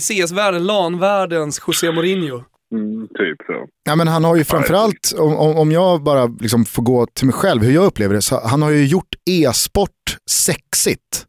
CS-världen, 0.00 0.66
LAN-världens 0.66 1.62
José 1.66 1.92
Mourinho. 1.92 2.44
Mm, 2.74 3.08
typ 3.08 3.36
så. 3.46 3.66
ja, 3.84 3.96
men 3.96 4.08
han 4.08 4.24
har 4.24 4.36
ju 4.36 4.44
framförallt, 4.44 5.14
om, 5.18 5.34
om 5.36 5.72
jag 5.72 6.02
bara 6.02 6.26
liksom 6.26 6.64
får 6.64 6.82
gå 6.82 7.06
till 7.06 7.26
mig 7.26 7.32
själv, 7.34 7.62
hur 7.62 7.72
jag 7.74 7.84
upplever 7.84 8.14
det, 8.14 8.22
så 8.22 8.40
han 8.46 8.62
har 8.62 8.70
ju 8.70 8.86
gjort 8.86 9.08
e-sport 9.30 9.90
sexigt. 10.30 11.26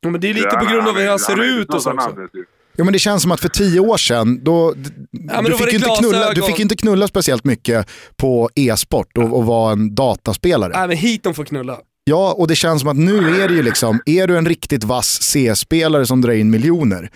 Ja, 0.00 0.10
men 0.10 0.20
det 0.20 0.30
är 0.30 0.34
lite 0.34 0.48
Ja, 0.52 0.58
på 0.60 0.66
grund 0.72 0.88
av 0.88 0.94
hur 0.94 1.08
han 1.08 1.18
ser 1.18 1.42
ut 1.60 1.74
och 1.74 1.82
så 1.82 1.92
också. 1.92 2.10
ju. 2.34 2.44
Jo 2.78 2.84
men 2.84 2.92
det 2.92 2.98
känns 2.98 3.22
som 3.22 3.32
att 3.32 3.40
för 3.40 3.48
tio 3.48 3.80
år 3.80 3.96
sedan, 3.96 4.44
då, 4.44 4.74
men 5.10 5.44
du, 5.44 5.50
då 5.50 5.56
fick 5.56 5.74
inte 5.74 5.90
knulla, 5.98 6.32
du 6.32 6.42
fick 6.42 6.58
inte 6.58 6.76
knulla 6.76 7.08
speciellt 7.08 7.44
mycket 7.44 7.90
på 8.16 8.50
e-sport 8.54 9.18
och, 9.18 9.36
och 9.38 9.44
vara 9.46 9.72
en 9.72 9.94
dataspelare. 9.94 10.72
Nej 10.78 10.88
men 10.88 10.96
hit 10.96 11.22
de 11.22 11.34
får 11.34 11.44
knulla. 11.44 11.78
Ja, 12.04 12.32
och 12.38 12.48
det 12.48 12.56
känns 12.56 12.80
som 12.80 12.90
att 12.90 12.96
nu 12.96 13.18
är 13.42 13.48
det 13.48 13.54
ju 13.54 13.62
liksom, 13.62 14.00
är 14.06 14.26
du 14.26 14.38
en 14.38 14.46
riktigt 14.48 14.84
vass 14.84 15.22
C-spelare 15.22 16.06
som 16.06 16.20
drar 16.20 16.32
in 16.32 16.50
miljoner, 16.50 17.10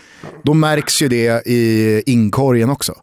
då 0.44 0.55
märks 0.55 1.03
ju 1.03 1.09
det 1.09 1.46
i 1.46 2.03
inkorgen 2.07 2.70
också. 2.70 2.94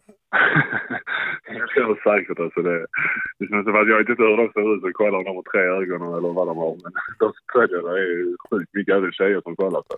Jag 1.58 1.68
tror 1.68 1.94
säkert 2.08 2.38
alltså 2.40 2.62
det. 2.62 2.86
Det 3.38 3.46
känns 3.48 3.64
som 3.66 3.76
att 3.80 3.88
jag 3.88 3.98
vet 3.98 4.08
inte 4.08 4.22
hur 4.22 4.36
de 4.36 4.52
ser 4.52 4.74
ut 4.74 4.84
och 4.84 4.92
kollar 4.92 5.18
om 5.18 5.24
de 5.24 5.36
har 5.36 5.46
tre 5.52 5.60
ögon 5.60 6.02
eller 6.18 6.32
vad 6.32 6.46
de 6.46 6.56
har. 6.56 6.76
Men 6.82 6.92
de 7.18 7.32
följer 7.52 7.82
det 7.82 8.00
är 8.00 8.10
ju 8.16 8.36
sjukt 8.50 8.74
mycket 8.74 8.94
även 8.94 9.12
tjejer 9.12 9.40
som 9.40 9.56
kollar 9.56 9.82
på. 9.88 9.94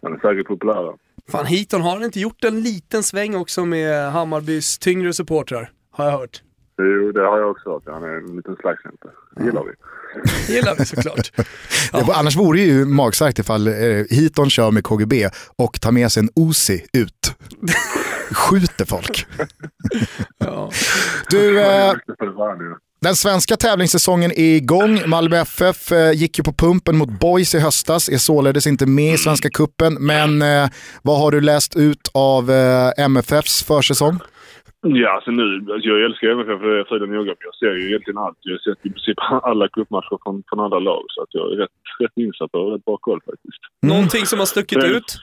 De 0.00 0.12
är 0.14 0.18
säkert 0.18 0.46
populära. 0.46 0.92
Fan 1.32 1.46
Hiton 1.46 1.80
har 1.82 1.90
han 1.90 2.04
inte 2.04 2.20
gjort 2.20 2.44
en 2.44 2.60
liten 2.60 3.02
sväng 3.02 3.36
också 3.36 3.64
med 3.64 4.12
Hammarbys 4.12 4.78
tyngre 4.78 5.12
supportrar? 5.12 5.70
Har 5.90 6.04
jag 6.04 6.12
hört. 6.18 6.42
Jo, 6.78 7.12
det 7.12 7.20
har 7.20 7.38
jag 7.38 7.50
också 7.50 7.70
hört. 7.70 7.82
Han 7.86 8.04
är 8.04 8.16
en 8.16 8.36
liten 8.36 8.56
slagskämpe. 8.56 9.08
Det 9.36 9.44
gillar 9.44 9.64
vi. 9.64 9.72
Det 10.46 10.52
gillar 10.52 10.74
vi 10.78 10.84
såklart. 10.84 11.32
Det, 11.92 12.12
annars 12.14 12.36
vore 12.36 12.58
det 12.58 12.64
ju 12.64 12.84
magstarkt 12.84 13.38
ifall 13.38 13.66
eh, 13.66 13.74
Hiton 14.10 14.50
kör 14.50 14.70
med 14.70 14.84
KGB 14.84 15.28
och 15.56 15.80
tar 15.80 15.92
med 15.92 16.12
sig 16.12 16.20
en 16.22 16.28
Uzi 16.48 16.86
ut. 16.92 17.34
Skjuter 18.34 18.84
folk. 18.84 19.26
Ja. 20.38 20.70
Du, 21.30 21.60
eh. 21.60 21.92
Den 23.02 23.14
svenska 23.16 23.56
tävlingssäsongen 23.56 24.30
är 24.30 24.56
igång. 24.56 25.00
Malmö 25.06 25.36
FF 25.36 25.92
eh, 25.92 26.12
gick 26.12 26.38
ju 26.38 26.44
på 26.44 26.52
pumpen 26.52 26.96
mot 26.96 27.08
Boys 27.20 27.54
i 27.54 27.58
höstas, 27.58 28.08
är 28.08 28.16
således 28.18 28.66
inte 28.66 28.86
med 28.86 29.14
i 29.14 29.18
Svenska 29.18 29.50
Kuppen. 29.50 29.94
Men 30.00 30.42
eh, 30.42 30.68
vad 31.02 31.18
har 31.18 31.30
du 31.30 31.40
läst 31.40 31.76
ut 31.76 32.10
av 32.14 32.50
eh, 32.50 33.04
MFFs 33.04 33.62
försäsong? 33.64 34.18
Ja, 34.82 35.14
alltså 35.14 35.30
nu, 35.30 35.44
alltså 35.72 35.88
jag 35.88 36.04
älskar 36.04 36.28
MFF 36.28 36.60
för 36.60 36.76
jag 36.76 36.88
följer 36.88 37.06
noga, 37.06 37.32
men 37.38 37.46
jag 37.50 37.54
ser 37.54 37.72
ju 37.80 37.88
egentligen 37.88 38.18
allt. 38.18 38.38
Jag 38.40 38.52
har 38.52 38.58
sett 38.74 38.86
i 38.86 38.90
princip 38.90 39.18
alla 39.42 39.68
cupmatcher 39.68 40.18
från, 40.24 40.42
från 40.48 40.60
andra 40.60 40.78
lag, 40.78 41.02
så 41.08 41.22
att 41.22 41.28
jag 41.30 41.52
är 41.52 41.56
rätt, 41.56 41.70
rätt 42.00 42.16
insatt 42.16 42.50
och 42.54 42.72
rätt 42.72 42.84
bra 42.84 42.96
koll 43.00 43.20
faktiskt. 43.30 43.62
Någonting 43.82 44.26
som 44.26 44.38
har 44.38 44.46
stuckit 44.46 44.78
Mm. 44.84 44.96
ut? 44.96 45.18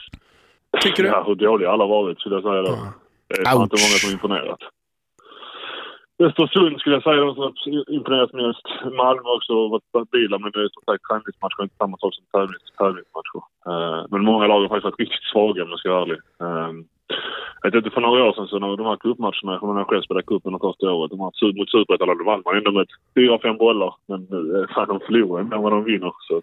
Tycker 0.82 1.04
du? 1.04 1.10
Ja, 1.10 1.24
hur 1.28 1.36
dåliga 1.36 1.70
alla 1.72 1.86
varit 1.86 2.20
skulle 2.20 2.36
jag 2.36 2.44
säga 2.44 2.62
då. 2.62 2.74
Det 3.28 3.42
är 3.42 3.46
fan 3.46 3.64
inte 3.64 3.76
många 3.84 3.98
som 4.02 4.12
imponerat. 4.12 4.60
Östersund 6.24 6.80
skulle 6.80 6.96
jag 6.96 7.04
säga 7.04 7.16
de 7.26 7.34
som 7.36 7.44
har 7.44 7.54
imponerat 7.98 8.34
mest. 8.34 8.66
Malmö 9.02 9.30
också 9.38 9.54
har 9.54 9.70
varit 9.70 9.90
stabila, 9.90 10.38
men 10.40 10.52
det 10.52 10.60
är 10.60 10.70
som 10.74 10.84
sagt 10.86 11.04
träningsmatcher 11.10 11.64
inte 11.64 11.76
samma 11.76 11.98
sak 11.98 12.14
som 12.16 12.26
tävlings, 12.34 12.68
tävlingsmatcher. 12.78 13.42
Eh, 13.70 14.06
men 14.12 14.22
många 14.30 14.48
lag 14.48 14.60
har 14.62 14.68
faktiskt 14.70 14.84
varit 14.90 15.00
riktigt 15.00 15.30
svaga 15.32 15.64
om 15.64 15.70
jag 15.70 15.80
ska 15.80 15.90
vara 15.94 16.02
ärlig. 16.02 16.20
Eh, 16.44 16.72
Jag 17.62 17.72
vet 17.72 17.78
inte, 17.78 17.94
för 17.94 18.02
några 18.02 18.24
år 18.24 18.34
sedan 18.34 18.48
så 18.48 18.60
när 18.60 18.78
de 18.78 18.86
här 18.86 18.96
cupmatcherna, 19.06 19.52
när 19.74 19.80
jag 19.82 19.90
själv 19.90 20.02
spelade 20.02 20.26
cup 20.30 20.42
under 20.46 20.60
första 20.60 20.92
året, 20.92 21.12
de 21.12 21.20
här 21.20 21.58
mot 21.58 21.70
Superettan, 21.72 22.18
då 22.18 22.24
vann 22.24 22.42
man 22.46 22.58
ändå 22.58 22.72
med 22.72 22.88
fyra, 23.16 23.40
fem 23.40 23.58
bollar. 23.58 23.94
Men 24.10 24.20
nu, 24.32 24.40
eh, 24.56 24.68
fan, 24.74 24.88
de 24.88 25.00
förlorar 25.00 25.44
mer 25.44 25.56
än 25.56 25.64
vad 25.64 25.72
de 25.72 25.84
vinner. 25.84 26.12
Så. 26.28 26.42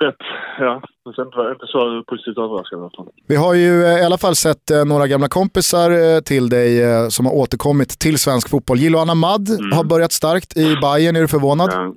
Rätt, 0.00 0.16
ja. 0.58 0.82
Men 1.04 1.14
sen 1.14 1.30
var 1.36 1.44
jag 1.44 1.52
inte 1.52 1.66
så 1.66 2.02
positivt 2.06 2.38
överraskad 2.38 2.78
i 2.78 2.80
alla 2.80 2.90
fall. 2.96 3.08
Vi 3.28 3.36
har 3.36 3.54
ju 3.54 3.84
eh, 3.84 4.02
i 4.02 4.04
alla 4.04 4.18
fall 4.18 4.34
sett 4.34 4.70
eh, 4.70 4.84
några 4.84 5.06
gamla 5.06 5.28
kompisar 5.28 5.90
eh, 5.90 6.20
till 6.20 6.48
dig 6.48 6.70
som 7.10 7.26
har 7.26 7.34
återkommit 7.34 7.88
till 7.88 8.18
svensk 8.18 8.50
fotboll. 8.50 8.78
Gillo 8.78 8.98
Anamad 8.98 9.48
har 9.76 9.84
börjat 9.84 10.12
starkt 10.12 10.56
i 10.56 10.76
Bayern. 10.82 11.16
är 11.16 11.20
du 11.20 11.28
förvånad? 11.28 11.70
Ja. 11.72 11.94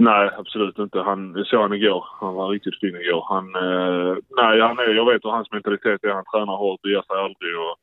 Nej, 0.00 0.30
absolut 0.38 0.78
inte. 0.78 0.98
Han, 1.00 1.34
jag 1.36 1.46
såg 1.46 1.60
han 1.60 1.72
igår. 1.72 2.04
Han 2.20 2.34
var 2.34 2.48
riktigt 2.48 2.80
fin 2.80 2.96
igår. 2.96 3.24
Han, 3.28 3.46
eh, 3.64 4.16
nej, 4.40 4.60
han 4.60 4.78
är, 4.78 4.94
jag 5.00 5.06
vet 5.12 5.24
hur 5.24 5.30
hans 5.30 5.52
mentalitet 5.52 6.04
är. 6.04 6.18
Han 6.18 6.30
tränar 6.32 6.56
hårt 6.56 6.80
och 6.84 6.90
ger 6.90 7.02
sig 7.02 7.16
aldrig. 7.26 7.52
Och, 7.64 7.76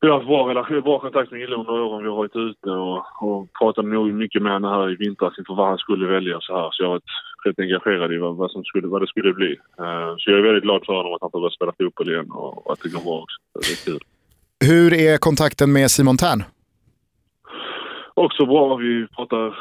vi 0.00 0.08
har 0.08 0.14
haft 0.14 0.26
bra, 0.26 0.48
relation, 0.48 0.80
bra 0.80 0.98
kontakt 0.98 1.30
med 1.30 1.40
Gille 1.40 1.56
under 1.56 1.72
åren. 1.72 2.02
Vi 2.02 2.08
har 2.08 2.16
varit 2.16 2.36
ute 2.36 2.70
och, 2.70 2.98
och 3.22 3.52
pratat 3.58 3.84
nog 3.84 4.14
mycket 4.14 4.42
med 4.42 4.52
honom 4.52 4.72
här 4.72 4.90
i 4.90 4.96
vintras 4.96 5.38
inför 5.38 5.54
vad 5.54 5.68
han 5.68 5.78
skulle 5.78 6.06
välja. 6.06 6.40
Så, 6.40 6.56
här. 6.56 6.68
så 6.72 6.82
jag 6.82 6.90
har 6.90 7.00
rätt 7.46 7.58
engagerad 7.58 8.12
i 8.12 8.18
vad, 8.18 8.36
vad, 8.36 8.50
som 8.50 8.64
skulle, 8.64 8.86
vad 8.86 9.02
det 9.02 9.06
skulle 9.06 9.32
bli. 9.32 9.52
Eh, 9.78 10.14
så 10.18 10.30
jag 10.30 10.38
är 10.38 10.42
väldigt 10.42 10.62
glad 10.62 10.82
för 10.86 10.92
honom 10.92 11.12
att 11.14 11.20
han 11.20 11.30
får 11.30 11.40
börja 11.40 11.50
spela 11.50 11.72
fotboll 11.78 12.10
igen 12.10 12.30
och, 12.30 12.66
och 12.66 12.72
att 12.72 12.80
det 12.82 12.88
går 12.88 13.04
bra 13.04 13.18
också. 13.22 13.36
Det 13.52 13.72
är 13.72 13.92
kul. 13.92 14.00
Hur 14.64 14.94
är 14.94 15.18
kontakten 15.18 15.72
med 15.72 15.90
Simon 15.90 16.16
Tern? 16.16 16.44
Också 18.14 18.46
bra. 18.46 18.76
Vi 18.76 19.06
pratar 19.16 19.54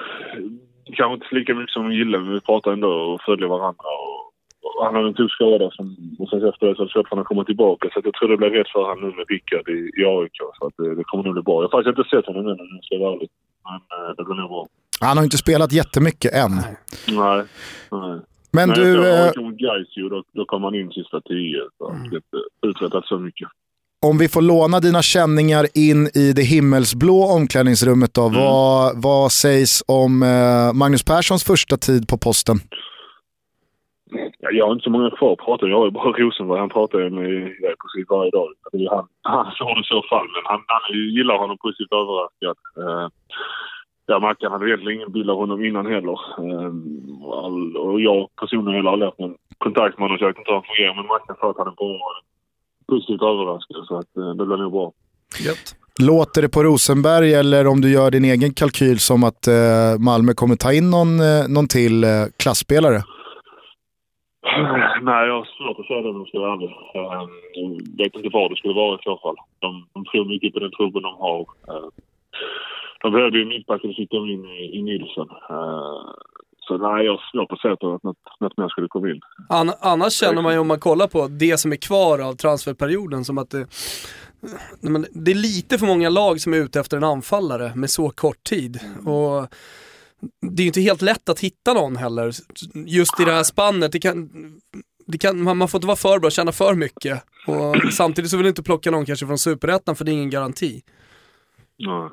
kanske 0.94 1.14
inte 1.14 1.36
lika 1.36 1.54
mycket 1.54 1.74
som 1.74 1.94
Gille, 1.94 2.18
men 2.20 2.34
vi 2.34 2.42
pratar 2.42 2.72
ändå 2.72 2.90
och 2.90 3.22
följer 3.22 3.48
varandra. 3.48 3.90
Och, 4.06 4.22
och 4.64 4.86
han 4.86 4.96
har 4.96 5.04
en 5.04 5.14
tuff 5.14 5.32
skada 5.32 5.72
som, 5.72 5.86
och 6.20 6.30
sen 6.30 6.48
efter 6.50 6.68
det 6.68 6.76
så 6.76 6.88
köper 6.88 7.10
han 7.10 7.20
att 7.20 7.26
komma 7.26 7.44
tillbaka. 7.44 7.90
Så 7.94 8.00
att 8.00 8.06
jag 8.06 8.14
tror 8.14 8.30
det 8.30 8.38
blir 8.38 8.50
rätt 8.50 8.70
för 8.70 8.88
han 8.88 9.00
nu 9.02 9.08
med 9.18 9.26
Rickard 9.30 9.70
i, 9.70 9.80
i 10.00 10.06
AIK. 10.06 10.38
Så 10.58 10.68
att 10.68 10.74
det, 10.78 10.96
det 10.96 11.04
kommer 11.04 11.24
nog 11.24 11.34
bli 11.34 11.44
bra. 11.44 11.56
Jag 11.56 11.70
har 11.70 11.78
faktiskt 11.78 11.98
inte 11.98 12.10
sett 12.10 12.26
honom 12.26 12.48
än 12.48 12.60
om 12.60 12.70
jag 12.76 12.84
ska 12.86 12.98
vara 12.98 13.14
ärlig. 13.14 13.30
Men 13.68 13.80
eh, 13.96 14.12
det 14.18 14.24
blir 14.24 14.36
nog 14.36 14.50
bra. 14.50 14.68
Han 15.02 15.18
har 15.18 15.24
inte 15.24 15.38
spelat 15.38 15.72
jättemycket 15.72 16.34
än. 16.34 16.56
Nej. 17.08 17.46
nej. 17.92 18.20
Men 18.52 18.70
Men 18.70 18.70
du, 18.70 18.92
efter 18.92 19.22
eh, 19.22 19.28
AIK 19.28 19.36
mot 19.36 19.58
Gais 19.58 19.98
ju, 19.98 20.10
då, 20.10 20.24
då 20.34 20.46
kom 20.46 20.64
han 20.64 20.76
in 20.76 20.92
sista 20.92 21.22
tio. 21.22 21.62
Så 21.78 21.90
mm. 21.90 22.22
uträttat 22.62 23.06
så 23.06 23.20
mycket. 23.20 23.48
om 24.02 24.18
vi 24.18 24.28
får 24.28 24.42
låna 24.42 24.80
dina 24.80 25.02
känningar 25.02 25.66
in 25.74 26.08
i 26.14 26.34
det 26.36 26.42
himmelsblå 26.42 27.24
omklädningsrummet 27.24 28.14
då. 28.14 28.30
Vad, 28.30 29.04
vad 29.04 29.32
sägs 29.32 29.84
om 29.88 30.24
eh, 30.24 30.74
Magnus 30.74 31.04
Perssons 31.04 31.44
första 31.44 31.78
tid 31.78 32.08
på 32.08 32.18
posten? 32.18 32.58
Ja, 34.40 34.50
jag 34.52 34.66
har 34.66 34.74
inte 34.74 34.84
så 34.84 34.90
många 34.90 35.10
kvar 35.10 35.34
att 35.34 35.46
prata 35.46 35.66
med. 35.66 35.72
Jag 35.74 35.80
har 35.80 35.86
ju 35.86 35.92
bara 35.92 36.12
Rosenberg. 36.12 36.60
Han 36.60 36.70
pratar 36.70 37.00
jag 37.00 37.12
med 37.12 37.32
ja, 37.64 37.70
i 37.76 37.78
princip 37.82 38.10
varje 38.10 38.32
dag. 38.32 38.48
Det 38.72 38.78
är 38.78 38.82
ju 38.82 38.90
han, 38.90 39.08
han 39.22 39.46
får 39.60 39.76
det 39.76 39.82
i 39.82 39.92
så 39.96 40.02
fall. 40.10 40.28
Men 40.36 40.44
han, 40.52 40.62
han 40.68 40.84
gillar 41.18 41.38
honom 41.38 41.58
positivt 41.66 41.94
överraskad. 42.02 42.58
Uh, 42.82 43.08
ja, 44.06 44.20
Mackan 44.20 44.52
hade 44.52 44.68
egentligen 44.68 44.98
ingen 44.98 45.12
bild 45.12 45.30
av 45.30 45.38
honom 45.38 45.66
innan 45.66 45.86
heller. 45.86 46.20
Uh, 46.40 46.72
all, 47.44 47.78
och 47.78 48.02
jag 48.02 48.30
personligen 48.42 48.86
har 48.86 48.98
lärt 48.98 49.20
mig 49.20 49.36
kontakt 49.58 49.98
med 49.98 50.04
honom 50.06 50.18
så 50.18 50.24
jag 50.24 50.30
vet 50.30 50.38
inte 50.38 50.52
hur 50.52 50.60
han 50.60 50.70
fungerar. 50.70 50.96
Men 50.96 51.08
Mackan 51.08 51.36
sa 51.40 51.50
att 51.50 51.58
han 51.58 51.68
är 51.68 51.72
bra. 51.72 52.00
Positivt 52.88 53.22
överraskad. 53.22 53.86
Så 53.88 53.98
att, 53.98 54.12
uh, 54.18 54.34
det 54.36 54.46
blir 54.46 54.58
nog 54.58 54.72
bra. 54.72 54.92
Låter 56.02 56.42
det 56.42 56.50
på 56.50 56.64
Rosenberg 56.64 57.34
eller 57.34 57.68
om 57.68 57.82
du 57.82 57.92
gör 57.92 58.12
din 58.12 58.26
egen 58.26 58.54
kalkyl 58.54 59.00
som 59.00 59.24
att 59.24 59.48
eh, 59.48 60.00
Malmö 60.00 60.34
kommer 60.34 60.56
ta 60.56 60.74
in 60.74 60.90
någon, 60.90 61.12
eh, 61.20 61.44
någon 61.56 61.68
till 61.68 62.04
eh, 62.04 62.10
klassspelare? 62.42 63.00
Nej, 65.08 65.28
jag 65.28 65.36
har 65.40 65.48
svårt 65.58 65.80
att 65.80 65.88
säga 65.88 66.02
det 66.02 66.10
om 66.10 66.18
jag 66.18 66.28
ska 66.28 66.40
vara 66.40 66.54
ärlig. 66.54 66.72
Jag 66.94 68.04
vet 68.04 68.16
inte 68.16 68.30
vad 68.34 68.52
det 68.52 68.56
skulle 68.56 68.74
vara 68.74 68.96
i 69.00 69.04
så 69.04 69.18
fall. 69.24 69.36
De, 69.60 69.70
de 69.94 70.06
tror 70.06 70.26
mycket 70.26 70.54
på 70.54 70.60
den 70.60 70.72
truppen 70.72 71.02
de 71.02 71.14
har. 71.26 71.46
De 73.02 73.12
behövde 73.12 73.38
ju 73.40 73.46
mittbacken 73.46 73.90
och 73.90 73.96
sitta 73.96 74.18
in 74.18 74.46
i, 74.46 74.78
i 74.78 74.84
Nilsson. 74.84 75.30
Eh, 75.50 76.14
Så 76.68 76.78
nej, 76.78 77.06
jag 77.06 77.12
har 77.12 77.22
svårt 77.32 77.52
att 77.52 77.84
att 77.84 78.04
något, 78.04 78.18
något 78.40 78.58
mer 78.58 78.70
skulle 78.70 78.88
komma 78.88 79.10
in. 79.10 79.22
An 79.50 79.72
annars 79.80 80.14
känner 80.14 80.42
man 80.42 80.54
ju 80.54 80.60
om 80.60 80.68
man 80.68 80.80
kollar 80.80 81.08
på 81.08 81.28
det 81.28 81.58
som 81.58 81.72
är 81.72 81.76
kvar 81.76 82.20
av 82.20 82.34
transferperioden 82.34 83.26
som 83.26 83.38
att 83.38 83.50
det, 83.50 83.68
nej, 84.82 85.06
det 85.12 85.32
är 85.32 85.36
lite 85.36 85.78
för 85.78 85.86
många 85.86 86.10
lag 86.10 86.42
som 86.42 86.54
är 86.54 86.58
ute 86.58 86.80
efter 86.80 86.98
en 86.98 87.04
anfallare 87.04 87.72
med 87.76 87.90
så 87.90 88.10
kort 88.10 88.44
tid. 88.44 88.80
Och 89.06 89.48
det 90.42 90.62
är 90.62 90.66
ju 90.66 90.68
inte 90.68 90.82
helt 90.82 91.02
lätt 91.02 91.30
att 91.30 91.40
hitta 91.40 91.74
någon 91.74 91.96
heller, 91.96 92.32
just 92.86 93.20
i 93.20 93.26
det 93.26 93.32
här 93.32 93.44
spannet. 93.44 93.92
Det 93.92 94.00
kan, 94.00 94.30
det 95.08 95.18
kan, 95.18 95.42
man, 95.44 95.58
man 95.58 95.68
får 95.68 95.78
inte 95.78 95.88
vara 95.88 95.98
för 95.98 96.20
bra, 96.20 96.30
tjäna 96.30 96.52
för 96.52 96.76
mycket. 96.76 97.24
Och 97.48 97.94
samtidigt 97.94 98.32
så 98.32 98.38
vill 98.38 98.44
du 98.44 98.50
inte 98.50 98.64
plocka 98.64 98.92
någon 98.92 99.06
kanske 99.06 99.28
från 99.28 99.38
superettan 99.38 99.96
för 99.96 100.06
det 100.06 100.12
är 100.12 100.14
ingen 100.14 100.30
garanti. 100.30 100.82
Ja. 101.78 102.12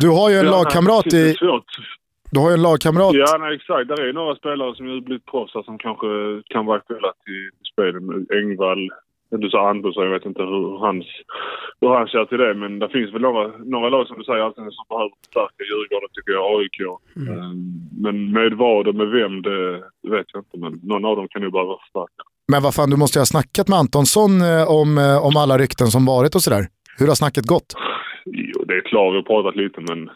Du 0.00 0.08
har 0.08 0.30
ju 0.30 0.36
en 0.36 0.44
Ja, 0.46 0.50
lagkamrat 0.50 1.06
i... 1.06 1.36
Du 2.30 2.40
har 2.40 2.48
ju 2.50 2.54
en 2.54 2.62
lagkamrat. 2.62 3.14
Ja, 3.14 3.36
nej, 3.40 3.54
exakt. 3.56 3.88
Det 3.88 4.08
är 4.08 4.12
några 4.12 4.34
spelare 4.36 4.74
som 4.76 4.86
har 4.88 5.00
blivit 5.00 5.26
proffs 5.26 5.52
som 5.52 5.78
kanske 5.78 6.06
kan 6.52 6.66
vara 6.66 6.76
aktuella 6.76 7.12
till 7.24 7.50
spelen. 7.72 8.26
Engvall, 8.40 8.82
du 9.30 9.50
sa 9.50 9.70
Andersson, 9.70 10.04
jag 10.04 10.10
vet 10.10 10.26
inte 10.26 10.42
hur, 10.42 10.78
hans, 10.86 11.06
hur 11.80 11.88
han 11.88 12.06
ser 12.08 12.24
till 12.24 12.38
det. 12.38 12.54
Men 12.54 12.78
det 12.78 12.88
finns 12.88 13.14
väl 13.14 13.22
några, 13.22 13.44
några 13.74 13.88
lag 13.88 14.06
som 14.06 14.18
du 14.18 14.24
säger 14.24 14.42
alltid 14.44 14.64
som 14.78 14.86
behöver 14.88 15.12
förstärka. 15.22 15.60
Djurgården 15.70 16.10
tycker 16.12 16.32
jag, 16.38 16.44
AIK. 16.54 16.78
Um, 17.16 17.58
men 18.04 18.32
med 18.32 18.52
vad 18.54 18.88
och 18.88 18.94
med 18.94 19.08
vem, 19.18 19.42
det 19.42 19.60
vet 20.14 20.26
jag 20.32 20.40
inte. 20.44 20.56
Men 20.64 20.72
någon 20.82 21.04
av 21.04 21.16
dem 21.16 21.28
kan 21.28 21.42
ju 21.42 21.50
behöva 21.50 21.74
förstärka. 21.84 22.22
Men 22.52 22.62
vad 22.62 22.74
fan, 22.74 22.90
du 22.90 22.96
måste 22.96 23.18
ju 23.18 23.20
ha 23.20 23.26
snackat 23.26 23.68
med 23.68 23.78
Antonsson 23.78 24.32
eh, 24.42 24.70
om, 24.80 24.98
eh, 24.98 25.26
om 25.26 25.36
alla 25.36 25.58
rykten 25.58 25.86
som 25.86 26.06
varit 26.06 26.34
och 26.34 26.42
sådär. 26.42 26.64
Hur 26.98 27.06
har 27.08 27.14
snacket 27.14 27.46
gått? 27.46 27.74
Jo, 28.24 28.64
det 28.64 28.74
är 28.74 28.80
klart, 28.80 29.12
vi 29.12 29.16
har 29.16 29.22
pratat 29.22 29.56
lite 29.56 29.80
men 29.80 30.10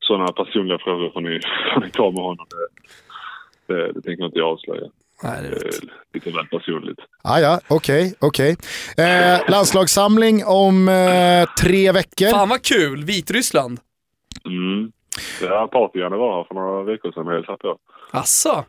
sådana 0.00 0.32
personliga 0.32 0.78
frågor 0.78 1.10
får 1.10 1.20
ni, 1.20 1.40
får 1.74 1.80
ni 1.80 1.90
ta 1.90 2.10
med 2.10 2.22
honom. 2.22 2.46
Det, 3.66 3.74
det, 3.74 3.92
det 3.92 4.00
tänker 4.02 4.24
inte 4.24 4.38
jag 4.38 4.48
avslöja. 4.48 4.86
Nej, 5.22 5.42
det 5.42 5.48
är 5.48 5.50
Det 5.50 5.88
lite 6.14 6.30
väl 6.30 6.46
personligt. 6.46 6.98
Ah, 7.22 7.38
ja, 7.38 7.60
okej, 7.68 8.14
okej. 8.20 8.56
Eh, 8.98 9.50
landslagssamling 9.50 10.44
om 10.46 10.88
eh, 10.88 11.48
tre 11.62 11.92
veckor. 11.92 12.30
Fan 12.30 12.48
vad 12.48 12.62
kul, 12.62 13.04
Vitryssland. 13.04 13.80
Mm. 14.46 14.92
Ja, 15.42 15.68
Partygärna 15.72 16.16
var 16.16 16.36
här 16.36 16.44
för 16.44 16.54
några 16.54 16.82
veckor 16.82 17.12
sedan 17.12 17.26
och 17.26 17.32
hälsade 17.32 17.58
på. 17.58 17.78
Asså? 18.10 18.64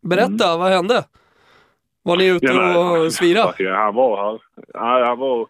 Berätta, 0.00 0.56
vad 0.56 0.72
hände? 0.72 1.04
Var 2.02 2.16
ni 2.16 2.26
ute 2.26 2.46
Mm. 2.46 2.56
Ja, 2.56 2.92
nej, 2.92 3.06
och 3.06 3.12
svira? 3.12 3.54
Ja, 3.58 3.74
han 3.76 3.94
var 3.94 4.16
här. 4.32 4.40
Ja, 4.74 5.04
han 5.06 5.18
var 5.18 5.46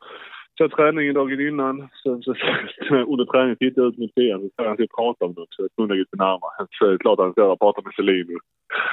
så 0.58 0.68
träningen 0.76 1.14
dagen 1.20 1.40
innan. 1.50 1.74
Sen 2.02 2.18
så, 2.26 2.30
under 3.12 3.24
träningen 3.32 3.56
tittade 3.62 3.80
jag 3.84 3.90
ut 3.92 3.98
mot 4.02 4.14
PM 4.18 4.40
och 4.46 4.64
han 4.68 4.74
skulle 4.76 4.94
prata 5.00 5.20
om 5.26 5.32
något. 5.38 5.52
Så 5.54 5.58
jag 5.64 5.70
kunde 5.76 5.94
lite 6.02 6.16
närmare. 6.26 6.56
Så 6.76 6.80
det 6.86 6.94
är 6.94 6.98
klart 7.04 7.18
att 7.18 7.24
han 7.26 7.32
ska 7.36 7.42
prata 7.64 7.80
med 7.86 7.92
Selin. 7.98 8.26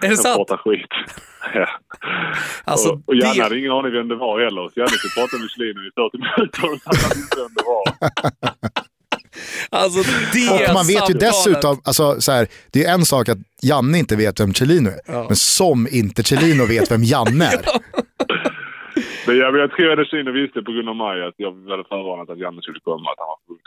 Är 0.05 0.09
det 0.09 0.17
sant? 0.17 0.37
Prata 0.39 0.57
skit. 0.63 0.93
ja. 1.61 1.67
Alltså, 2.71 2.89
och, 2.89 3.01
och 3.09 3.15
Janne 3.15 3.33
det- 3.35 3.43
hade 3.43 3.59
ingen 3.61 3.71
aning 3.77 3.91
vem 3.99 4.07
det 4.13 4.19
var 4.25 4.33
heller. 4.45 4.63
Så 4.71 4.75
Janne 4.79 4.95
skulle 4.99 5.15
prata 5.19 5.33
med 5.41 5.49
Selin 5.53 5.77
i 5.87 5.91
40 5.95 6.17
minuter 6.25 6.63
och 6.71 6.79
han 6.89 6.95
hade 7.03 7.17
inte 7.23 7.37
vem 7.43 7.53
det 7.59 7.65
var. 7.73 7.85
Alltså 9.69 9.99
det 10.33 10.67
Och 10.69 10.73
man 10.73 10.87
vet 10.87 11.09
ju 11.09 11.13
dessutom, 11.13 11.81
alltså, 11.83 12.21
så 12.21 12.31
här, 12.31 12.47
det 12.73 12.83
är 12.85 12.93
en 12.93 13.05
sak 13.05 13.29
att 13.29 13.37
Janne 13.61 13.97
inte 13.99 14.15
vet 14.15 14.39
vem 14.39 14.53
Celino 14.53 14.89
är, 14.89 15.23
men 15.27 15.35
som 15.35 15.87
inte 15.91 16.23
Celino 16.23 16.65
vet 16.65 16.91
vem 16.91 17.03
Janne 17.03 17.45
är. 17.45 17.61
Men 19.27 19.37
jag, 19.37 19.57
jag 19.57 19.71
tror 19.71 20.01
att 20.01 20.07
Selin 20.07 20.33
visste 20.33 20.61
på 20.61 20.71
grund 20.71 20.89
av 20.89 20.95
mig 20.95 21.23
att 21.23 21.33
jag 21.37 21.51
hade 21.69 21.83
förvarnat 21.83 22.29
att 22.29 22.39
Janne 22.39 22.61
skulle 22.61 22.79
komma. 22.79 23.09
Att 23.11 23.19
han 23.19 23.27
var. 23.27 23.57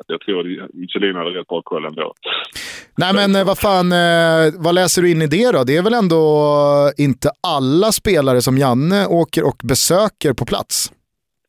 Att 0.00 0.04
Jag 0.08 0.20
tror 0.20 0.40
att 0.40 0.90
Selin 0.92 1.16
hade 1.16 1.30
rätt 1.30 1.48
bra 1.48 1.62
koll 1.62 1.84
ändå. 1.84 2.14
Nej 2.98 3.12
men 3.14 3.36
eh, 3.36 3.46
vad 3.46 3.58
fan, 3.58 3.92
eh, 3.92 4.44
vad 4.64 4.74
läser 4.74 5.02
du 5.02 5.10
in 5.10 5.22
i 5.22 5.26
det 5.26 5.52
då? 5.52 5.64
Det 5.64 5.76
är 5.76 5.82
väl 5.82 5.94
ändå 5.94 6.24
inte 6.98 7.28
alla 7.56 7.92
spelare 7.92 8.40
som 8.40 8.58
Janne 8.58 9.06
åker 9.06 9.42
och 9.46 9.60
besöker 9.64 10.32
på 10.32 10.44
plats? 10.46 10.92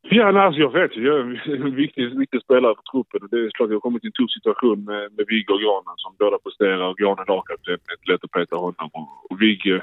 Ja, 0.10 0.32
nej, 0.32 0.44
alltså 0.46 0.62
jag 0.62 0.74
vet 0.80 0.98
ju. 0.98 1.02
Jag 1.08 1.16
är 1.20 1.66
en 1.66 1.76
viktig, 1.84 2.20
viktig 2.20 2.42
spelare 2.42 2.74
för 2.78 2.86
truppen. 2.92 3.28
Det 3.32 3.38
är 3.38 3.50
klart 3.56 3.68
att 3.68 3.74
jag 3.74 3.82
har 3.82 3.88
kommit 3.88 4.04
i 4.04 4.08
en 4.08 4.18
tuff 4.20 4.32
situation 4.38 4.84
med, 4.84 5.04
med 5.16 5.26
Vigge 5.32 5.54
och 5.54 5.62
Granen 5.64 5.98
som 6.04 6.12
båda 6.20 6.38
presterar. 6.46 6.86
Och 6.90 6.98
Granen 6.98 7.26
lagkapten, 7.28 7.78
det 7.86 7.94
är 7.94 8.12
lätt 8.12 8.24
att 8.24 8.36
peta 8.38 8.56
honom. 8.56 8.90
Och, 9.00 9.10
och 9.30 9.42
Vigge, 9.42 9.78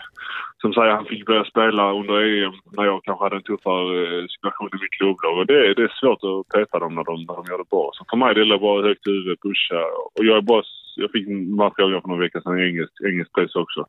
som 0.60 0.72
säger, 0.72 0.90
han 0.90 1.04
fick 1.04 1.26
börja 1.26 1.44
spela 1.44 1.92
under 1.92 2.16
EM 2.44 2.52
när 2.76 2.84
jag 2.84 3.04
kanske 3.04 3.24
hade 3.24 3.36
en 3.36 3.42
tuffare 3.42 4.18
eh, 4.18 4.26
situation 4.34 4.68
i 4.72 4.78
mitt 4.82 4.90
klubblag. 4.98 5.38
Och 5.38 5.46
det, 5.46 5.58
är- 5.66 5.74
det 5.74 5.82
är 5.82 5.92
svårt 6.00 6.22
att 6.30 6.48
peta 6.54 6.78
dem 6.78 6.94
när 6.94 7.04
de, 7.04 7.14
när 7.28 7.34
de 7.36 7.44
gör 7.50 7.58
det 7.58 7.70
bra. 7.70 7.90
Så 7.94 8.04
för 8.10 8.16
mig 8.16 8.34
det 8.34 8.40
är 8.40 8.58
bara 8.58 8.82
högt 8.88 9.06
huvud, 9.06 9.40
pusha. 9.46 9.82
Och 10.14 10.24
jag 10.24 10.36
är 10.36 10.40
bara, 10.52 10.62
jag 10.96 11.10
fick 11.10 11.28
en 11.28 11.58
här 11.60 11.72
frågorna 11.76 12.00
för 12.00 12.08
några 12.08 12.22
veckor 12.24 12.40
sedan 12.40 12.58
i 12.60 12.62
engelsk, 12.68 12.92
engelsk 13.10 13.32
press 13.34 13.54
också. 13.64 13.80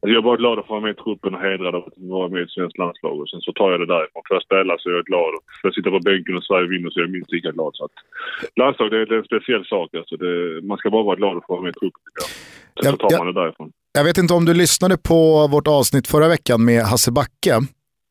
Alltså 0.00 0.12
jag 0.14 0.20
är 0.22 0.28
bara 0.30 0.36
glad 0.42 0.58
att 0.58 0.66
få 0.66 0.72
vara 0.72 0.82
med 0.86 0.90
i 0.96 1.02
truppen 1.02 1.34
och 1.34 1.40
hedrad 1.40 1.74
av 1.74 1.84
att 1.86 1.98
vara 2.16 2.28
med 2.28 2.40
i 2.40 2.44
ett 2.44 2.50
svenskt 2.56 2.78
landslag. 2.78 3.20
Och 3.20 3.28
sen 3.30 3.40
så 3.40 3.52
tar 3.52 3.70
jag 3.70 3.80
det 3.80 3.86
därifrån. 3.94 4.22
Får 4.28 4.34
jag 4.36 4.42
spela 4.48 4.72
så 4.78 4.88
är 4.90 4.94
jag 4.94 5.04
glad. 5.04 5.30
Och 5.36 5.42
får 5.60 5.68
jag 5.68 5.74
sitta 5.74 5.90
på 5.90 6.00
bänken 6.00 6.36
och 6.36 6.44
Sverige 6.44 6.68
vinner 6.68 6.90
så 6.90 6.98
är 7.00 7.04
jag 7.04 7.10
minst 7.10 7.32
lika 7.32 7.50
glad. 7.50 7.70
Så 7.74 7.84
att 7.84 7.96
landslag 8.56 8.90
det 8.90 8.98
är, 9.00 9.06
det 9.06 9.14
är 9.14 9.18
en 9.18 9.24
speciell 9.32 9.64
sak. 9.64 9.94
Alltså 9.94 10.16
det, 10.16 10.62
man 10.70 10.78
ska 10.78 10.90
bara 10.90 11.02
vara 11.10 11.16
glad 11.16 11.36
att 11.36 11.46
få 11.46 11.52
vara 11.52 11.62
med 11.62 11.70
i 11.76 11.78
truppen. 11.80 12.02
Sen 12.82 12.92
så 12.92 12.96
tar 12.96 13.08
man 13.18 13.26
det 13.34 13.40
därifrån. 13.42 13.72
Jag 13.94 14.04
vet 14.04 14.18
inte 14.18 14.34
om 14.34 14.44
du 14.44 14.54
lyssnade 14.54 14.96
på 14.96 15.46
vårt 15.46 15.68
avsnitt 15.68 16.08
förra 16.08 16.28
veckan 16.28 16.64
med 16.64 16.82
Hasse 16.84 17.10
Backe. 17.10 17.60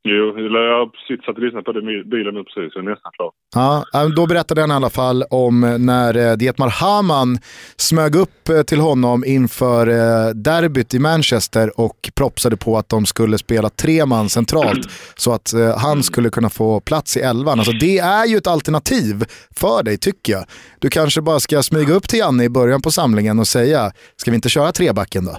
Jo, 0.04 0.14
jag 0.38 0.78
har 0.78 0.86
precis 0.86 1.26
satt 1.26 1.36
och 1.36 1.44
lyssnat 1.44 1.66
på 1.66 1.72
det 1.72 1.80
i 1.80 2.04
bilen 2.04 2.34
nu 2.34 2.44
precis, 2.44 2.74
så 2.74 2.80
är 2.80 2.84
nästan 2.84 3.12
klar. 3.12 3.32
Ja, 3.56 3.86
då 4.16 4.28
berättade 4.28 4.62
han 4.62 4.72
i 4.72 4.74
alla 4.74 4.90
fall 4.90 5.24
om 5.30 5.78
när 5.80 6.18
eh, 6.18 6.38
Dietmar 6.38 6.70
Hamann 6.70 7.40
smög 7.78 8.16
upp 8.16 8.50
eh, 8.50 8.62
till 8.62 8.80
honom 8.80 9.26
inför 9.26 9.88
eh, 9.88 10.30
derbyt 10.30 10.94
i 10.94 11.00
Manchester 11.00 11.80
och 11.80 12.12
propsade 12.16 12.58
på 12.58 12.78
att 12.78 12.90
de 12.90 13.06
skulle 13.06 13.38
spela 13.38 13.70
tre 13.70 14.06
man 14.06 14.30
centralt 14.30 14.88
så 15.16 15.34
att 15.34 15.54
han 15.78 16.04
skulle 16.04 16.30
kunna 16.30 16.50
få 16.50 16.80
plats 16.80 17.18
i 17.18 17.20
elvan. 17.20 17.60
Alltså, 17.60 17.74
det 17.74 18.00
är 18.00 18.26
ju 18.26 18.38
ett 18.38 18.48
alternativ 18.48 19.24
för 19.56 19.84
dig 19.84 19.98
tycker 19.98 20.34
jag. 20.34 20.46
Du 20.80 20.90
kanske 20.90 21.22
bara 21.22 21.40
ska 21.40 21.64
smyga 21.64 21.94
upp 21.94 22.08
till 22.08 22.20
Janne 22.20 22.44
i 22.44 22.50
början 22.50 22.82
på 22.82 22.92
samlingen 22.92 23.40
och 23.40 23.48
säga, 23.48 23.92
ska 24.16 24.32
vi 24.32 24.36
inte 24.36 24.50
köra 24.50 24.72
trebacken 24.72 25.26
då? 25.26 25.38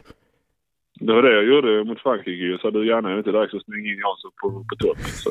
Det 1.00 1.12
var 1.12 1.22
det 1.22 1.34
jag 1.34 1.44
gjorde 1.44 1.84
mot 1.84 2.00
Frankrike. 2.00 2.44
Jag 2.44 2.60
sa 2.60 2.70
du 2.70 2.86
gärna 2.86 3.08
är 3.08 3.12
det 3.12 3.18
inte 3.18 3.30
dags 3.30 3.54
att 3.54 3.64
slänga 3.64 3.88
in 3.92 3.98
Jansson 3.98 4.30
på, 4.40 4.48
på 4.50 4.76
topp. 4.76 4.98
Så 4.98 5.30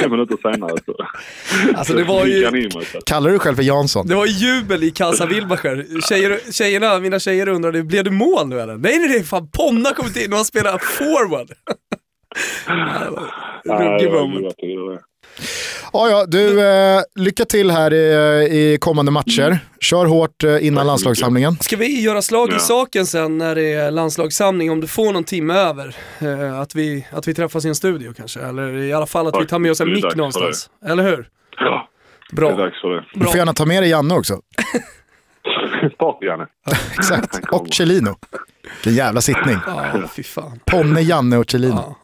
fem 0.00 0.10
minuter 0.10 0.36
senare 0.42 0.76
så... 0.86 0.96
Alltså 1.78 1.94
det 1.94 2.04
var 2.04 2.26
ju... 2.26 2.70
Kallar 3.06 3.26
du 3.26 3.32
dig 3.32 3.40
själv 3.40 3.56
för 3.56 3.62
Jansson? 3.62 4.06
Det 4.06 4.14
var 4.14 4.26
jubel 4.26 4.84
i 4.84 4.90
Casa 4.90 5.26
Wilbacher. 5.26 6.00
Tjejer, 6.08 6.52
tjejerna, 6.52 6.98
mina 6.98 7.18
tjejer 7.18 7.48
undrade, 7.48 7.82
blev 7.82 8.04
det 8.04 8.10
mål 8.10 8.48
nu 8.48 8.60
eller? 8.60 8.76
Nej 8.76 8.98
nej 8.98 9.08
nej, 9.08 9.22
fan 9.24 9.48
Ponna 9.50 9.88
har 9.88 9.94
kommit 9.94 10.16
in 10.16 10.30
och 10.32 10.36
han 10.36 10.44
spelar 10.44 10.78
forward. 10.78 11.48
Ruggig 13.64 14.12
moment. 14.12 14.56
Ja, 15.92 16.08
ja, 16.10 16.24
du, 16.28 16.60
eh, 16.60 17.02
lycka 17.14 17.44
till 17.44 17.70
här 17.70 17.94
i, 17.94 18.72
i 18.74 18.78
kommande 18.78 19.12
matcher. 19.12 19.46
Mm. 19.46 19.58
Kör 19.80 20.06
hårt 20.06 20.44
eh, 20.44 20.66
innan 20.66 20.86
landslagssamlingen. 20.86 21.56
Ska 21.60 21.76
vi 21.76 22.00
göra 22.00 22.22
slag 22.22 22.48
i 22.48 22.52
ja. 22.52 22.58
saken 22.58 23.06
sen 23.06 23.38
när 23.38 23.54
det 23.54 23.72
är 23.72 23.90
landslagssamling, 23.90 24.70
om 24.70 24.80
du 24.80 24.86
får 24.86 25.12
någon 25.12 25.24
timme 25.24 25.54
över? 25.54 25.96
Eh, 26.18 26.60
att, 26.60 26.74
vi, 26.74 27.06
att 27.12 27.28
vi 27.28 27.34
träffas 27.34 27.64
i 27.64 27.68
en 27.68 27.74
studio 27.74 28.12
kanske, 28.16 28.40
eller 28.40 28.78
i 28.78 28.92
alla 28.92 29.06
fall 29.06 29.26
att 29.26 29.40
vi 29.40 29.46
tar 29.46 29.58
med 29.58 29.70
oss 29.70 29.80
en 29.80 29.92
mick 29.92 30.14
någonstans. 30.14 30.70
Eller 30.86 31.02
hur? 31.02 31.28
Ja, 31.58 31.88
Bra. 32.32 32.48
det 32.48 32.54
är 32.54 32.58
dags 32.58 32.80
för 32.80 32.88
det. 32.88 33.04
Du 33.14 33.26
får 33.26 33.36
gärna 33.36 33.54
ta 33.54 33.66
med 33.66 33.82
dig 33.82 33.90
Janne 33.90 34.14
också. 34.14 34.34
Party-Janne. 35.98 36.46
Ja, 36.66 36.72
exakt, 36.98 37.40
och 37.52 37.68
Celino. 37.68 38.16
Vilken 38.74 38.94
jävla 38.94 39.20
sittning. 39.20 39.56
Ja, 39.66 40.08
fy 40.16 40.22
fan. 40.22 40.60
Ponne, 40.66 41.00
Janne 41.00 41.36
och 41.36 41.50
Celino. 41.50 41.74
Ja. 41.74 41.96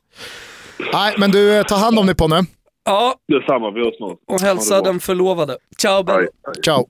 Nej, 0.93 1.15
men 1.19 1.31
du, 1.31 1.59
eh, 1.59 1.63
ta 1.63 1.77
hand 1.77 1.99
om 1.99 2.07
dig 2.07 2.15
Ponne. 2.15 2.45
Ja. 2.89 3.15
Detsamma, 3.29 3.71
vi 3.71 3.81
hörs 3.81 3.97
snart. 3.97 4.19
Och 4.27 4.41
hälsa 4.41 4.83
den 4.83 5.01
förlovade. 5.01 5.57
Ciao 5.79 6.03
Ben. 6.03 6.29
Ciao. 6.65 6.87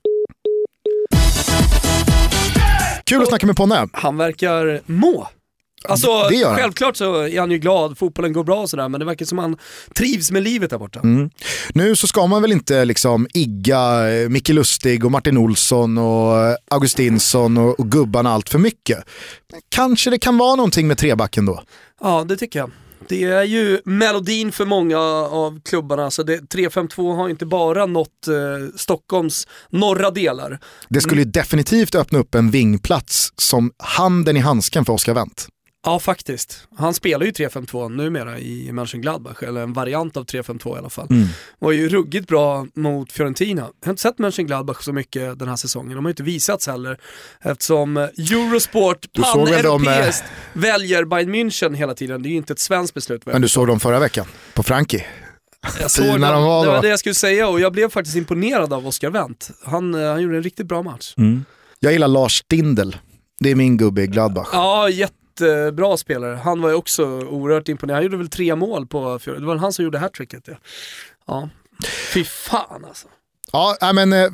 Kul 3.05 3.23
att 3.23 3.29
snacka 3.29 3.47
med 3.47 3.57
Ponne. 3.57 3.89
Han 3.93 4.17
verkar 4.17 4.81
må. 4.87 5.29
Alltså 5.89 6.09
självklart 6.57 6.97
så 6.97 7.23
är 7.23 7.41
han 7.41 7.51
ju 7.51 7.59
glad, 7.59 7.99
fotbollen 7.99 8.33
går 8.33 8.45
bra 8.45 8.61
och 8.61 8.71
sådär, 8.71 8.89
men 8.89 9.01
det 9.01 9.07
verkar 9.07 9.27
som 9.27 9.39
han 9.39 9.57
trivs 9.95 10.31
med 10.31 10.43
livet 10.43 10.71
där 10.71 10.79
borta. 10.79 11.01
Mm. 11.01 11.31
Nu 11.75 11.97
så 11.97 12.07
ska 12.07 12.27
man 12.27 12.43
väl 12.43 12.53
inte 12.53 12.85
liksom 12.85 13.27
igga 13.35 14.11
eh, 14.11 14.29
Micke 14.29 14.49
Lustig 14.49 15.05
och 15.05 15.11
Martin 15.11 15.39
Olsson 15.39 15.99
och 15.99 16.39
eh, 16.39 16.55
Augustinsson 16.71 17.59
och, 17.59 17.81
och 17.81 17.91
gubbarna 17.91 18.31
allt 18.31 18.49
för 18.49 18.59
mycket. 18.59 18.99
Kanske 19.69 20.11
det 20.11 20.19
kan 20.19 20.39
vara 20.39 20.57
någonting 20.57 20.89
med 20.89 20.99
trebacken 20.99 21.47
då? 21.47 21.63
Ja, 22.01 22.25
det 22.29 22.37
tycker 22.37 22.59
jag. 22.59 22.71
Det 23.09 23.25
är 23.25 23.43
ju 23.43 23.81
melodin 23.85 24.53
för 24.53 24.65
många 24.65 24.99
av 24.99 25.61
klubbarna, 25.61 26.11
så 26.11 26.23
det, 26.23 26.49
352 26.49 27.13
har 27.13 27.29
inte 27.29 27.47
bara 27.47 27.87
nått 27.87 28.29
eh, 28.29 28.77
Stockholms 28.77 29.47
norra 29.71 30.11
delar. 30.11 30.59
Det 30.89 31.01
skulle 31.01 31.21
ju 31.21 31.31
definitivt 31.31 31.95
öppna 31.95 32.19
upp 32.19 32.35
en 32.35 32.51
vingplats 32.51 33.33
som 33.37 33.73
handen 33.79 34.37
i 34.37 34.41
handsken 34.41 34.85
för 34.85 34.93
Oscar 34.93 35.15
Wendt. 35.15 35.49
Ja, 35.85 35.99
faktiskt. 35.99 36.69
Han 36.77 36.95
spelar 36.95 37.27
ju 37.27 37.33
3-5-2 37.33 37.89
numera 37.89 38.39
i 38.39 38.73
Mönchengladbach, 38.73 39.43
eller 39.43 39.63
en 39.63 39.73
variant 39.73 40.17
av 40.17 40.25
3-5-2 40.25 40.77
i 40.77 40.79
alla 40.79 40.91
fall. 40.91 41.07
Mm. 41.11 41.29
Var 41.59 41.73
ju 41.73 41.89
ruggigt 41.89 42.29
bra 42.29 42.67
mot 42.75 43.13
Fiorentina. 43.13 43.63
Jag 43.63 43.87
har 43.87 43.91
inte 43.91 44.03
sett 44.03 44.19
Mönchengladbach 44.19 44.83
så 44.83 44.93
mycket 44.93 45.39
den 45.39 45.49
här 45.49 45.57
säsongen. 45.57 45.95
De 45.95 46.05
har 46.05 46.09
ju 46.09 46.13
inte 46.13 46.23
visats 46.23 46.67
heller 46.67 46.99
eftersom 47.41 47.97
Eurosport 47.97 49.13
pan-europeiskt 49.13 50.25
de... 50.55 50.61
väljer 50.61 51.05
Bayern 51.05 51.35
München 51.35 51.75
hela 51.75 51.95
tiden. 51.95 52.23
Det 52.23 52.29
är 52.29 52.31
ju 52.31 52.37
inte 52.37 52.53
ett 52.53 52.59
svenskt 52.59 52.95
beslut. 52.95 53.27
Men 53.27 53.43
du 53.43 53.49
såg 53.49 53.67
dem 53.67 53.81
förra 53.81 53.99
veckan 53.99 54.27
på 54.55 54.63
Frankie? 54.63 55.07
Jag 55.81 55.91
såg 55.91 56.07
dem, 56.07 56.21
de 56.21 56.43
var 56.43 56.67
det 56.67 56.73
var 56.73 56.83
det 56.83 56.89
jag 56.89 56.99
skulle 56.99 57.15
säga 57.15 57.49
och 57.49 57.61
jag 57.61 57.73
blev 57.73 57.91
faktiskt 57.91 58.17
imponerad 58.17 58.73
av 58.73 58.87
Oscar 58.87 59.11
Wendt. 59.11 59.51
Han, 59.65 59.95
eh, 59.95 60.11
han 60.11 60.23
gjorde 60.23 60.37
en 60.37 60.43
riktigt 60.43 60.67
bra 60.67 60.83
match. 60.83 61.15
Mm. 61.17 61.45
Jag 61.81 61.93
gillar 61.93 62.09
Lars 62.09 62.39
Stindl. 62.39 62.91
Det 63.41 63.51
är 63.51 63.55
min 63.55 63.77
gubbe 63.77 64.03
i 64.03 64.07
Gladbach. 64.07 64.49
Ja, 64.53 64.89
jätte 64.89 65.15
bra 65.73 65.97
spelare. 65.97 66.35
Han 66.35 66.63
var 66.63 66.69
ju 66.69 66.75
också 66.75 67.05
oerhört 67.07 67.69
imponerad. 67.69 67.97
Han 67.97 68.05
gjorde 68.05 68.17
väl 68.17 68.29
tre 68.29 68.57
mål 68.57 68.87
på 68.87 69.19
Det 69.25 69.47
var 69.47 69.57
han 69.57 69.73
som 69.73 69.85
gjorde 69.85 69.99
hattricket. 69.99 70.43
Ja. 70.47 70.55
ja. 71.27 71.49
Fy 72.15 72.25
fan 72.25 72.85
alltså. 72.85 73.09
Ja, 73.53 73.93
men 73.95 74.13
eh, 74.13 74.31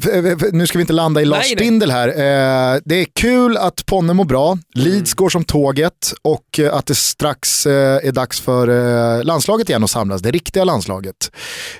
nu 0.53 0.67
ska 0.67 0.79
vi 0.79 0.83
inte 0.83 0.93
landa 0.93 1.21
i 1.21 1.25
Lars 1.25 1.47
Stindl 1.47 1.91
här. 1.91 2.09
Eh, 2.09 2.81
det 2.85 2.95
är 2.95 3.05
kul 3.05 3.57
att 3.57 3.87
Ponne 3.87 4.13
mår 4.13 4.25
bra, 4.25 4.59
Leeds 4.75 5.13
mm. 5.13 5.17
går 5.17 5.29
som 5.29 5.45
tåget 5.45 6.15
och 6.23 6.59
eh, 6.59 6.75
att 6.75 6.87
det 6.87 6.95
strax 6.95 7.67
är 7.67 8.13
dags 8.13 8.41
för 8.41 9.23
landslaget 9.23 9.69
igen 9.69 9.85
att 9.85 9.91
samlas, 9.91 10.23
det 10.23 10.31
riktiga 10.31 10.65
landslaget. 10.65 11.31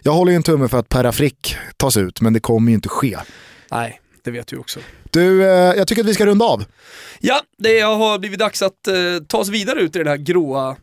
Jag 0.03 0.13
håller 0.13 0.33
ju 0.33 0.37
en 0.37 0.43
tumme 0.43 0.69
för 0.69 0.79
att 0.79 0.89
Per 0.89 1.13
Frick 1.13 1.57
tas 1.77 1.97
ut, 1.97 2.21
men 2.21 2.33
det 2.33 2.41
kommer 2.41 2.71
ju 2.71 2.75
inte 2.75 2.89
ske. 2.89 3.19
Nej, 3.71 4.01
det 4.25 4.31
vet 4.31 4.47
du 4.47 4.57
också. 4.57 4.81
Du, 5.11 5.43
jag 5.43 5.89
tycker 5.89 6.03
att 6.03 6.09
vi 6.09 6.15
ska 6.15 6.27
runda 6.27 6.45
av. 6.45 6.65
Ja, 7.21 7.41
det 7.59 7.81
har 7.81 8.19
blivit 8.19 8.39
dags 8.39 8.63
att 8.63 8.89
eh, 8.89 8.95
ta 9.29 9.39
oss 9.39 9.49
vidare 9.49 9.81
ut 9.81 9.97
i 9.97 9.99
den 9.99 10.09
här 10.09 10.17
gråa 10.17 10.77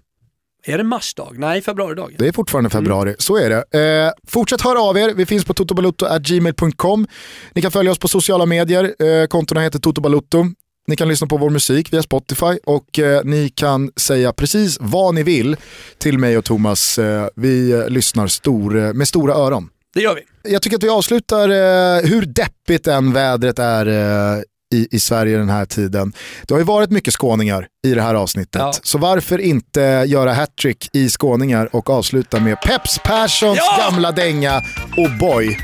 är 0.63 0.77
det 0.77 0.83
marsdag? 0.83 1.33
Nej, 1.33 1.61
februaridag. 1.61 2.15
Det 2.17 2.27
är 2.27 2.31
fortfarande 2.31 2.69
februari, 2.69 3.09
mm. 3.09 3.15
så 3.19 3.37
är 3.37 3.49
det. 3.49 4.05
Eh, 4.05 4.11
fortsätt 4.27 4.61
höra 4.61 4.81
av 4.81 4.97
er, 4.97 5.13
vi 5.13 5.25
finns 5.25 5.45
på 5.45 5.53
totobalutto.gmail.com. 5.53 7.07
Ni 7.53 7.61
kan 7.61 7.71
följa 7.71 7.91
oss 7.91 7.99
på 7.99 8.07
sociala 8.07 8.45
medier, 8.45 8.95
eh, 8.99 9.27
kontona 9.27 9.61
heter 9.61 9.79
totobalutto. 9.79 10.45
Ni 10.87 10.95
kan 10.95 11.07
lyssna 11.07 11.27
på 11.27 11.37
vår 11.37 11.49
musik 11.49 11.93
via 11.93 12.03
Spotify 12.03 12.57
och 12.65 12.99
eh, 12.99 13.21
ni 13.23 13.49
kan 13.49 13.91
säga 13.95 14.33
precis 14.33 14.77
vad 14.81 15.15
ni 15.15 15.23
vill 15.23 15.55
till 15.97 16.17
mig 16.17 16.37
och 16.37 16.45
Thomas. 16.45 16.99
Eh, 16.99 17.27
vi 17.35 17.71
eh, 17.71 17.89
lyssnar 17.89 18.27
stor, 18.27 18.77
eh, 18.77 18.93
med 18.93 19.07
stora 19.07 19.33
öron. 19.33 19.69
Det 19.93 20.01
gör 20.01 20.15
vi. 20.15 20.51
Jag 20.51 20.61
tycker 20.61 20.77
att 20.77 20.83
vi 20.83 20.89
avslutar, 20.89 21.49
eh, 21.49 22.09
hur 22.09 22.25
deppigt 22.25 22.87
än 22.87 23.13
vädret 23.13 23.59
är 23.59 23.87
eh, 23.87 24.41
i, 24.73 24.87
i 24.91 24.99
Sverige 24.99 25.37
den 25.37 25.49
här 25.49 25.65
tiden. 25.65 26.13
Det 26.47 26.53
har 26.53 26.59
ju 26.59 26.65
varit 26.65 26.91
mycket 26.91 27.13
skåningar 27.13 27.67
i 27.87 27.93
det 27.93 28.01
här 28.01 28.15
avsnittet. 28.15 28.61
Ja. 28.61 28.73
Så 28.83 28.97
varför 28.97 29.39
inte 29.39 29.81
göra 30.07 30.33
hattrick 30.33 30.89
i 30.93 31.09
skåningar 31.09 31.69
och 31.75 31.89
avsluta 31.89 32.39
med 32.39 32.61
Peps 32.61 32.99
Perssons 33.03 33.57
ja! 33.57 33.89
gamla 33.89 34.11
dänga 34.11 34.61
och 34.97 35.11
boy. 35.19 35.57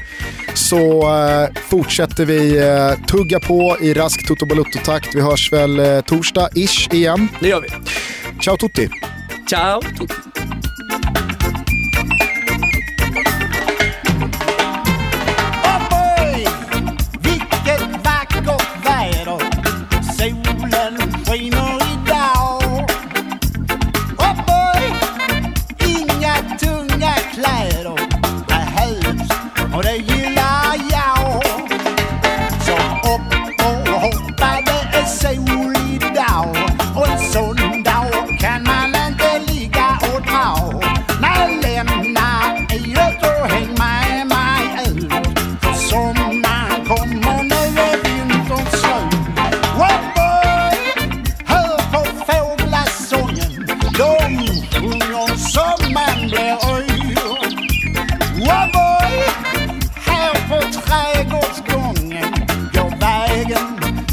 Så 0.53 1.01
eh, 1.01 1.61
fortsätter 1.69 2.25
vi 2.25 2.57
eh, 2.57 3.05
tugga 3.05 3.39
på 3.39 3.78
i 3.82 3.93
rask 3.93 4.28
Toto 4.28 4.45
Balutto-takt. 4.45 5.15
Vi 5.15 5.21
hörs 5.21 5.53
väl 5.53 5.80
eh, 5.80 6.01
torsdag-ish 6.01 6.93
igen. 6.93 7.28
Det 7.39 7.47
gör 7.47 7.61
vi. 7.61 7.67
Ciao 8.41 8.57
tutti. 8.57 8.89
Ciao 9.49 9.82
tutti. 9.82 10.46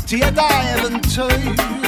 To 0.07 0.19
you 0.19 0.31
die 0.33 0.85
of. 0.85 1.84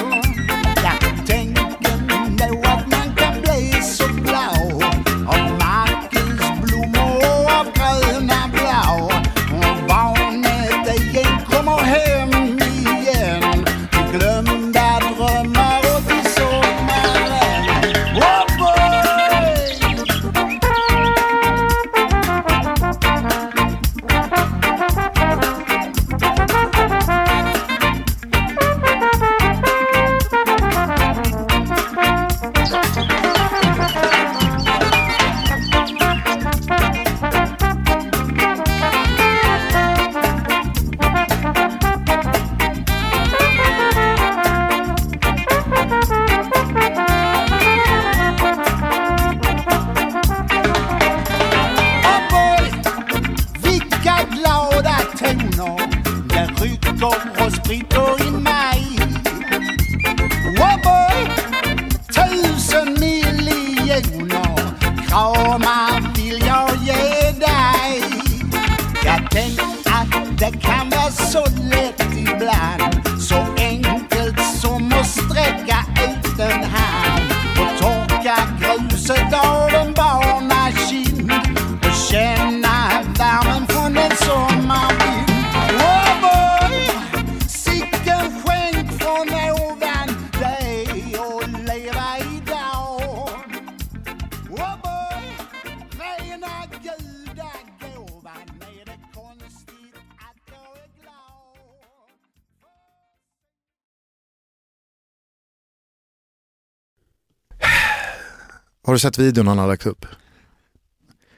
Du 108.97 109.01
sett 109.01 109.19
videon 109.19 109.47
han 109.47 109.59
har 109.59 109.67
lagt 109.67 109.87
upp? 109.87 110.07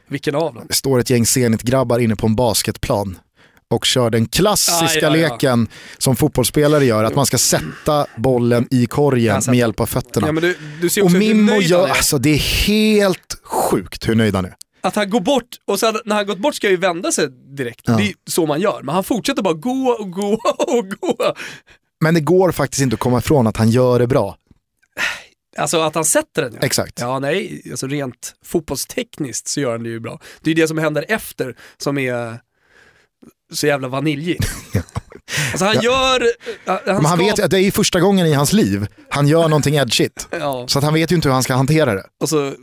Vilken 0.09 0.35
av 0.35 0.55
dem? 0.55 0.65
Det 0.69 0.75
står 0.75 0.99
ett 0.99 1.11
gäng 1.11 1.27
Zenit-grabbar 1.27 1.99
inne 1.99 2.17
på 2.17 2.27
en 2.27 2.37
basketplan 2.37 3.19
och 3.71 3.85
kör 3.85 4.11
den 4.11 4.27
klassiska 4.29 5.09
Ah, 5.09 5.17
ja, 5.17 5.17
ja. 5.17 5.31
leken 5.31 5.69
som 5.99 6.17
fotbollsspelare 6.17 6.85
gör, 6.85 7.05
att 7.05 7.15
man 7.15 7.27
ska 7.27 7.39
sätta 7.39 8.07
bollen 8.17 8.69
i 8.71 8.87
korgen 8.87 9.35
Han 9.35 9.43
med 9.47 9.59
hjälp 9.59 9.81
av 9.81 9.87
fötterna. 9.87 10.27
Ja, 10.27 10.33
du, 10.33 10.57
du 10.81 11.03
och 11.03 11.13
Mimmo 11.13 11.61
gör, 11.61 11.81
han 11.81 11.91
alltså 11.91 12.19
det 12.19 12.31
är 12.31 12.67
helt 12.67 13.41
sjukt 13.43 14.09
hur 14.09 14.15
nöjd 14.15 14.35
han 14.35 14.45
är. 14.45 14.55
Att 14.81 14.97
han 14.97 15.11
går 15.11 15.21
bort, 15.21 15.49
och 15.67 15.81
sen 15.81 15.99
när 16.05 16.17
han 16.17 16.27
gått 16.27 16.39
bort 16.39 16.55
ska 16.55 16.67
jag 16.67 16.73
ju 16.73 16.77
vända 16.77 17.13
sig 17.13 17.29
direkt. 17.57 17.87
Det 17.87 17.93
är 17.93 18.13
så 18.31 18.47
man 18.47 18.61
gör. 18.61 18.83
Men 18.83 18.95
han 18.95 19.05
fortsätter 19.05 19.43
bara 19.43 19.55
gå 19.55 19.97
och 20.01 20.11
gå 20.11 20.33
och 20.59 20.89
gå. 21.01 21.35
Men 22.01 22.15
det 22.15 22.21
går 22.21 22.53
faktiskt 22.53 22.83
inte 22.83 22.95
att 22.95 23.01
komma 23.01 23.19
ifrån 23.19 23.47
att 23.47 23.57
han 23.57 23.71
gör 23.71 23.99
det 23.99 24.07
bra. 24.07 24.37
Alltså 25.59 25.81
att 25.81 25.95
han 25.95 26.05
sätter 26.05 26.43
den 26.43 26.53
ja. 26.55 26.61
Exakt. 26.67 27.01
Ja, 27.01 27.19
nej, 27.19 27.63
alltså 27.71 27.87
rent 27.87 28.35
fotbollstekniskt 28.45 29.49
så 29.49 29.61
gör 29.61 29.73
han 29.73 29.83
det 29.83 29.89
ju 29.89 30.01
bra. 30.01 30.21
Det 30.41 30.51
är 30.51 30.55
ju 30.55 30.63
det 30.63 30.69
som 30.69 30.79
händer 30.79 31.05
efter 31.09 31.57
som 31.79 31.99
är 31.99 32.41
så 33.53 33.67
jävla 33.67 33.89
vaniljigt. 33.89 34.45
Alltså 35.51 35.65
han 35.65 35.81
gör... 35.81 36.23
Han, 36.67 36.79
Men 36.85 36.95
han 36.95 37.17
ska- 37.19 37.27
vet 37.27 37.39
ju 37.39 37.43
att 37.43 37.51
det 37.51 37.61
är 37.61 37.71
första 37.71 38.01
gången 38.01 38.27
i 38.27 38.33
hans 38.33 38.53
liv 38.53 38.87
han 39.11 39.29
gör 39.29 39.43
någonting 39.49 39.75
edgigt. 39.77 40.29
Ja, 40.31 40.65
Så 40.69 40.79
att 40.79 40.85
han 40.85 40.95
vet 40.95 41.13
ju 41.13 41.17
inte 41.17 41.29
hur 41.29 41.35
han 41.35 41.43
ska 41.43 41.55
hantera 41.55 41.95
det. 41.95 42.05
och 42.21 42.29
så 42.29 42.55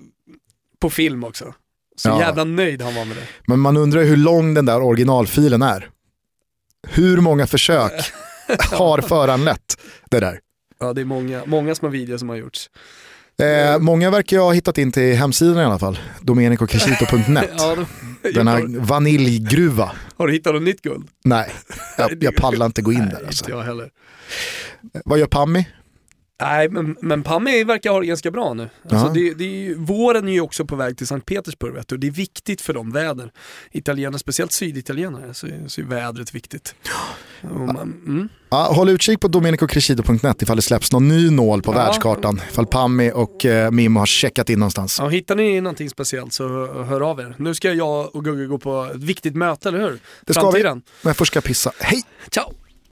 på 0.80 0.90
film 0.90 1.24
också. 1.24 1.54
Så 1.96 2.10
Ja. 2.10 2.20
jävla 2.20 2.44
nöjd 2.44 2.82
han 2.82 2.96
var 2.96 3.06
med 3.06 3.18
det. 3.18 3.24
Men 3.48 3.60
man 3.60 3.78
undrar 3.78 4.04
hur 4.04 4.18
lång 4.18 4.54
den 4.54 4.66
där 4.66 4.82
originalfilen 4.82 5.62
är. 5.62 5.90
Hur 6.88 7.18
många 7.18 7.48
försök 7.48 7.92
har 8.72 9.02
föranlett 9.02 9.78
det 10.12 10.20
där? 10.20 10.40
Ja, 10.80 10.94
det 10.94 11.02
är 11.02 11.06
många, 11.06 11.44
många 11.46 11.76
små 11.76 11.90
videor 11.90 12.18
som 12.18 12.30
har 12.30 12.36
gjorts. 12.36 12.70
Eh, 13.38 13.80
många 13.80 14.10
verkar 14.12 14.38
ju 14.38 14.42
ha 14.44 14.52
hittat 14.52 14.78
in 14.78 14.92
till 14.92 15.16
hemsidan 15.16 15.58
i 15.58 15.66
alla 15.66 15.80
fall. 15.80 16.00
domenicocashito.net. 16.22 17.50
Ja, 17.58 17.78
Denna 18.34 18.60
vaniljgruva. 18.80 19.92
har 20.18 20.28
du 20.28 20.34
hittat 20.34 20.54
något 20.54 20.64
nytt 20.64 20.82
guld? 20.82 21.08
Nej, 21.24 21.52
jag, 21.98 22.18
jag 22.24 22.36
pallar 22.36 22.66
inte 22.66 22.82
gå 22.82 22.94
in 22.94 23.10
där. 23.10 23.26
Alltså. 23.26 23.46
Inte 23.46 23.52
jag 23.58 23.64
heller. 23.64 23.90
Vad 25.06 25.20
gör 25.20 25.28
Pammi? 25.28 25.68
Nej, 26.42 26.70
men, 26.70 26.96
men 27.02 27.24
Pammi 27.24 27.64
verkar 27.64 27.92
ha 27.92 28.00
det 28.00 28.06
ganska 28.06 28.32
bra 28.32 28.54
nu. 28.54 28.70
Alltså 28.90 29.10
det, 29.10 29.34
det 29.34 29.44
är 29.44 29.50
ju, 29.64 29.76
våren 29.76 30.28
är 30.28 30.34
ju 30.34 30.42
också 30.42 30.66
på 30.66 30.76
väg 30.76 30.98
till 30.98 31.08
Sankt 31.08 31.26
Petersburg 31.26 31.84
du. 31.88 31.98
Det 31.98 32.08
är 32.08 32.12
viktigt 32.12 32.62
för 32.62 32.74
dem, 32.74 32.92
väder. 32.92 33.32
Italienare, 33.72 34.20
speciellt 34.20 34.52
syditalienare, 34.52 35.34
så, 35.34 35.48
så 35.68 35.82
är 35.82 35.86
vädret 35.86 36.36
viktigt. 36.36 36.76
Mm. 37.52 38.30
Ja, 38.50 38.72
håll 38.74 38.90
utkik 38.90 39.20
på 39.20 39.28
domenicocrescido.net 39.28 40.42
ifall 40.42 40.56
det 40.56 40.62
släpps 40.62 40.92
någon 40.92 41.08
ny 41.08 41.30
nål 41.30 41.62
på 41.62 41.72
Ja. 41.72 41.76
världskartan. 41.78 42.42
Ifall 42.52 42.66
Pammi 42.66 43.12
och 43.14 43.46
eh, 43.46 43.72
Mimmo 43.72 44.00
har 44.00 44.06
checkat 44.06 44.50
in 44.50 44.60
någonstans. 44.60 44.98
ja, 45.00 45.08
hittar 45.08 45.36
ni 45.36 45.62
någonting 45.62 45.90
speciellt 45.90 46.34
så 46.34 46.48
hör, 46.84 47.02
av 47.02 47.20
er. 47.20 47.36
Nu 47.38 47.54
ska 47.54 47.74
jag 47.74 48.16
och 48.16 48.24
Gugge 48.26 48.46
gå 48.46 48.58
på 48.58 48.90
ett 48.96 49.04
viktigt 49.04 49.36
möte, 49.36 49.70
eller 49.70 49.80
hur? 49.80 50.00
Det 50.26 50.34
ska 50.34 50.42
vi. 50.42 50.52
Framtiden. 50.62 50.82
Men 51.02 51.14
först 51.16 51.32
ska 51.32 51.38
jag 51.38 51.44
pissa. 51.44 51.72
Hej! 51.80 52.04
Ciao! 52.32 52.54